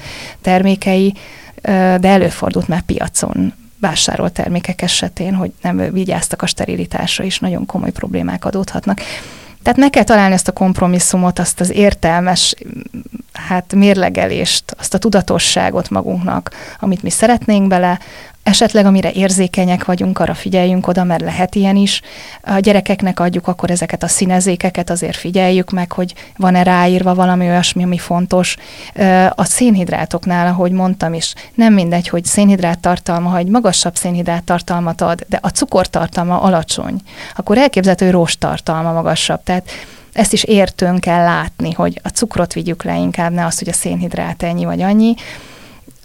termékei, 0.42 1.14
de 2.00 2.08
előfordult 2.08 2.68
már 2.68 2.82
piacon 2.82 3.54
vásárolt 3.80 4.34
termékek 4.34 4.82
esetén, 4.82 5.34
hogy 5.34 5.52
nem 5.62 5.78
vigyáztak 5.92 6.42
a 6.42 6.46
sterilitásra, 6.46 7.24
és 7.24 7.40
nagyon 7.40 7.66
komoly 7.66 7.92
problémák 7.92 8.46
adódhatnak. 8.46 9.02
Tehát 9.64 9.80
meg 9.80 9.90
kell 9.90 10.04
találni 10.04 10.34
ezt 10.34 10.48
a 10.48 10.52
kompromisszumot, 10.52 11.40
azt 11.40 11.60
az 11.60 11.70
értelmes 11.70 12.56
hát 13.38 13.74
mérlegelést, 13.74 14.76
azt 14.78 14.94
a 14.94 14.98
tudatosságot 14.98 15.90
magunknak, 15.90 16.52
amit 16.80 17.04
mi 17.04 17.10
szeretnénk 17.10 17.68
bele, 17.68 18.00
esetleg 18.48 18.86
amire 18.86 19.12
érzékenyek 19.12 19.86
vagyunk, 19.86 20.20
arra 20.20 20.34
figyeljünk 20.34 20.88
oda, 20.88 21.04
mert 21.04 21.22
lehet 21.22 21.56
ilyen 21.56 21.76
is. 21.76 22.02
A 22.42 22.60
gyerekeknek 22.60 23.20
adjuk 23.20 23.48
akkor 23.48 23.72
ezeket 23.72 24.04
a 24.04 24.08
színezékeket, 24.08 24.90
azért 24.90 25.16
figyeljük 25.16 25.72
meg, 25.72 25.92
hogy 25.92 26.14
van-e 26.38 26.64
ráírva 26.64 27.16
valami 27.16 27.48
olyasmi, 27.48 27.84
ami 27.84 27.98
fontos. 27.98 28.56
A 29.30 29.44
szénhidrátoknál, 29.44 30.48
ahogy 30.48 30.72
mondtam 30.72 31.14
is, 31.14 31.34
nem 31.54 31.74
mindegy, 31.74 32.08
hogy 32.08 32.26
szénhidrát 32.26 32.80
tartalma, 32.80 33.30
ha 33.30 33.38
egy 33.38 33.48
magasabb 33.48 33.96
szénhidrát 33.96 34.44
tartalmat 34.44 35.02
ad, 35.02 35.26
de 35.28 35.40
a 35.42 35.50
cukortartalma 35.50 36.42
alacsony, 36.42 36.96
akkor 37.36 37.58
elképzelhető, 37.58 38.10
rost 38.10 38.40
tartalma 38.40 38.92
magasabb. 38.92 39.44
Tehát 39.44 39.70
ezt 40.18 40.34
is 40.34 40.44
értőn 40.44 41.00
kell 41.00 41.24
látni, 41.24 41.72
hogy 41.72 42.00
a 42.04 42.10
cukrot 42.10 42.54
vigyük 42.54 42.84
le 42.84 42.98
inkább, 42.98 43.32
ne 43.32 43.46
azt, 43.46 43.60
hogy 43.60 43.70
a 43.70 43.74
szénhidrát 43.74 44.44
ennyi 44.44 44.66
vagy 44.66 44.82
annyi 44.82 45.16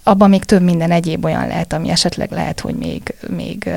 abban 0.03 0.29
még 0.29 0.44
több 0.44 0.62
minden 0.62 0.90
egyéb 0.90 1.25
olyan 1.25 1.46
lehet, 1.46 1.72
ami 1.72 1.88
esetleg 1.88 2.31
lehet, 2.31 2.61
hogy 2.61 2.75
még, 2.75 3.14
még 3.29 3.70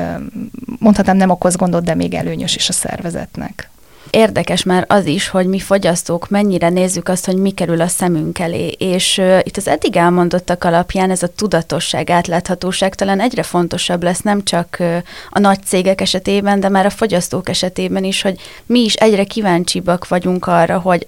mondhatnám 0.80 1.18
nem 1.18 1.30
okoz 1.30 1.56
gondot, 1.56 1.84
de 1.84 1.96
még 1.96 2.14
előnyös 2.14 2.56
is 2.56 2.70
a 2.70 2.74
szervezetnek. 2.74 3.70
Érdekes 4.10 4.64
már 4.64 4.86
az 4.88 5.06
is, 5.06 5.28
hogy 5.28 5.48
mi 5.48 5.60
fogyasztók 5.60 6.30
mennyire 6.30 6.70
nézzük 6.70 7.10
azt, 7.10 7.26
hogy 7.26 7.36
mi 7.36 7.52
kerül 7.52 7.82
a 7.82 7.88
szemünk 7.88 8.40
elé, 8.40 8.68
és 8.68 9.18
uh, 9.18 9.40
itt 9.44 9.58
az 9.58 9.68
eddig 9.68 9.96
elmondottak 9.96 10.64
alapján 10.64 11.12
ez 11.12 11.24
a 11.24 11.28
tudatosság, 11.28 12.10
átláthatóság 12.10 12.96
talán 12.96 13.20
egyre 13.20 13.44
fontosabb 13.44 14.04
lesz, 14.04 14.22
nem 14.22 14.44
csak 14.44 14.78
uh, 14.80 14.98
a 15.30 15.40
nagy 15.40 15.64
cégek 15.64 16.02
esetében, 16.02 16.60
de 16.60 16.70
már 16.70 16.86
a 16.86 16.90
fogyasztók 16.90 17.50
esetében 17.50 18.04
is, 18.04 18.22
hogy 18.22 18.40
mi 18.66 18.80
is 18.80 18.94
egyre 18.94 19.24
kíváncsibbak 19.24 20.08
vagyunk 20.08 20.48
arra, 20.48 20.80
hogy 20.80 21.08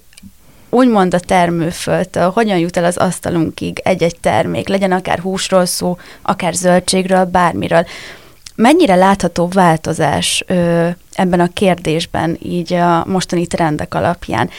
úgymond 0.69 1.13
a 1.13 1.19
termőföldtől, 1.19 2.29
hogyan 2.29 2.57
jut 2.57 2.77
el 2.77 2.85
az 2.85 2.97
asztalunkig 2.97 3.79
egy-egy 3.83 4.19
termék, 4.19 4.67
legyen 4.67 4.91
akár 4.91 5.19
húsról 5.19 5.65
szó, 5.65 5.97
akár 6.21 6.53
zöldségről, 6.53 7.25
bármiről. 7.25 7.85
Mennyire 8.57 8.95
látható 8.95 9.47
változás 9.47 10.43
ö, 10.47 10.87
ebben 11.13 11.39
a 11.39 11.53
kérdésben, 11.53 12.37
így 12.41 12.73
a 12.73 13.05
mostani 13.05 13.47
trendek 13.47 13.93
alapján? 13.93 14.49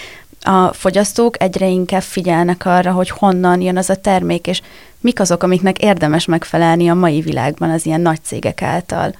A 0.40 0.72
fogyasztók 0.72 1.42
egyre 1.42 1.66
inkább 1.66 2.02
figyelnek 2.02 2.66
arra, 2.66 2.92
hogy 2.92 3.10
honnan 3.10 3.60
jön 3.60 3.76
az 3.76 3.90
a 3.90 3.96
termék, 3.96 4.46
és 4.46 4.60
mik 5.00 5.20
azok, 5.20 5.42
amiknek 5.42 5.78
érdemes 5.78 6.24
megfelelni 6.24 6.88
a 6.88 6.94
mai 6.94 7.20
világban 7.20 7.70
az 7.70 7.86
ilyen 7.86 8.00
nagy 8.00 8.22
cégek 8.22 8.62
által. 8.62 9.14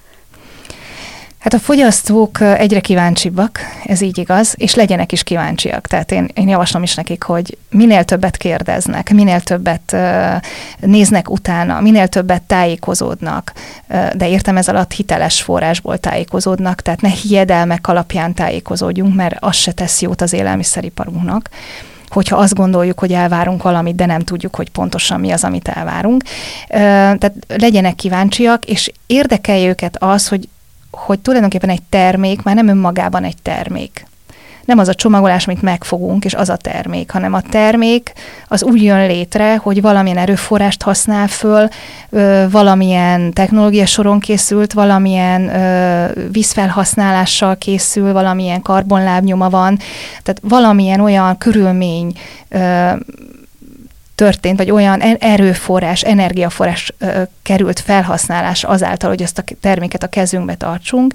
Hát 1.48 1.60
a 1.60 1.64
fogyasztók 1.64 2.40
egyre 2.40 2.80
kíváncsibbak, 2.80 3.60
ez 3.84 4.00
így 4.00 4.18
igaz, 4.18 4.54
és 4.56 4.74
legyenek 4.74 5.12
is 5.12 5.22
kíváncsiak. 5.22 5.86
Tehát 5.86 6.12
én, 6.12 6.28
én 6.34 6.48
javaslom 6.48 6.82
is 6.82 6.94
nekik, 6.94 7.22
hogy 7.22 7.58
minél 7.70 8.04
többet 8.04 8.36
kérdeznek, 8.36 9.12
minél 9.12 9.40
többet 9.40 9.96
néznek 10.80 11.30
utána, 11.30 11.80
minél 11.80 12.08
többet 12.08 12.42
tájékozódnak, 12.42 13.52
de 14.14 14.28
értem 14.28 14.56
ez 14.56 14.68
alatt 14.68 14.92
hiteles 14.92 15.42
forrásból 15.42 15.98
tájékozódnak, 15.98 16.80
tehát 16.80 17.00
ne 17.00 17.10
hiedelmek 17.10 17.88
alapján 17.88 18.34
tájékozódjunk, 18.34 19.14
mert 19.14 19.36
az 19.40 19.56
se 19.56 19.72
tesz 19.72 20.02
jót 20.02 20.20
az 20.20 20.32
élelmiszeriparunknak 20.32 21.48
hogyha 22.08 22.36
azt 22.36 22.54
gondoljuk, 22.54 22.98
hogy 22.98 23.12
elvárunk 23.12 23.62
valamit, 23.62 23.94
de 23.94 24.06
nem 24.06 24.20
tudjuk, 24.20 24.54
hogy 24.56 24.70
pontosan 24.70 25.20
mi 25.20 25.30
az, 25.30 25.44
amit 25.44 25.68
elvárunk. 25.68 26.22
Tehát 26.68 27.32
legyenek 27.48 27.94
kíváncsiak, 27.94 28.64
és 28.64 28.92
érdekelje 29.06 29.68
őket 29.68 29.96
az, 30.02 30.28
hogy 30.28 30.48
hogy 30.90 31.18
tulajdonképpen 31.18 31.70
egy 31.70 31.82
termék 31.88 32.42
már 32.42 32.54
nem 32.54 32.68
önmagában 32.68 33.24
egy 33.24 33.36
termék. 33.42 34.06
Nem 34.64 34.78
az 34.78 34.88
a 34.88 34.94
csomagolás, 34.94 35.46
amit 35.46 35.62
megfogunk, 35.62 36.24
és 36.24 36.34
az 36.34 36.48
a 36.48 36.56
termék, 36.56 37.10
hanem 37.10 37.32
a 37.32 37.40
termék 37.40 38.12
az 38.48 38.62
úgy 38.62 38.82
jön 38.82 39.06
létre, 39.06 39.56
hogy 39.56 39.80
valamilyen 39.80 40.18
erőforrást 40.18 40.82
használ 40.82 41.28
föl, 41.28 41.68
ö, 42.10 42.44
valamilyen 42.50 43.32
technológia 43.32 43.86
soron 43.86 44.20
készült, 44.20 44.72
valamilyen 44.72 45.48
ö, 45.48 46.06
vízfelhasználással 46.32 47.56
készül, 47.56 48.12
valamilyen 48.12 48.62
karbonlábnyoma 48.62 49.50
van, 49.50 49.78
tehát 50.22 50.40
valamilyen 50.42 51.00
olyan 51.00 51.38
körülmény 51.38 52.12
ö, 52.48 52.90
történt, 54.18 54.56
vagy 54.56 54.70
olyan 54.70 55.00
erőforrás, 55.00 56.02
energiaforrás 56.02 56.92
került 57.42 57.80
felhasználás 57.80 58.64
azáltal, 58.64 59.08
hogy 59.08 59.22
ezt 59.22 59.38
a 59.38 59.42
terméket 59.60 60.02
a 60.02 60.08
kezünkbe 60.08 60.54
tartsunk, 60.54 61.12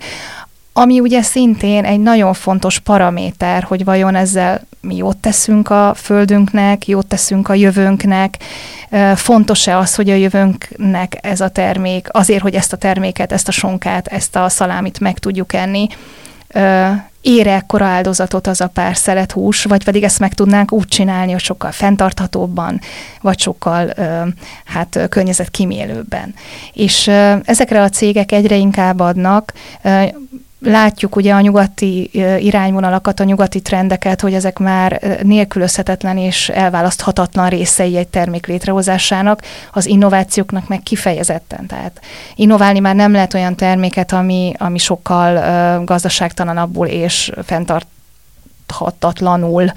ami 0.73 0.99
ugye 0.99 1.21
szintén 1.21 1.85
egy 1.85 1.99
nagyon 1.99 2.33
fontos 2.33 2.79
paraméter, 2.79 3.63
hogy 3.63 3.83
vajon 3.83 4.15
ezzel 4.15 4.61
mi 4.81 4.95
jót 4.95 5.17
teszünk 5.17 5.69
a 5.69 5.93
földünknek, 5.95 6.87
jót 6.87 7.07
teszünk 7.07 7.49
a 7.49 7.53
jövőnknek, 7.53 8.37
fontos-e 9.15 9.77
az, 9.77 9.95
hogy 9.95 10.09
a 10.09 10.15
jövőnknek 10.15 11.17
ez 11.21 11.41
a 11.41 11.49
termék, 11.49 12.07
azért, 12.11 12.41
hogy 12.41 12.55
ezt 12.55 12.73
a 12.73 12.77
terméket, 12.77 13.31
ezt 13.31 13.47
a 13.47 13.51
sonkát, 13.51 14.07
ezt 14.07 14.35
a 14.35 14.49
szalámit 14.49 14.99
meg 14.99 15.19
tudjuk 15.19 15.53
enni, 15.53 15.87
ér 17.21 17.47
ekkora 17.47 17.85
áldozatot 17.85 18.47
az 18.47 18.61
a 18.61 18.67
pár 18.67 18.95
szelet 18.95 19.31
hús, 19.31 19.63
vagy 19.63 19.83
pedig 19.83 20.03
ezt 20.03 20.19
meg 20.19 20.33
tudnánk 20.33 20.71
úgy 20.71 20.87
csinálni, 20.87 21.31
hogy 21.31 21.41
sokkal 21.41 21.71
fenntarthatóbban, 21.71 22.79
vagy 23.21 23.39
sokkal 23.39 23.93
hát 24.65 24.99
környezetkímélőbben. 25.09 26.33
És 26.73 27.07
ezekre 27.43 27.81
a 27.81 27.89
cégek 27.89 28.31
egyre 28.31 28.55
inkább 28.55 28.99
adnak 28.99 29.53
látjuk 30.63 31.15
ugye 31.15 31.33
a 31.33 31.41
nyugati 31.41 32.09
irányvonalakat, 32.39 33.19
a 33.19 33.23
nyugati 33.23 33.61
trendeket, 33.61 34.21
hogy 34.21 34.33
ezek 34.33 34.59
már 34.59 35.17
nélkülözhetetlen 35.23 36.17
és 36.17 36.49
elválaszthatatlan 36.49 37.49
részei 37.49 37.97
egy 37.97 38.07
termék 38.07 38.47
létrehozásának, 38.47 39.41
az 39.71 39.85
innovációknak 39.85 40.67
meg 40.67 40.83
kifejezetten. 40.83 41.65
Tehát 41.65 42.01
innoválni 42.35 42.79
már 42.79 42.95
nem 42.95 43.11
lehet 43.11 43.33
olyan 43.33 43.55
terméket, 43.55 44.11
ami, 44.11 44.53
ami 44.57 44.77
sokkal 44.77 45.83
gazdaságtalanabbul 45.83 46.87
és 46.87 47.31
fenntarthatatlanul 47.43 49.71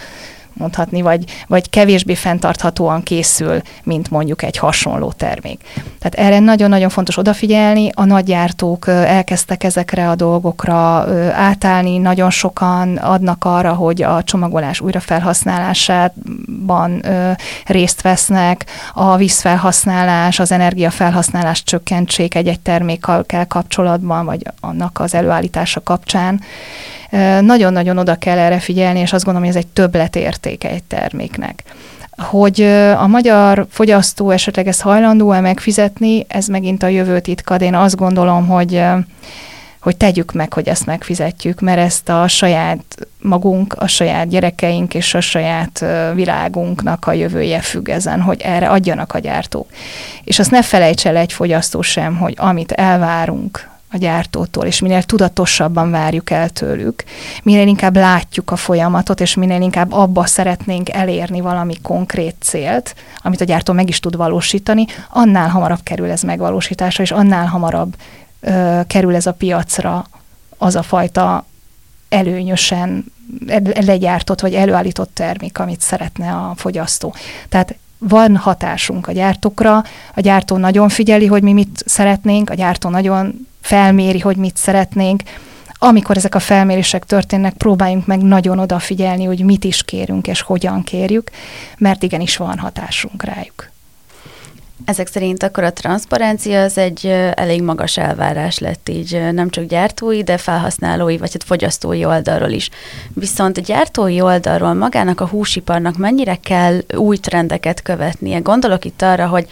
mondhatni, 0.56 1.02
vagy, 1.02 1.24
vagy 1.46 1.70
kevésbé 1.70 2.14
fenntarthatóan 2.14 3.02
készül, 3.02 3.60
mint 3.82 4.10
mondjuk 4.10 4.42
egy 4.42 4.56
hasonló 4.56 5.12
termék. 5.12 5.60
Tehát 5.98 6.28
erre 6.28 6.38
nagyon-nagyon 6.38 6.88
fontos 6.88 7.18
odafigyelni, 7.18 7.90
a 7.94 8.04
nagygyártók 8.04 8.88
elkezdtek 8.88 9.64
ezekre 9.64 10.08
a 10.08 10.14
dolgokra 10.14 11.06
átállni, 11.32 11.98
nagyon 11.98 12.30
sokan 12.30 12.96
adnak 12.96 13.44
arra, 13.44 13.72
hogy 13.72 14.02
a 14.02 14.22
csomagolás 14.22 14.80
újrafelhasználásában 14.80 17.02
részt 17.66 18.02
vesznek, 18.02 18.64
a 18.92 19.16
vízfelhasználás, 19.16 20.38
az 20.38 20.52
energiafelhasználás 20.52 21.62
csökkentsék 21.62 22.34
egy-egy 22.34 22.60
termékkel 22.60 23.46
kapcsolatban, 23.46 24.24
vagy 24.24 24.42
annak 24.60 25.00
az 25.00 25.14
előállítása 25.14 25.82
kapcsán. 25.82 26.40
Nagyon-nagyon 27.40 27.98
oda 27.98 28.14
kell 28.14 28.38
erre 28.38 28.58
figyelni, 28.58 28.98
és 28.98 29.12
azt 29.12 29.24
gondolom, 29.24 29.48
hogy 29.48 29.56
ez 29.56 29.64
egy 29.64 29.72
többletértéke 29.72 30.70
egy 30.70 30.82
terméknek. 30.82 31.62
Hogy 32.16 32.62
a 32.96 33.06
magyar 33.06 33.66
fogyasztó 33.70 34.30
esetleg 34.30 34.66
ezt 34.66 34.80
hajlandó-e 34.80 35.40
megfizetni, 35.40 36.24
ez 36.28 36.46
megint 36.46 36.82
a 36.82 36.86
jövő 36.88 37.20
titka, 37.20 37.56
de 37.56 37.64
én 37.64 37.74
azt 37.74 37.96
gondolom, 37.96 38.46
hogy 38.46 38.82
hogy 39.80 39.96
tegyük 39.96 40.32
meg, 40.32 40.52
hogy 40.52 40.68
ezt 40.68 40.86
megfizetjük, 40.86 41.60
mert 41.60 41.78
ezt 41.78 42.08
a 42.08 42.28
saját 42.28 43.06
magunk, 43.18 43.72
a 43.72 43.86
saját 43.86 44.28
gyerekeink 44.28 44.94
és 44.94 45.14
a 45.14 45.20
saját 45.20 45.84
világunknak 46.14 47.06
a 47.06 47.12
jövője 47.12 47.60
függ 47.60 47.88
ezen, 47.88 48.20
hogy 48.20 48.40
erre 48.40 48.68
adjanak 48.68 49.14
a 49.14 49.18
gyártók. 49.18 49.68
És 50.24 50.38
azt 50.38 50.50
ne 50.50 50.62
felejts 50.62 51.06
el 51.06 51.16
egy 51.16 51.32
fogyasztó 51.32 51.82
sem, 51.82 52.16
hogy 52.16 52.34
amit 52.36 52.72
elvárunk 52.72 53.68
a 53.90 53.96
gyártótól, 53.96 54.66
és 54.66 54.80
minél 54.80 55.02
tudatosabban 55.02 55.90
várjuk 55.90 56.30
el 56.30 56.48
tőlük, 56.48 57.04
minél 57.42 57.66
inkább 57.66 57.96
látjuk 57.96 58.50
a 58.50 58.56
folyamatot, 58.56 59.20
és 59.20 59.34
minél 59.34 59.60
inkább 59.60 59.92
abba 59.92 60.26
szeretnénk 60.26 60.90
elérni 60.90 61.40
valami 61.40 61.74
konkrét 61.82 62.36
célt, 62.40 62.94
amit 63.22 63.40
a 63.40 63.44
gyártó 63.44 63.72
meg 63.72 63.88
is 63.88 64.00
tud 64.00 64.16
valósítani, 64.16 64.86
annál 65.10 65.48
hamarabb 65.48 65.82
kerül 65.82 66.10
ez 66.10 66.22
megvalósításra, 66.22 67.02
és 67.02 67.10
annál 67.10 67.46
hamarabb 67.46 67.96
ö, 68.40 68.80
kerül 68.86 69.14
ez 69.14 69.26
a 69.26 69.32
piacra 69.32 70.06
az 70.58 70.76
a 70.76 70.82
fajta 70.82 71.46
előnyösen 72.08 73.04
legyártott 73.80 74.40
vagy 74.40 74.54
előállított 74.54 75.10
termék, 75.14 75.58
amit 75.58 75.80
szeretne 75.80 76.32
a 76.32 76.52
fogyasztó. 76.56 77.14
Tehát 77.48 77.74
van 77.98 78.36
hatásunk 78.36 79.08
a 79.08 79.12
gyártókra, 79.12 79.84
a 80.14 80.20
gyártó 80.20 80.56
nagyon 80.56 80.88
figyeli, 80.88 81.26
hogy 81.26 81.42
mi 81.42 81.52
mit 81.52 81.82
szeretnénk, 81.86 82.50
a 82.50 82.54
gyártó 82.54 82.88
nagyon 82.88 83.46
felméri, 83.66 84.18
hogy 84.18 84.36
mit 84.36 84.56
szeretnénk. 84.56 85.22
Amikor 85.78 86.16
ezek 86.16 86.34
a 86.34 86.38
felmérések 86.38 87.04
történnek, 87.04 87.52
próbáljunk 87.52 88.06
meg 88.06 88.22
nagyon 88.22 88.58
odafigyelni, 88.58 89.24
hogy 89.24 89.44
mit 89.44 89.64
is 89.64 89.82
kérünk 89.82 90.26
és 90.26 90.40
hogyan 90.40 90.82
kérjük, 90.82 91.30
mert 91.78 92.02
igenis 92.02 92.36
van 92.36 92.58
hatásunk 92.58 93.22
rájuk. 93.22 93.70
Ezek 94.84 95.06
szerint 95.06 95.42
akkor 95.42 95.64
a 95.64 95.72
transzparencia 95.72 96.62
az 96.62 96.78
egy 96.78 97.06
elég 97.34 97.62
magas 97.62 97.96
elvárás 97.96 98.58
lett 98.58 98.88
így 98.88 99.32
nem 99.32 99.50
csak 99.50 99.64
gyártói, 99.64 100.22
de 100.22 100.36
felhasználói 100.36 101.16
vagy 101.16 101.32
hát 101.32 101.44
fogyasztói 101.44 102.04
oldalról 102.04 102.50
is. 102.50 102.70
Viszont 103.14 103.58
a 103.58 103.60
gyártói 103.60 104.20
oldalról 104.20 104.74
magának 104.74 105.20
a 105.20 105.26
húsiparnak 105.26 105.96
mennyire 105.96 106.36
kell 106.36 106.80
új 106.96 107.16
trendeket 107.16 107.82
követnie? 107.82 108.38
Gondolok 108.38 108.84
itt 108.84 109.02
arra, 109.02 109.26
hogy 109.26 109.46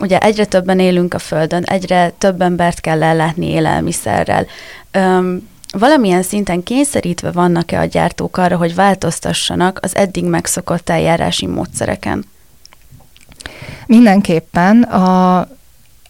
ugye 0.00 0.18
egyre 0.18 0.44
többen 0.44 0.78
élünk 0.78 1.14
a 1.14 1.18
Földön, 1.18 1.62
egyre 1.62 2.10
több 2.10 2.40
embert 2.40 2.80
kell 2.80 3.02
ellátni 3.02 3.46
élelmiszerrel. 3.46 4.46
Öm, 4.90 5.48
valamilyen 5.78 6.22
szinten 6.22 6.62
kényszerítve 6.62 7.30
vannak-e 7.30 7.80
a 7.80 7.84
gyártók 7.84 8.36
arra, 8.36 8.56
hogy 8.56 8.74
változtassanak 8.74 9.78
az 9.82 9.96
eddig 9.96 10.24
megszokott 10.24 10.90
eljárási 10.90 11.46
módszereken? 11.46 12.24
Mindenképpen 13.86 14.82
a 14.82 15.48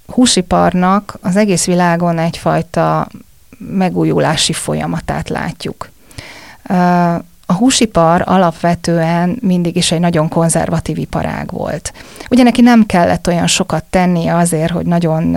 húsiparnak 0.06 1.18
az 1.20 1.36
egész 1.36 1.64
világon 1.64 2.18
egyfajta 2.18 3.08
megújulási 3.58 4.52
folyamatát 4.52 5.28
látjuk. 5.28 5.90
A 7.46 7.52
húsipar 7.52 8.22
alapvetően 8.26 9.38
mindig 9.40 9.76
is 9.76 9.92
egy 9.92 10.00
nagyon 10.00 10.28
konzervatív 10.28 10.98
iparág 10.98 11.50
volt. 11.52 11.92
Ugye 12.30 12.42
neki 12.42 12.61
nem 12.61 12.87
kellett 12.87 13.26
olyan 13.26 13.46
sokat 13.46 13.85
tennie 13.85 14.37
azért, 14.37 14.72
hogy 14.72 14.87
nagyon 14.87 15.37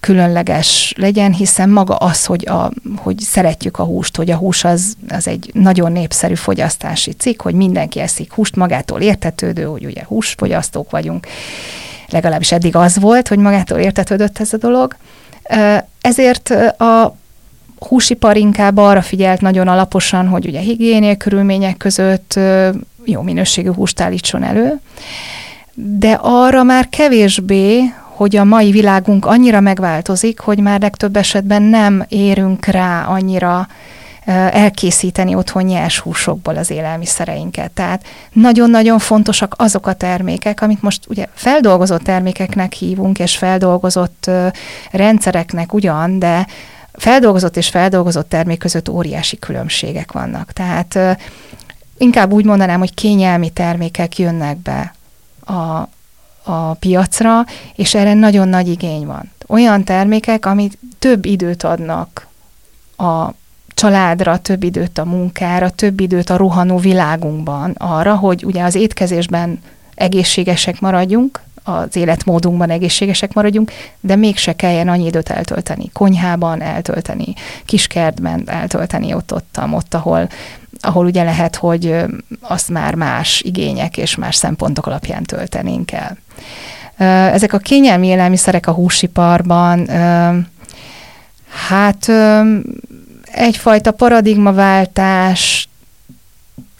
különleges 0.00 0.94
legyen, 0.96 1.32
hiszen 1.32 1.70
maga 1.70 1.96
az, 1.96 2.24
hogy, 2.24 2.48
a, 2.48 2.70
hogy 2.96 3.18
szeretjük 3.18 3.78
a 3.78 3.84
húst, 3.84 4.16
hogy 4.16 4.30
a 4.30 4.36
hús 4.36 4.64
az, 4.64 4.92
az 5.08 5.28
egy 5.28 5.50
nagyon 5.54 5.92
népszerű 5.92 6.34
fogyasztási 6.34 7.12
cikk, 7.12 7.42
hogy 7.42 7.54
mindenki 7.54 8.00
eszik 8.00 8.32
húst, 8.32 8.56
magától 8.56 9.00
értetődő, 9.00 9.64
hogy 9.64 9.84
ugye 9.84 10.04
húsfogyasztók 10.04 10.90
vagyunk. 10.90 11.26
Legalábbis 12.08 12.52
eddig 12.52 12.76
az 12.76 12.98
volt, 12.98 13.28
hogy 13.28 13.38
magától 13.38 13.78
értetődött 13.78 14.38
ez 14.38 14.52
a 14.52 14.56
dolog. 14.56 14.96
Ezért 16.00 16.50
a 16.80 17.16
húsipar 17.78 18.36
inkább 18.36 18.76
arra 18.76 19.02
figyelt 19.02 19.40
nagyon 19.40 19.68
alaposan, 19.68 20.28
hogy 20.28 20.46
ugye 20.46 20.60
higiéniai 20.60 21.16
körülmények 21.16 21.76
között 21.76 22.38
jó 23.04 23.22
minőségű 23.22 23.70
húst 23.72 24.00
állítson 24.00 24.42
elő, 24.42 24.80
de 25.74 26.18
arra 26.22 26.62
már 26.62 26.88
kevésbé, 26.88 27.80
hogy 28.02 28.36
a 28.36 28.44
mai 28.44 28.70
világunk 28.70 29.26
annyira 29.26 29.60
megváltozik, 29.60 30.40
hogy 30.40 30.58
már 30.58 30.80
legtöbb 30.80 31.16
esetben 31.16 31.62
nem 31.62 32.04
érünk 32.08 32.66
rá 32.66 33.04
annyira 33.04 33.68
elkészíteni 34.50 35.34
otthon 35.34 35.62
nyers 35.62 35.98
húsokból 35.98 36.56
az 36.56 36.70
élelmiszereinket. 36.70 37.70
Tehát 37.70 38.04
nagyon-nagyon 38.32 38.98
fontosak 38.98 39.54
azok 39.56 39.86
a 39.86 39.92
termékek, 39.92 40.62
amit 40.62 40.82
most 40.82 41.02
ugye 41.08 41.26
feldolgozott 41.34 42.02
termékeknek 42.02 42.72
hívunk, 42.72 43.18
és 43.18 43.36
feldolgozott 43.36 44.30
rendszereknek 44.90 45.72
ugyan, 45.72 46.18
de 46.18 46.46
feldolgozott 46.98 47.56
és 47.56 47.68
feldolgozott 47.68 48.28
termék 48.28 48.58
között 48.58 48.88
óriási 48.88 49.38
különbségek 49.38 50.12
vannak. 50.12 50.52
Tehát 50.52 51.18
inkább 51.98 52.32
úgy 52.32 52.44
mondanám, 52.44 52.78
hogy 52.78 52.94
kényelmi 52.94 53.50
termékek 53.50 54.18
jönnek 54.18 54.56
be 54.56 54.94
a, 55.40 55.88
a 56.42 56.74
piacra, 56.78 57.44
és 57.74 57.94
erre 57.94 58.14
nagyon 58.14 58.48
nagy 58.48 58.68
igény 58.68 59.06
van. 59.06 59.30
Olyan 59.46 59.84
termékek, 59.84 60.46
amit 60.46 60.78
több 60.98 61.24
időt 61.24 61.62
adnak 61.62 62.26
a 62.96 63.28
családra, 63.74 64.38
több 64.38 64.62
időt 64.62 64.98
a 64.98 65.04
munkára, 65.04 65.70
több 65.70 66.00
időt 66.00 66.30
a 66.30 66.36
rohanó 66.36 66.78
világunkban 66.78 67.70
arra, 67.78 68.14
hogy 68.14 68.44
ugye 68.44 68.62
az 68.62 68.74
étkezésben 68.74 69.60
egészségesek 69.94 70.80
maradjunk, 70.80 71.40
az 71.68 71.96
életmódunkban 71.96 72.70
egészségesek 72.70 73.32
maradjunk, 73.32 73.72
de 74.00 74.16
mégse 74.16 74.52
kelljen 74.52 74.88
annyi 74.88 75.06
időt 75.06 75.28
eltölteni. 75.28 75.90
Konyhában 75.92 76.62
eltölteni, 76.62 77.34
kiskertben 77.64 78.42
eltölteni 78.46 79.14
ott 79.14 79.34
ott, 79.34 79.58
ott 79.72 79.94
ahol, 79.94 80.28
ahol 80.80 81.06
ugye 81.06 81.22
lehet, 81.22 81.56
hogy 81.56 81.94
azt 82.40 82.68
már 82.68 82.94
más 82.94 83.40
igények 83.40 83.96
és 83.96 84.16
más 84.16 84.36
szempontok 84.36 84.86
alapján 84.86 85.22
töltenénk 85.22 85.92
el. 85.92 86.16
Ezek 87.32 87.52
a 87.52 87.58
kényelmi 87.58 88.06
élelmiszerek 88.06 88.66
a 88.66 88.72
húsiparban, 88.72 89.88
hát 91.68 92.10
egyfajta 93.24 93.90
paradigmaváltás 93.90 95.68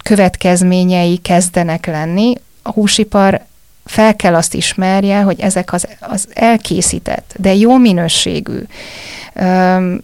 következményei 0.03 1.17
kezdenek 1.17 1.87
lenni. 1.87 2.33
A 2.63 2.71
húsipar 2.71 3.47
fel 3.89 4.17
kell 4.17 4.35
azt 4.35 4.55
ismerje, 4.55 5.21
hogy 5.21 5.41
ezek 5.41 5.73
az, 5.73 5.87
az 6.01 6.29
elkészített, 6.33 7.35
de 7.37 7.55
jó 7.55 7.77
minőségű, 7.77 8.59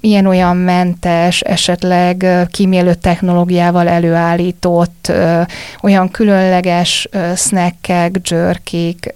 ilyen-olyan 0.00 0.56
mentes, 0.56 1.40
esetleg 1.40 2.26
kímélő 2.50 2.94
technológiával 2.94 3.88
előállított, 3.88 5.12
olyan 5.82 6.10
különleges 6.10 7.08
snackek, 7.36 8.10
dzsörkék, 8.10 9.12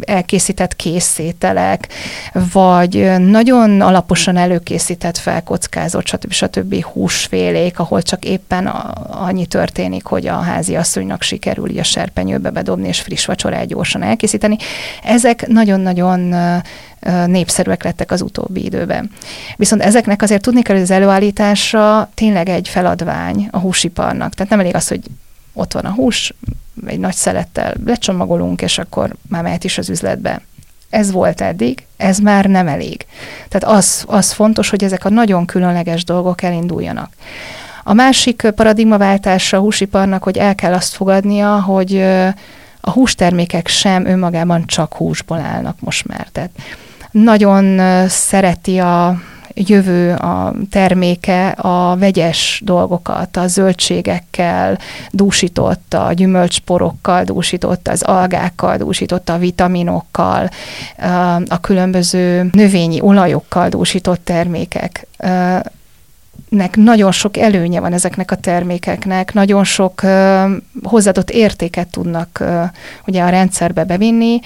elkészített 0.00 0.76
készételek, 0.76 1.88
vagy 2.52 3.12
nagyon 3.18 3.80
alaposan 3.80 4.36
előkészített, 4.36 5.16
felkockázott, 5.16 6.06
stb. 6.06 6.32
stb. 6.32 6.84
húsfélék, 6.84 7.78
ahol 7.78 8.02
csak 8.02 8.24
éppen 8.24 8.66
annyi 9.10 9.46
történik, 9.46 10.04
hogy 10.04 10.26
a 10.26 10.36
házi 10.36 10.76
asszonynak 10.76 11.22
sikerül 11.22 11.78
a 11.78 11.82
serpenyőbe 11.82 12.50
bedobni, 12.50 12.88
és 12.88 13.00
friss 13.00 13.24
vacsorát 13.26 13.66
gyorsan 13.66 14.02
elkészíteni. 14.02 14.56
Ezek 15.04 15.46
nagyon-nagyon 15.46 16.34
népszerűek 17.26 17.82
lettek 17.82 18.10
az 18.10 18.22
utóbbi 18.22 18.64
időben. 18.64 19.10
Viszont 19.56 19.82
ezeknek 19.82 20.22
azért 20.22 20.42
tudni 20.42 20.62
kell, 20.62 20.74
hogy 20.74 20.84
az 20.84 20.90
előállítása 20.90 22.10
tényleg 22.14 22.48
egy 22.48 22.68
feladvány 22.68 23.48
a 23.50 23.58
húsiparnak. 23.58 24.34
Tehát 24.34 24.50
nem 24.50 24.60
elég 24.60 24.74
az, 24.74 24.88
hogy 24.88 25.00
ott 25.52 25.72
van 25.72 25.84
a 25.84 25.92
hús, 25.92 26.34
egy 26.86 26.98
nagy 26.98 27.14
szelettel 27.14 27.74
lecsomagolunk, 27.84 28.62
és 28.62 28.78
akkor 28.78 29.16
már 29.28 29.42
mehet 29.42 29.64
is 29.64 29.78
az 29.78 29.88
üzletbe. 29.88 30.40
Ez 30.90 31.10
volt 31.10 31.40
eddig, 31.40 31.86
ez 31.96 32.18
már 32.18 32.44
nem 32.44 32.68
elég. 32.68 33.06
Tehát 33.48 33.76
az, 33.76 34.04
az 34.06 34.32
fontos, 34.32 34.70
hogy 34.70 34.84
ezek 34.84 35.04
a 35.04 35.08
nagyon 35.08 35.46
különleges 35.46 36.04
dolgok 36.04 36.42
elinduljanak. 36.42 37.12
A 37.84 37.92
másik 37.92 38.42
paradigmaváltása 38.54 39.56
a 39.56 39.60
húsiparnak, 39.60 40.22
hogy 40.22 40.38
el 40.38 40.54
kell 40.54 40.72
azt 40.72 40.94
fogadnia, 40.94 41.60
hogy 41.60 41.96
a 42.80 42.90
hústermékek 42.90 43.68
sem 43.68 44.06
önmagában 44.06 44.66
csak 44.66 44.94
húsból 44.94 45.38
állnak 45.38 45.76
most 45.80 46.06
már. 46.06 46.28
Tehát 46.32 46.50
nagyon 47.22 47.80
szereti 48.08 48.78
a 48.78 49.20
jövő 49.54 50.14
a 50.14 50.54
terméke 50.70 51.48
a 51.48 51.96
vegyes 51.96 52.60
dolgokat, 52.64 53.36
a 53.36 53.46
zöldségekkel 53.46 54.78
dúsított, 55.10 55.94
a 55.94 56.12
gyümölcsporokkal 56.12 57.24
dúsított, 57.24 57.88
az 57.88 58.02
algákkal 58.02 58.76
dúsított, 58.76 59.28
a 59.28 59.38
vitaminokkal, 59.38 60.48
a 61.48 61.60
különböző 61.60 62.48
növényi 62.52 63.00
olajokkal 63.00 63.68
dúsított 63.68 64.24
termékek. 64.24 65.06
Nek 66.48 66.76
nagyon 66.76 67.12
sok 67.12 67.36
előnye 67.36 67.80
van 67.80 67.92
ezeknek 67.92 68.30
a 68.30 68.36
termékeknek, 68.36 69.32
nagyon 69.32 69.64
sok 69.64 70.00
hozzáadott 70.82 71.30
értéket 71.30 71.88
tudnak 71.88 72.38
uh, 72.40 72.62
ugye 73.06 73.22
a 73.22 73.28
rendszerbe 73.28 73.84
bevinni, 73.84 74.40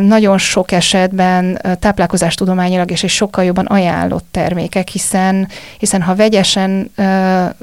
nagyon 0.00 0.38
sok 0.38 0.72
esetben 0.72 1.60
táplálkozástudományilag 1.78 2.90
és 2.90 3.02
és 3.02 3.14
sokkal 3.14 3.44
jobban 3.44 3.66
ajánlott 3.66 4.26
termékek, 4.30 4.88
hiszen, 4.88 5.48
hiszen 5.78 6.02
ha 6.02 6.14
vegyesen 6.14 6.90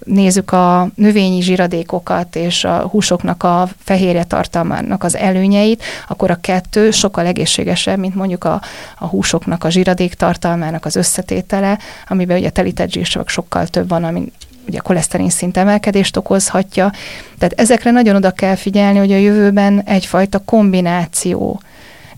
nézzük 0.03 0.51
a 0.51 0.89
növényi 0.95 1.41
zsiradékokat 1.41 2.36
és 2.36 2.63
a 2.63 2.77
húsoknak 2.77 3.43
a 3.43 3.67
fehérje 3.84 4.23
tartalmának 4.23 5.03
az 5.03 5.15
előnyeit, 5.15 5.84
akkor 6.07 6.31
a 6.31 6.39
kettő 6.41 6.91
sokkal 6.91 7.25
egészségesebb, 7.25 7.99
mint 7.99 8.15
mondjuk 8.15 8.43
a, 8.43 8.61
a 8.97 9.05
húsoknak 9.05 9.63
a 9.63 9.69
zsiradék 9.69 10.13
tartalmának 10.13 10.86
az 10.86 10.95
összetétele, 10.95 11.79
amiben 12.07 12.38
ugye 12.38 12.49
telített 12.49 12.91
zsírsavak 12.91 13.29
sokkal 13.29 13.67
több 13.67 13.89
van, 13.89 14.03
ami 14.03 14.31
ugye 14.67 14.77
a 14.77 14.81
koleszterin 14.81 15.29
szint 15.29 15.57
emelkedést 15.57 16.17
okozhatja. 16.17 16.91
Tehát 17.38 17.59
ezekre 17.59 17.91
nagyon 17.91 18.15
oda 18.15 18.31
kell 18.31 18.55
figyelni, 18.55 18.97
hogy 18.97 19.11
a 19.11 19.17
jövőben 19.17 19.81
egyfajta 19.84 20.39
kombináció 20.45 21.61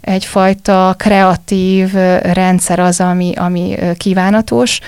egyfajta 0.02 0.94
kreatív 0.98 1.94
rendszer 2.22 2.80
az, 2.80 3.00
ami, 3.00 3.34
ami 3.36 3.76
kívánatos. 3.98 4.80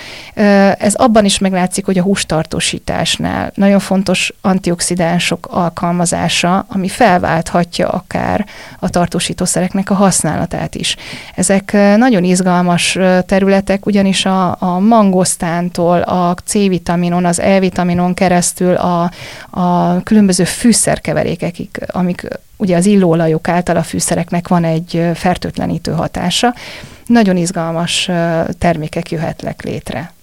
Ez 0.78 0.94
abban 0.94 1.26
is 1.26 1.38
meglátszik, 1.38 1.86
hogy 1.86 1.98
a 1.98 2.04
hústartósításnál 2.04 3.52
nagyon 3.56 3.80
fontos 3.80 4.34
antioxidánsok 4.42 5.48
alkalmazása, 5.52 6.66
ami 6.68 6.88
felválthatja 6.88 7.88
akár 7.88 8.46
a 8.80 8.90
tartósítószereknek 8.90 9.90
a 9.90 9.94
használatát 9.94 10.76
is. 10.76 10.96
Ezek 11.36 11.72
nagyon 11.98 12.24
izgalmas 12.24 12.98
területek, 13.26 13.86
ugyanis 13.86 14.26
a, 14.26 14.56
a 14.60 14.80
mangosztántól 14.80 16.02
a 16.02 16.36
C-vitaminon, 16.46 17.26
az 17.26 17.40
E-vitaminon 17.40 18.14
keresztül 18.14 18.76
a, 18.76 19.12
a 19.50 20.00
különböző 20.04 20.44
fűszerkeverékekig, 20.44 21.70
amik 21.88 22.28
ugye 22.58 22.76
az 22.76 22.86
illóolajok 22.86 23.48
által 23.48 23.76
a 23.76 23.84
fűszereknek 23.84 24.48
van 24.48 24.64
egy 24.64 25.10
fertőtlenítő 25.14 25.92
hatása. 25.92 26.54
Nagyon 27.06 27.38
izgalmas 27.38 28.10
termékek 28.58 29.12
jöhetnek 29.12 29.64
létre. 29.64 30.14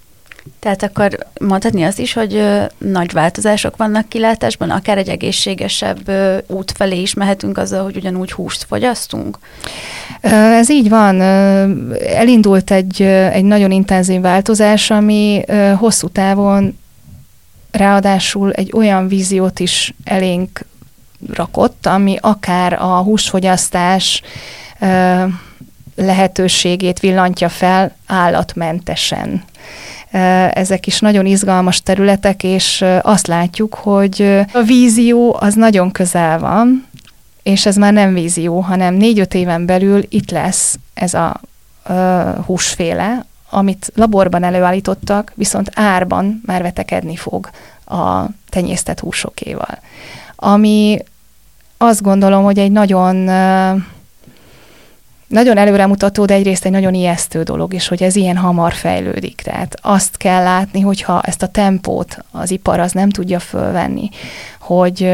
Tehát 0.58 0.82
akkor 0.82 1.18
mondhatni 1.40 1.82
azt 1.82 1.98
is, 1.98 2.12
hogy 2.12 2.34
ö, 2.34 2.62
nagy 2.78 3.12
változások 3.12 3.76
vannak 3.76 4.08
kilátásban, 4.08 4.70
akár 4.70 4.98
egy 4.98 5.08
egészségesebb 5.08 6.08
ö, 6.08 6.38
út 6.46 6.72
felé 6.76 7.00
is 7.00 7.14
mehetünk 7.14 7.58
azzal, 7.58 7.84
hogy 7.84 7.96
ugyanúgy 7.96 8.32
húst 8.32 8.64
fogyasztunk? 8.64 9.38
Ez 10.20 10.70
így 10.70 10.88
van. 10.88 11.20
Elindult 12.00 12.70
egy, 12.70 13.02
egy 13.02 13.44
nagyon 13.44 13.70
intenzív 13.70 14.20
változás, 14.20 14.90
ami 14.90 15.44
hosszú 15.76 16.08
távon 16.08 16.78
ráadásul 17.70 18.52
egy 18.52 18.72
olyan 18.74 19.08
víziót 19.08 19.60
is 19.60 19.94
elénk 20.04 20.64
rakott, 21.32 21.86
ami 21.86 22.16
akár 22.20 22.72
a 22.72 22.96
húsfogyasztás 22.96 24.22
lehetőségét 25.96 27.00
villantja 27.00 27.48
fel 27.48 27.96
állatmentesen. 28.06 29.44
Ezek 30.50 30.86
is 30.86 31.00
nagyon 31.00 31.26
izgalmas 31.26 31.82
területek, 31.82 32.42
és 32.42 32.84
azt 33.02 33.26
látjuk, 33.26 33.74
hogy 33.74 34.44
a 34.52 34.62
vízió 34.62 35.36
az 35.40 35.54
nagyon 35.54 35.90
közel 35.90 36.38
van, 36.38 36.86
és 37.42 37.66
ez 37.66 37.76
már 37.76 37.92
nem 37.92 38.14
vízió, 38.14 38.60
hanem 38.60 38.94
négy-öt 38.94 39.34
éven 39.34 39.66
belül 39.66 40.02
itt 40.08 40.30
lesz 40.30 40.78
ez 40.94 41.14
a 41.14 41.40
húsféle, 42.46 43.24
amit 43.50 43.92
laborban 43.94 44.42
előállítottak, 44.42 45.32
viszont 45.34 45.70
árban 45.74 46.42
már 46.46 46.62
vetekedni 46.62 47.16
fog 47.16 47.50
a 47.86 48.24
tenyésztett 48.48 49.00
húsokéval. 49.00 49.78
Ami 50.42 50.98
azt 51.76 52.02
gondolom, 52.02 52.44
hogy 52.44 52.58
egy 52.58 52.72
nagyon 52.72 53.16
nagyon 55.26 55.56
előremutató, 55.56 56.24
de 56.24 56.34
egyrészt 56.34 56.64
egy 56.64 56.72
nagyon 56.72 56.94
ijesztő 56.94 57.42
dolog 57.42 57.74
is, 57.74 57.88
hogy 57.88 58.02
ez 58.02 58.16
ilyen 58.16 58.36
hamar 58.36 58.72
fejlődik. 58.72 59.40
Tehát 59.40 59.78
azt 59.82 60.16
kell 60.16 60.42
látni, 60.42 60.80
hogyha 60.80 61.20
ezt 61.22 61.42
a 61.42 61.46
tempót 61.46 62.24
az 62.30 62.50
ipar 62.50 62.80
az 62.80 62.92
nem 62.92 63.10
tudja 63.10 63.38
fölvenni, 63.38 64.08
hogy 64.60 65.10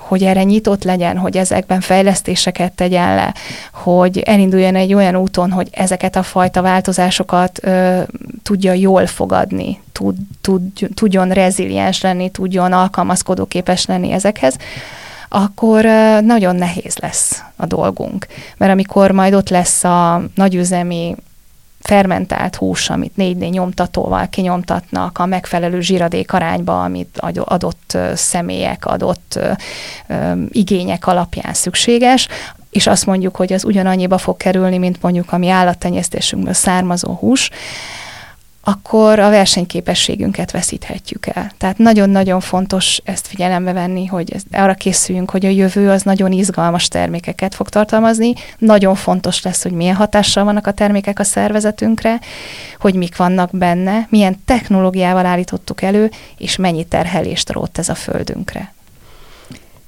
hogy 0.00 0.22
erre 0.22 0.42
nyitott 0.42 0.84
legyen, 0.84 1.16
hogy 1.16 1.36
ezekben 1.36 1.80
fejlesztéseket 1.80 2.72
tegyen 2.72 3.14
le, 3.14 3.34
hogy 3.72 4.18
elinduljon 4.18 4.74
egy 4.74 4.94
olyan 4.94 5.16
úton, 5.16 5.50
hogy 5.50 5.68
ezeket 5.70 6.16
a 6.16 6.22
fajta 6.22 6.62
változásokat 6.62 7.58
ö, 7.62 8.00
tudja 8.42 8.72
jól 8.72 9.06
fogadni, 9.06 9.80
tud, 9.92 10.16
tud, 10.40 10.62
tudjon 10.94 11.28
reziliens 11.30 12.00
lenni, 12.00 12.30
tudjon 12.30 12.72
alkalmazkodóképes 12.72 13.86
lenni 13.86 14.12
ezekhez, 14.12 14.56
akkor 15.28 15.84
nagyon 16.24 16.56
nehéz 16.56 16.96
lesz 16.96 17.42
a 17.56 17.66
dolgunk. 17.66 18.26
Mert 18.56 18.72
amikor 18.72 19.10
majd 19.10 19.34
ott 19.34 19.48
lesz 19.48 19.84
a 19.84 20.22
nagyüzemi 20.34 21.16
fermentált 21.90 22.56
hús, 22.56 22.90
amit 22.90 23.12
4D 23.18 23.50
nyomtatóval 23.50 24.28
kinyomtatnak 24.28 25.18
a 25.18 25.26
megfelelő 25.26 25.80
zsiradék 25.80 26.32
arányba, 26.32 26.82
amit 26.82 27.18
adott 27.44 27.96
személyek, 28.14 28.86
adott 28.86 29.38
igények 30.48 31.06
alapján 31.06 31.54
szükséges, 31.54 32.28
és 32.70 32.86
azt 32.86 33.06
mondjuk, 33.06 33.36
hogy 33.36 33.52
az 33.52 33.64
ugyanannyiba 33.64 34.18
fog 34.18 34.36
kerülni, 34.36 34.78
mint 34.78 35.02
mondjuk 35.02 35.32
a 35.32 35.38
mi 35.38 35.48
állattenyésztésünkből 35.48 36.52
származó 36.52 37.12
hús, 37.14 37.50
akkor 38.62 39.18
a 39.18 39.30
versenyképességünket 39.30 40.50
veszíthetjük 40.50 41.26
el. 41.26 41.50
Tehát 41.58 41.78
nagyon-nagyon 41.78 42.40
fontos 42.40 43.00
ezt 43.04 43.26
figyelembe 43.26 43.72
venni, 43.72 44.06
hogy 44.06 44.32
ezt, 44.32 44.46
arra 44.52 44.74
készüljünk, 44.74 45.30
hogy 45.30 45.46
a 45.46 45.48
jövő 45.48 45.90
az 45.90 46.02
nagyon 46.02 46.32
izgalmas 46.32 46.88
termékeket 46.88 47.54
fog 47.54 47.68
tartalmazni. 47.68 48.32
Nagyon 48.58 48.94
fontos 48.94 49.42
lesz, 49.42 49.62
hogy 49.62 49.72
milyen 49.72 49.94
hatással 49.94 50.44
vannak 50.44 50.66
a 50.66 50.72
termékek 50.72 51.18
a 51.18 51.24
szervezetünkre, 51.24 52.20
hogy 52.78 52.94
mik 52.94 53.16
vannak 53.16 53.50
benne, 53.52 54.06
milyen 54.10 54.36
technológiával 54.44 55.26
állítottuk 55.26 55.82
elő, 55.82 56.10
és 56.38 56.56
mennyi 56.56 56.84
terhelést 56.84 57.52
rótt 57.52 57.78
ez 57.78 57.88
a 57.88 57.94
földünkre. 57.94 58.72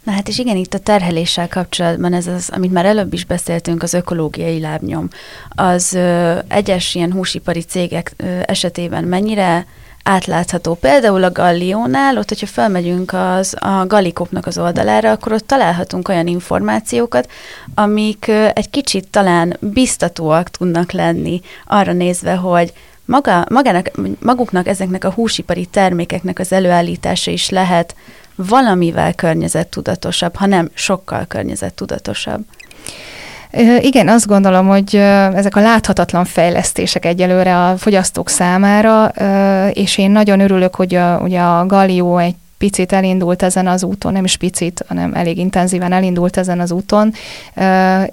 Na 0.02 0.12
hát 0.12 0.28
és 0.28 0.38
igen, 0.38 0.56
itt 0.56 0.74
a 0.74 0.78
terheléssel 0.78 1.48
kapcsolatban 1.48 2.12
ez 2.12 2.26
az, 2.26 2.50
amit 2.52 2.72
már 2.72 2.84
előbb 2.84 3.12
is 3.12 3.24
beszéltünk, 3.24 3.82
az 3.82 3.94
ökológiai 3.94 4.60
lábnyom. 4.60 5.08
Az 5.48 5.92
ö, 5.92 6.38
egyes 6.48 6.94
ilyen 6.94 7.12
húsipari 7.12 7.60
cégek 7.60 8.12
ö, 8.16 8.40
esetében 8.44 9.04
mennyire 9.04 9.66
átlátható. 10.02 10.74
Például 10.74 11.24
a 11.24 11.32
Galliónál, 11.32 12.18
ott, 12.18 12.28
hogyha 12.28 12.46
felmegyünk 12.46 13.12
az, 13.12 13.56
a 13.60 13.86
Galikopnak 13.86 14.46
az 14.46 14.58
oldalára, 14.58 15.10
akkor 15.10 15.32
ott 15.32 15.46
találhatunk 15.46 16.08
olyan 16.08 16.26
információkat, 16.26 17.30
amik 17.74 18.28
egy 18.52 18.70
kicsit 18.70 19.08
talán 19.08 19.56
biztatóak 19.60 20.50
tudnak 20.50 20.92
lenni 20.92 21.40
arra 21.66 21.92
nézve, 21.92 22.34
hogy 22.34 22.72
maga, 23.04 23.44
magának, 23.48 23.90
maguknak 24.18 24.66
ezeknek 24.66 25.04
a 25.04 25.10
húsipari 25.10 25.66
termékeknek 25.66 26.38
az 26.38 26.52
előállítása 26.52 27.30
is 27.30 27.48
lehet 27.48 27.94
valamivel 28.34 29.14
környezettudatosabb, 29.14 30.36
ha 30.36 30.46
nem 30.46 30.70
sokkal 30.74 31.24
környezettudatosabb. 31.28 32.44
Igen, 33.80 34.08
azt 34.08 34.26
gondolom, 34.26 34.66
hogy 34.68 34.96
ezek 35.34 35.56
a 35.56 35.60
láthatatlan 35.60 36.24
fejlesztések 36.24 37.04
egyelőre 37.04 37.64
a 37.64 37.76
fogyasztók 37.76 38.28
számára, 38.28 39.06
és 39.70 39.98
én 39.98 40.10
nagyon 40.10 40.40
örülök, 40.40 40.74
hogy 40.74 40.94
a, 40.94 41.18
ugye 41.18 41.40
a 41.40 41.66
Gallió 41.66 42.18
egy 42.18 42.34
picit 42.62 42.92
elindult 42.92 43.42
ezen 43.42 43.66
az 43.66 43.82
úton, 43.82 44.12
nem 44.12 44.24
is 44.24 44.36
picit, 44.36 44.84
hanem 44.88 45.14
elég 45.14 45.38
intenzíven 45.38 45.92
elindult 45.92 46.36
ezen 46.36 46.60
az 46.60 46.70
úton, 46.70 47.12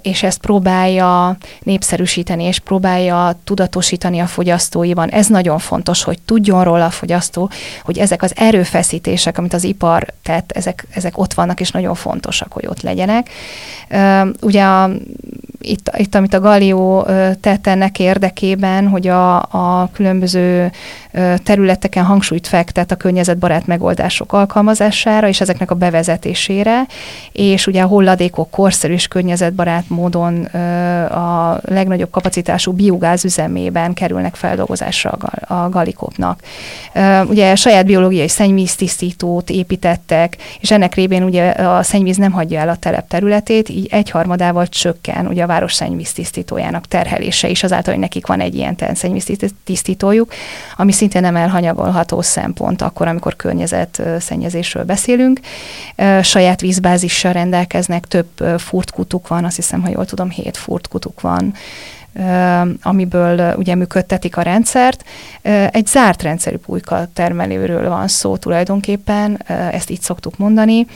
és 0.02 0.22
ezt 0.22 0.38
próbálja 0.38 1.36
népszerűsíteni, 1.62 2.44
és 2.44 2.58
próbálja 2.58 3.38
tudatosítani 3.44 4.18
a 4.18 4.26
fogyasztóiban. 4.26 5.08
Ez 5.08 5.26
nagyon 5.26 5.58
fontos, 5.58 6.02
hogy 6.02 6.18
tudjon 6.24 6.64
róla 6.64 6.84
a 6.84 6.90
fogyasztó, 6.90 7.50
hogy 7.84 7.98
ezek 7.98 8.22
az 8.22 8.32
erőfeszítések, 8.36 9.38
amit 9.38 9.52
az 9.52 9.64
ipar 9.64 10.06
tett, 10.22 10.52
ezek, 10.52 10.86
ezek 10.94 11.18
ott 11.18 11.34
vannak, 11.34 11.60
és 11.60 11.70
nagyon 11.70 11.94
fontosak, 11.94 12.52
hogy 12.52 12.66
ott 12.66 12.80
legyenek. 12.80 13.30
Ugye 14.40 14.62
a, 14.62 14.90
itt, 15.60 15.90
itt, 15.96 16.14
amit 16.14 16.34
a 16.34 16.40
Galió 16.40 17.06
tett 17.40 17.66
ennek 17.66 17.98
érdekében, 17.98 18.88
hogy 18.88 19.06
a, 19.06 19.36
a 19.36 19.90
különböző 19.92 20.70
területeken 21.42 22.04
hangsúlyt 22.04 22.46
fektet 22.46 22.90
a 22.90 22.96
környezetbarát 22.96 23.66
megoldások 23.66 24.32
alkalmazására 24.40 25.28
és 25.28 25.40
ezeknek 25.40 25.70
a 25.70 25.74
bevezetésére, 25.74 26.86
és 27.32 27.66
ugye 27.66 27.82
a 27.82 27.86
hulladékok 27.86 28.50
korszerű 28.50 28.92
és 28.92 29.08
környezetbarát 29.08 29.84
módon 29.88 30.44
a 31.04 31.60
legnagyobb 31.64 32.10
kapacitású 32.10 32.72
biogáz 32.72 33.24
üzemében 33.24 33.94
kerülnek 33.94 34.34
feldolgozásra 34.34 35.10
a 35.46 35.68
galikopnak. 35.68 36.42
Ugye 37.24 37.54
saját 37.54 37.86
biológiai 37.86 38.28
szennyvíztisztítót 38.28 39.50
építettek, 39.50 40.36
és 40.60 40.70
ennek 40.70 40.94
révén 40.94 41.22
ugye 41.22 41.48
a 41.50 41.82
szennyvíz 41.82 42.16
nem 42.16 42.32
hagyja 42.32 42.60
el 42.60 42.68
a 42.68 42.76
telep 42.76 43.08
területét, 43.08 43.68
így 43.68 43.88
egyharmadával 43.90 44.66
csökken 44.66 45.26
ugye 45.26 45.42
a 45.42 45.46
városszennyvíz 45.46 46.12
tisztítójának 46.12 46.86
terhelése 46.86 47.48
is, 47.48 47.62
azáltal, 47.62 47.92
hogy 47.92 48.02
nekik 48.02 48.26
van 48.26 48.40
egy 48.40 48.54
ilyen 48.54 48.76
szennyvíz 48.94 49.30
tisztítójuk, 49.64 50.32
ami 50.76 50.92
szintén 50.92 51.22
nem 51.22 51.36
elhanyagolható 51.36 52.20
szempont 52.20 52.82
akkor, 52.82 53.06
amikor 53.08 53.36
környezet 53.36 54.02
szennyezésről 54.20 54.84
beszélünk. 54.84 55.40
Saját 56.22 56.60
vízbázissal 56.60 57.32
rendelkeznek, 57.32 58.06
több 58.06 58.58
furtkutuk 58.58 59.28
van, 59.28 59.44
azt 59.44 59.56
hiszem, 59.56 59.82
ha 59.82 59.88
jól 59.88 60.04
tudom, 60.04 60.30
hét 60.30 60.56
furtkutuk 60.56 61.20
van, 61.20 61.54
amiből 62.82 63.54
ugye 63.56 63.74
működtetik 63.74 64.36
a 64.36 64.42
rendszert. 64.42 65.04
Egy 65.70 65.86
zárt 65.86 66.22
rendszerű 66.22 66.56
pulyka 66.56 67.08
termelőről 67.12 67.88
van 67.88 68.08
szó 68.08 68.36
tulajdonképpen, 68.36 69.42
ezt 69.46 69.90
így 69.90 70.00
szoktuk 70.00 70.38
mondani, 70.38 70.86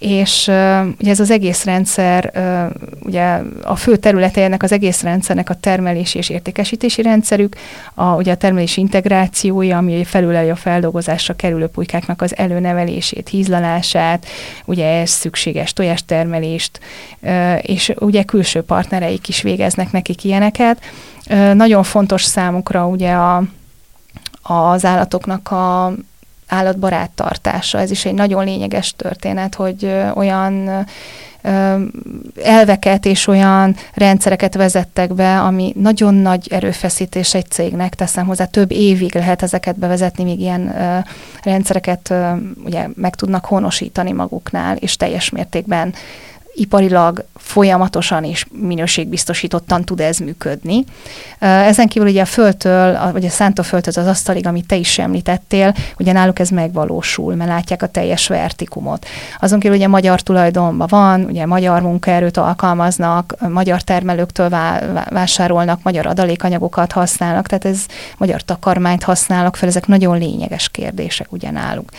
és 0.00 0.46
uh, 0.48 0.86
ugye 1.00 1.10
ez 1.10 1.20
az 1.20 1.30
egész 1.30 1.64
rendszer, 1.64 2.32
uh, 2.34 3.06
ugye 3.06 3.40
a 3.62 3.76
fő 3.76 3.96
területe 3.96 4.42
ennek 4.42 4.62
az 4.62 4.72
egész 4.72 5.02
rendszernek 5.02 5.50
a 5.50 5.54
termelési 5.54 6.18
és 6.18 6.28
értékesítési 6.28 7.02
rendszerük, 7.02 7.56
a, 7.94 8.04
ugye 8.04 8.32
a 8.32 8.36
termelési 8.36 8.80
integrációja, 8.80 9.76
ami 9.76 10.04
felüleli 10.04 10.50
a 10.50 10.56
feldolgozásra 10.56 11.34
kerülő 11.34 11.66
pulykáknak 11.66 12.22
az 12.22 12.36
előnevelését, 12.36 13.28
hízlalását, 13.28 14.26
ugye 14.64 14.86
ez 14.86 15.10
szükséges 15.10 15.72
tojástermelést, 15.72 16.80
uh, 17.20 17.58
és 17.62 17.92
ugye 17.98 18.22
külső 18.22 18.62
partnereik 18.62 19.28
is 19.28 19.42
végeznek 19.42 19.92
nekik 19.92 20.24
ilyeneket. 20.24 20.80
Uh, 21.30 21.54
nagyon 21.54 21.82
fontos 21.82 22.22
számukra 22.22 22.86
ugye 22.86 23.10
a, 23.12 23.42
az 24.42 24.84
állatoknak 24.84 25.50
a 25.50 25.92
állatbarát 26.50 27.10
tartása. 27.10 27.78
Ez 27.78 27.90
is 27.90 28.04
egy 28.04 28.14
nagyon 28.14 28.44
lényeges 28.44 28.94
történet, 28.96 29.54
hogy 29.54 29.92
olyan 30.14 30.86
elveket 32.44 33.06
és 33.06 33.26
olyan 33.26 33.76
rendszereket 33.94 34.54
vezettek 34.54 35.14
be, 35.14 35.40
ami 35.40 35.72
nagyon 35.76 36.14
nagy 36.14 36.48
erőfeszítés 36.50 37.34
egy 37.34 37.50
cégnek, 37.50 37.94
teszem 37.94 38.26
hozzá, 38.26 38.44
több 38.44 38.70
évig 38.72 39.14
lehet 39.14 39.42
ezeket 39.42 39.78
bevezetni, 39.78 40.24
míg 40.24 40.40
ilyen 40.40 40.74
rendszereket 41.42 42.14
ugye 42.64 42.86
meg 42.94 43.14
tudnak 43.14 43.44
honosítani 43.44 44.12
maguknál, 44.12 44.76
és 44.76 44.96
teljes 44.96 45.30
mértékben 45.30 45.94
iparilag 46.54 47.24
folyamatosan 47.36 48.24
és 48.24 48.46
minőségbiztosítottan 48.52 49.84
tud 49.84 50.00
ez 50.00 50.18
működni. 50.18 50.84
Ezen 51.38 51.88
kívül 51.88 52.08
ugye 52.08 52.22
a 52.22 52.24
földtől, 52.24 53.12
vagy 53.12 53.24
a 53.24 53.28
szántóföldhöz 53.28 53.96
az 53.96 54.06
asztalig, 54.06 54.46
amit 54.46 54.66
te 54.66 54.76
is 54.76 54.98
említettél, 54.98 55.74
ugye 55.98 56.12
náluk 56.12 56.38
ez 56.38 56.48
megvalósul, 56.48 57.34
mert 57.34 57.50
látják 57.50 57.82
a 57.82 57.86
teljes 57.86 58.26
vertikumot. 58.26 59.06
Azon 59.40 59.60
kívül 59.60 59.76
ugye 59.76 59.88
magyar 59.88 60.20
tulajdonban 60.20 60.86
van, 60.90 61.24
ugye 61.24 61.46
magyar 61.46 61.82
munkaerőt 61.82 62.36
alkalmaznak, 62.36 63.34
magyar 63.48 63.82
termelőktől 63.82 64.48
vásárolnak, 65.10 65.82
magyar 65.82 66.06
adalékanyagokat 66.06 66.92
használnak, 66.92 67.46
tehát 67.46 67.64
ez 67.64 67.86
magyar 68.16 68.42
takarmányt 68.42 69.02
használnak 69.02 69.56
fel, 69.56 69.68
ezek 69.68 69.86
nagyon 69.86 70.18
lényeges 70.18 70.68
kérdések 70.68 71.32
ugye 71.32 71.50
náluk. 71.50 71.90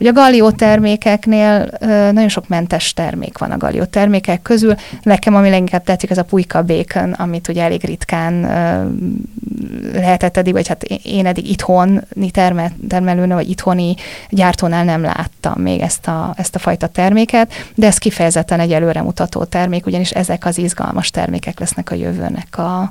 Ugye 0.00 0.10
a 0.10 0.12
gallió 0.12 0.50
termékeknél 0.50 1.68
nagyon 2.12 2.28
sok 2.28 2.48
mentes 2.48 2.92
termék 2.92 3.38
van 3.38 3.50
a 3.50 3.56
gallió 3.56 3.84
termékek 3.90 4.42
közül. 4.42 4.74
Nekem 5.02 5.34
ami 5.34 5.50
leginkább 5.50 5.84
tetszik, 5.84 6.10
ez 6.10 6.18
a 6.18 6.24
pulyka 6.24 6.62
bacon, 6.62 7.12
amit 7.12 7.48
ugye 7.48 7.62
elég 7.62 7.84
ritkán 7.84 8.40
lehetett 9.92 10.36
eddig, 10.36 10.52
vagy 10.52 10.68
hát 10.68 10.82
én 11.02 11.26
eddig 11.26 11.50
itthoni 11.50 12.30
termel, 12.30 12.72
termelőnő, 12.88 13.34
vagy 13.34 13.50
itthoni 13.50 13.94
gyártónál 14.28 14.84
nem 14.84 15.02
láttam 15.02 15.62
még 15.62 15.80
ezt 15.80 16.06
a, 16.06 16.34
ezt 16.36 16.54
a 16.54 16.58
fajta 16.58 16.86
terméket, 16.86 17.52
de 17.74 17.86
ez 17.86 17.98
kifejezetten 17.98 18.60
egy 18.60 18.72
előremutató 18.72 19.44
termék, 19.44 19.86
ugyanis 19.86 20.10
ezek 20.10 20.44
az 20.44 20.58
izgalmas 20.58 21.10
termékek 21.10 21.60
lesznek 21.60 21.90
a 21.90 21.94
jövőnek 21.94 22.58
a, 22.58 22.90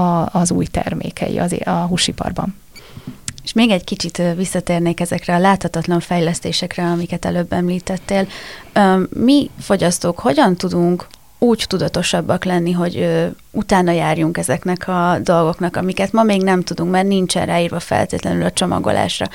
a, 0.00 0.28
az 0.32 0.50
új 0.50 0.66
termékei 0.66 1.38
az, 1.38 1.56
a 1.64 1.70
húsiparban. 1.70 2.54
És 3.48 3.54
még 3.54 3.70
egy 3.70 3.84
kicsit 3.84 4.22
visszatérnék 4.36 5.00
ezekre 5.00 5.34
a 5.34 5.38
láthatatlan 5.38 6.00
fejlesztésekre, 6.00 6.84
amiket 6.84 7.24
előbb 7.24 7.52
említettél. 7.52 8.26
Mi 9.08 9.50
fogyasztók 9.60 10.18
hogyan 10.18 10.56
tudunk 10.56 11.06
úgy 11.38 11.64
tudatosabbak 11.68 12.44
lenni, 12.44 12.72
hogy 12.72 13.08
utána 13.50 13.90
járjunk 13.90 14.38
ezeknek 14.38 14.88
a 14.88 15.18
dolgoknak, 15.22 15.76
amiket 15.76 16.12
ma 16.12 16.22
még 16.22 16.42
nem 16.42 16.62
tudunk, 16.62 16.90
mert 16.90 17.06
nincsen 17.06 17.46
ráírva 17.46 17.80
feltétlenül 17.80 18.44
a 18.44 18.50
csomagolásra 18.50 19.28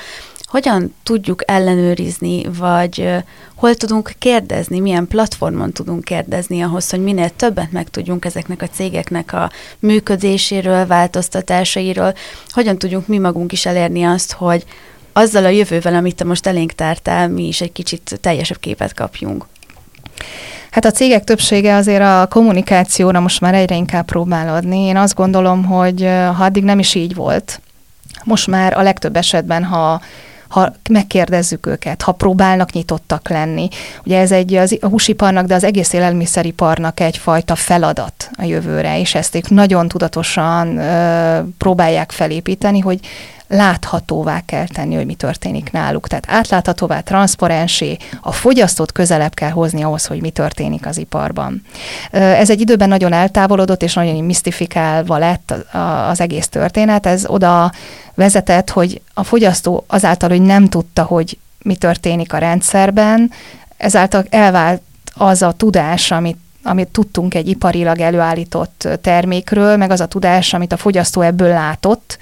hogyan 0.54 0.94
tudjuk 1.02 1.42
ellenőrizni, 1.46 2.42
vagy 2.58 3.08
hol 3.54 3.74
tudunk 3.74 4.12
kérdezni, 4.18 4.80
milyen 4.80 5.06
platformon 5.06 5.72
tudunk 5.72 6.04
kérdezni 6.04 6.62
ahhoz, 6.62 6.90
hogy 6.90 7.02
minél 7.02 7.30
többet 7.36 7.72
megtudjunk 7.72 8.24
ezeknek 8.24 8.62
a 8.62 8.68
cégeknek 8.68 9.32
a 9.32 9.50
működéséről, 9.78 10.86
változtatásairól, 10.86 12.14
hogyan 12.48 12.78
tudjunk 12.78 13.06
mi 13.06 13.18
magunk 13.18 13.52
is 13.52 13.66
elérni 13.66 14.04
azt, 14.04 14.32
hogy 14.32 14.64
azzal 15.12 15.44
a 15.44 15.48
jövővel, 15.48 15.94
amit 15.94 16.16
te 16.16 16.24
most 16.24 16.46
elénk 16.46 16.72
tártál, 16.72 17.28
mi 17.28 17.46
is 17.46 17.60
egy 17.60 17.72
kicsit 17.72 18.18
teljesebb 18.20 18.58
képet 18.58 18.94
kapjunk. 18.94 19.46
Hát 20.70 20.84
a 20.84 20.90
cégek 20.90 21.24
többsége 21.24 21.74
azért 21.74 22.02
a 22.02 22.26
kommunikációra 22.30 23.20
most 23.20 23.40
már 23.40 23.54
egyre 23.54 23.76
inkább 23.76 24.04
próbál 24.04 24.54
adni. 24.54 24.78
Én 24.78 24.96
azt 24.96 25.14
gondolom, 25.14 25.64
hogy 25.64 26.02
ha 26.36 26.44
addig 26.44 26.64
nem 26.64 26.78
is 26.78 26.94
így 26.94 27.14
volt, 27.14 27.60
most 28.24 28.46
már 28.46 28.78
a 28.78 28.82
legtöbb 28.82 29.16
esetben, 29.16 29.64
ha 29.64 30.00
ha 30.54 30.72
megkérdezzük 30.90 31.66
őket, 31.66 32.02
ha 32.02 32.12
próbálnak 32.12 32.72
nyitottak 32.72 33.28
lenni. 33.28 33.68
Ugye 34.04 34.18
ez 34.18 34.32
egy 34.32 34.54
az, 34.54 34.78
a 34.80 34.86
húsiparnak, 34.86 35.46
de 35.46 35.54
az 35.54 35.64
egész 35.64 35.92
élelmiszeriparnak 35.92 37.00
egyfajta 37.00 37.54
feladat 37.54 38.30
a 38.38 38.44
jövőre, 38.44 39.00
és 39.00 39.14
ezt 39.14 39.34
ők 39.34 39.48
nagyon 39.48 39.88
tudatosan 39.88 40.78
ö, 40.78 41.40
próbálják 41.58 42.12
felépíteni, 42.12 42.78
hogy 42.80 43.00
láthatóvá 43.48 44.40
kell 44.40 44.66
tenni, 44.66 44.94
hogy 44.94 45.06
mi 45.06 45.14
történik 45.14 45.72
náluk. 45.72 46.08
Tehát 46.08 46.26
átláthatóvá, 46.28 47.00
transzparensé, 47.00 47.96
a 48.20 48.32
fogyasztót 48.32 48.92
közelebb 48.92 49.34
kell 49.34 49.50
hozni 49.50 49.82
ahhoz, 49.82 50.06
hogy 50.06 50.20
mi 50.20 50.30
történik 50.30 50.86
az 50.86 50.96
iparban. 50.96 51.62
Ez 52.10 52.50
egy 52.50 52.60
időben 52.60 52.88
nagyon 52.88 53.12
eltávolodott, 53.12 53.82
és 53.82 53.94
nagyon 53.94 54.24
misztifikálva 54.24 55.18
lett 55.18 55.54
az 56.08 56.20
egész 56.20 56.48
történet. 56.48 57.06
Ez 57.06 57.26
oda 57.26 57.72
vezetett, 58.14 58.70
hogy 58.70 59.00
a 59.14 59.24
fogyasztó 59.24 59.84
azáltal, 59.86 60.28
hogy 60.28 60.42
nem 60.42 60.68
tudta, 60.68 61.02
hogy 61.02 61.38
mi 61.62 61.76
történik 61.76 62.32
a 62.32 62.38
rendszerben, 62.38 63.30
ezáltal 63.76 64.24
elvált 64.30 64.82
az 65.14 65.42
a 65.42 65.52
tudás, 65.52 66.10
amit 66.10 66.38
amit 66.66 66.88
tudtunk 66.88 67.34
egy 67.34 67.48
iparilag 67.48 68.00
előállított 68.00 68.88
termékről, 69.00 69.76
meg 69.76 69.90
az 69.90 70.00
a 70.00 70.06
tudás, 70.06 70.54
amit 70.54 70.72
a 70.72 70.76
fogyasztó 70.76 71.20
ebből 71.20 71.48
látott, 71.48 72.18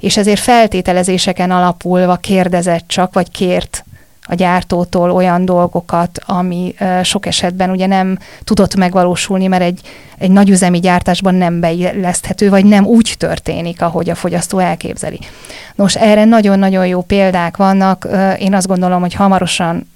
és 0.00 0.16
ezért 0.16 0.40
feltételezéseken 0.40 1.50
alapulva 1.50 2.16
kérdezett 2.16 2.84
csak, 2.86 3.14
vagy 3.14 3.30
kért 3.30 3.84
a 4.30 4.34
gyártótól 4.34 5.10
olyan 5.10 5.44
dolgokat, 5.44 6.20
ami 6.26 6.74
sok 7.02 7.26
esetben 7.26 7.70
ugye 7.70 7.86
nem 7.86 8.18
tudott 8.44 8.76
megvalósulni, 8.76 9.46
mert 9.46 9.62
egy, 9.62 9.80
egy 10.18 10.30
nagyüzemi 10.30 10.78
gyártásban 10.78 11.34
nem 11.34 11.60
beilleszthető, 11.60 12.48
vagy 12.48 12.64
nem 12.64 12.86
úgy 12.86 13.14
történik, 13.18 13.82
ahogy 13.82 14.10
a 14.10 14.14
fogyasztó 14.14 14.58
elképzeli. 14.58 15.18
Nos, 15.74 15.96
erre 15.96 16.24
nagyon-nagyon 16.24 16.86
jó 16.86 17.02
példák 17.02 17.56
vannak. 17.56 18.08
Én 18.38 18.54
azt 18.54 18.66
gondolom, 18.66 19.00
hogy 19.00 19.14
hamarosan 19.14 19.90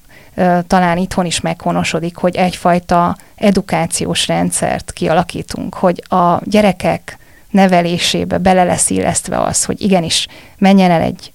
talán 0.66 0.96
itthon 0.96 1.24
is 1.24 1.40
meghonosodik, 1.40 2.16
hogy 2.16 2.36
egyfajta 2.36 3.16
edukációs 3.36 4.26
rendszert 4.26 4.92
kialakítunk, 4.92 5.74
hogy 5.74 6.02
a 6.08 6.40
gyerekek 6.44 7.18
nevelésébe 7.54 8.38
bele 8.38 8.64
lesz 8.64 8.90
illesztve 8.90 9.40
az, 9.40 9.64
hogy 9.64 9.80
igenis 9.80 10.26
menjen 10.58 10.90
el 10.90 11.00
egy 11.00 11.32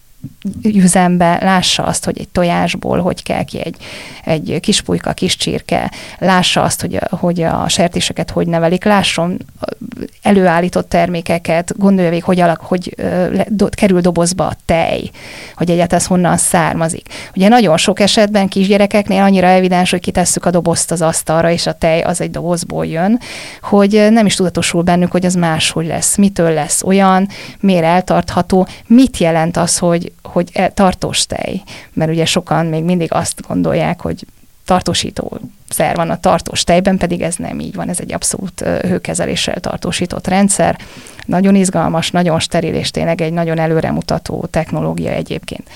üzembe, 0.63 1.37
lássa 1.41 1.83
azt, 1.83 2.05
hogy 2.05 2.19
egy 2.19 2.27
tojásból 2.27 2.99
hogy 2.99 3.23
kell 3.23 3.43
ki 3.43 3.59
egy, 3.59 3.75
egy 4.23 4.57
kis 4.61 4.81
pulyka, 4.81 5.13
kis 5.13 5.35
csirke, 5.35 5.91
lássa 6.19 6.61
azt, 6.61 6.81
hogy, 6.81 6.99
hogy 7.09 7.41
a 7.41 7.67
sertéseket 7.67 8.29
hogy 8.29 8.47
nevelik, 8.47 8.83
lásson 8.83 9.37
előállított 10.21 10.89
termékeket, 10.89 11.77
gondolja 11.77 12.09
végig, 12.09 12.25
hogy, 12.25 12.39
alak, 12.39 12.59
hogy 12.61 12.95
do, 13.47 13.69
kerül 13.69 14.01
dobozba 14.01 14.45
a 14.45 14.55
tej, 14.65 15.09
hogy 15.55 15.69
egyáltalán 15.69 16.05
honnan 16.07 16.37
származik. 16.37 17.07
Ugye 17.35 17.47
nagyon 17.47 17.77
sok 17.77 17.99
esetben 17.99 18.47
kisgyerekeknél 18.47 19.21
annyira 19.21 19.47
evidens, 19.47 19.91
hogy 19.91 19.99
kitesszük 20.01 20.45
a 20.45 20.49
dobozt 20.51 20.91
az 20.91 21.01
asztalra, 21.01 21.51
és 21.51 21.67
a 21.67 21.73
tej 21.73 22.01
az 22.01 22.21
egy 22.21 22.31
dobozból 22.31 22.85
jön, 22.85 23.19
hogy 23.61 24.07
nem 24.11 24.25
is 24.25 24.35
tudatosul 24.35 24.81
bennük, 24.81 25.11
hogy 25.11 25.25
az 25.25 25.33
máshogy 25.33 25.85
lesz, 25.85 26.15
mitől 26.15 26.53
lesz 26.53 26.83
olyan, 26.83 27.27
miért 27.59 27.83
eltartható, 27.83 28.67
mit 28.87 29.17
jelent 29.17 29.57
az, 29.57 29.77
hogy 29.77 30.08
hogy 30.23 30.49
e, 30.53 30.69
tartós 30.69 31.25
tej, 31.25 31.61
mert 31.93 32.11
ugye 32.11 32.25
sokan 32.25 32.65
még 32.65 32.83
mindig 32.83 33.13
azt 33.13 33.41
gondolják, 33.47 34.01
hogy 34.01 34.25
tartósító 34.65 35.39
szer 35.69 35.95
van 35.95 36.09
a 36.09 36.19
tartós 36.19 36.63
tejben, 36.63 36.97
pedig 36.97 37.21
ez 37.21 37.35
nem 37.35 37.59
így 37.59 37.75
van, 37.75 37.89
ez 37.89 37.99
egy 37.99 38.13
abszolút 38.13 38.59
hőkezeléssel 38.61 39.59
tartósított 39.59 40.27
rendszer. 40.27 40.77
Nagyon 41.25 41.55
izgalmas, 41.55 42.11
nagyon 42.11 42.39
steril, 42.39 42.73
és 42.73 42.91
tényleg 42.91 43.21
egy 43.21 43.33
nagyon 43.33 43.59
előremutató 43.59 44.47
technológia 44.51 45.11
egyébként. 45.11 45.69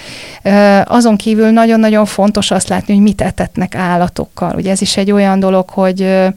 Azon 0.84 1.16
kívül 1.16 1.50
nagyon-nagyon 1.50 2.06
fontos 2.06 2.52
azt 2.52 2.68
látni, 2.68 2.94
hogy 2.94 3.04
mit 3.04 3.22
etetnek 3.22 3.76
állatokkal. 3.76 4.56
Ugye 4.56 4.72
ez 4.72 4.82
is 4.82 4.98
egy 4.98 5.12
olyan 5.12 5.40
dolog, 5.40 5.70
hogy 5.70 6.32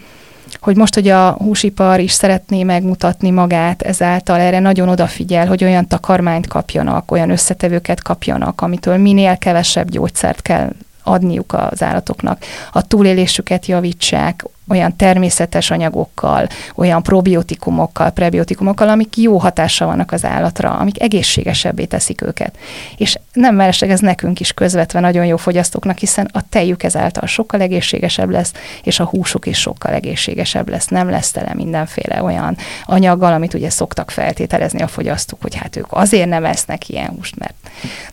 hogy 0.60 0.76
most, 0.76 0.94
hogy 0.94 1.08
a 1.08 1.30
húsipar 1.30 2.00
is 2.00 2.12
szeretné 2.12 2.62
megmutatni 2.62 3.30
magát, 3.30 3.82
ezáltal 3.82 4.40
erre 4.40 4.58
nagyon 4.58 4.88
odafigyel, 4.88 5.46
hogy 5.46 5.64
olyan 5.64 5.88
takarmányt 5.88 6.46
kapjanak, 6.46 7.10
olyan 7.10 7.30
összetevőket 7.30 8.02
kapjanak, 8.02 8.60
amitől 8.60 8.96
minél 8.96 9.36
kevesebb 9.38 9.90
gyógyszert 9.90 10.42
kell 10.42 10.72
adniuk 11.06 11.52
az 11.52 11.82
állatoknak, 11.82 12.44
a 12.72 12.86
túlélésüket 12.86 13.66
javítsák, 13.66 14.44
olyan 14.68 14.96
természetes 14.96 15.70
anyagokkal, 15.70 16.48
olyan 16.74 17.02
probiotikumokkal, 17.02 18.10
prebiotikumokkal, 18.10 18.88
amik 18.88 19.16
jó 19.16 19.38
hatással 19.38 19.86
vannak 19.86 20.12
az 20.12 20.24
állatra, 20.24 20.70
amik 20.70 21.02
egészségesebbé 21.02 21.84
teszik 21.84 22.22
őket. 22.22 22.58
És 22.96 23.18
nem 23.32 23.54
mellesleg 23.54 23.90
ez 23.90 24.00
nekünk 24.00 24.40
is 24.40 24.52
közvetve 24.52 25.00
nagyon 25.00 25.26
jó 25.26 25.36
fogyasztóknak, 25.36 25.98
hiszen 25.98 26.28
a 26.32 26.48
tejük 26.48 26.82
ezáltal 26.82 27.26
sokkal 27.26 27.60
egészségesebb 27.60 28.30
lesz, 28.30 28.52
és 28.82 29.00
a 29.00 29.04
húsuk 29.04 29.46
is 29.46 29.58
sokkal 29.58 29.92
egészségesebb 29.92 30.68
lesz. 30.68 30.86
Nem 30.86 31.10
lesz 31.10 31.30
tele 31.30 31.54
mindenféle 31.54 32.22
olyan 32.22 32.56
anyaggal, 32.84 33.32
amit 33.32 33.54
ugye 33.54 33.70
szoktak 33.70 34.10
feltételezni 34.10 34.82
a 34.82 34.86
fogyasztók, 34.86 35.42
hogy 35.42 35.54
hát 35.54 35.76
ők 35.76 35.86
azért 35.88 36.28
nem 36.28 36.44
esznek 36.44 36.88
ilyen 36.88 37.08
húst, 37.08 37.36
mert 37.38 37.54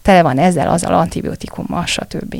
tele 0.01 0.21
van 0.21 0.37
ezzel, 0.37 0.69
azzal 0.69 0.93
antibiotikummal, 0.93 1.85
stb. 1.85 2.35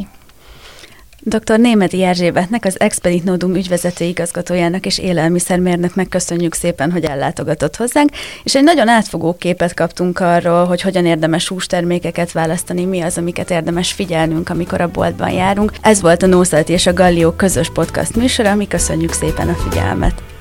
Dr. 1.26 1.60
Németi 1.60 2.04
Erzsébetnek, 2.04 2.66
az 2.66 2.80
Expedit 2.80 3.24
Nodum 3.24 3.56
ügyvezető 3.56 4.06
igazgatójának 4.06 4.86
és 4.86 4.98
élelmiszermérnöknek 4.98 6.10
köszönjük 6.10 6.54
szépen, 6.54 6.92
hogy 6.92 7.04
ellátogatott 7.04 7.76
hozzánk, 7.76 8.10
és 8.44 8.56
egy 8.56 8.64
nagyon 8.64 8.88
átfogó 8.88 9.34
képet 9.34 9.74
kaptunk 9.74 10.20
arról, 10.20 10.66
hogy 10.66 10.82
hogyan 10.82 11.06
érdemes 11.06 11.48
hústermékeket 11.48 12.32
választani, 12.32 12.86
mi 12.86 13.02
az, 13.02 13.18
amiket 13.18 13.52
érdemes 13.52 13.92
figyelnünk, 13.92 14.50
amikor 14.50 14.82
a 14.82 14.92
boltban 14.92 15.32
járunk. 15.32 15.72
Ez 15.82 16.02
volt 16.02 16.24
a 16.24 16.28
Nószalti 16.28 16.74
és 16.74 16.86
a 16.86 16.94
Gallió 16.94 17.32
közös 17.32 17.70
podcast 17.72 18.16
műsora, 18.16 18.56
mi 18.56 18.68
köszönjük 18.68 19.12
szépen 19.12 19.50
a 19.50 19.54
figyelmet. 19.54 20.33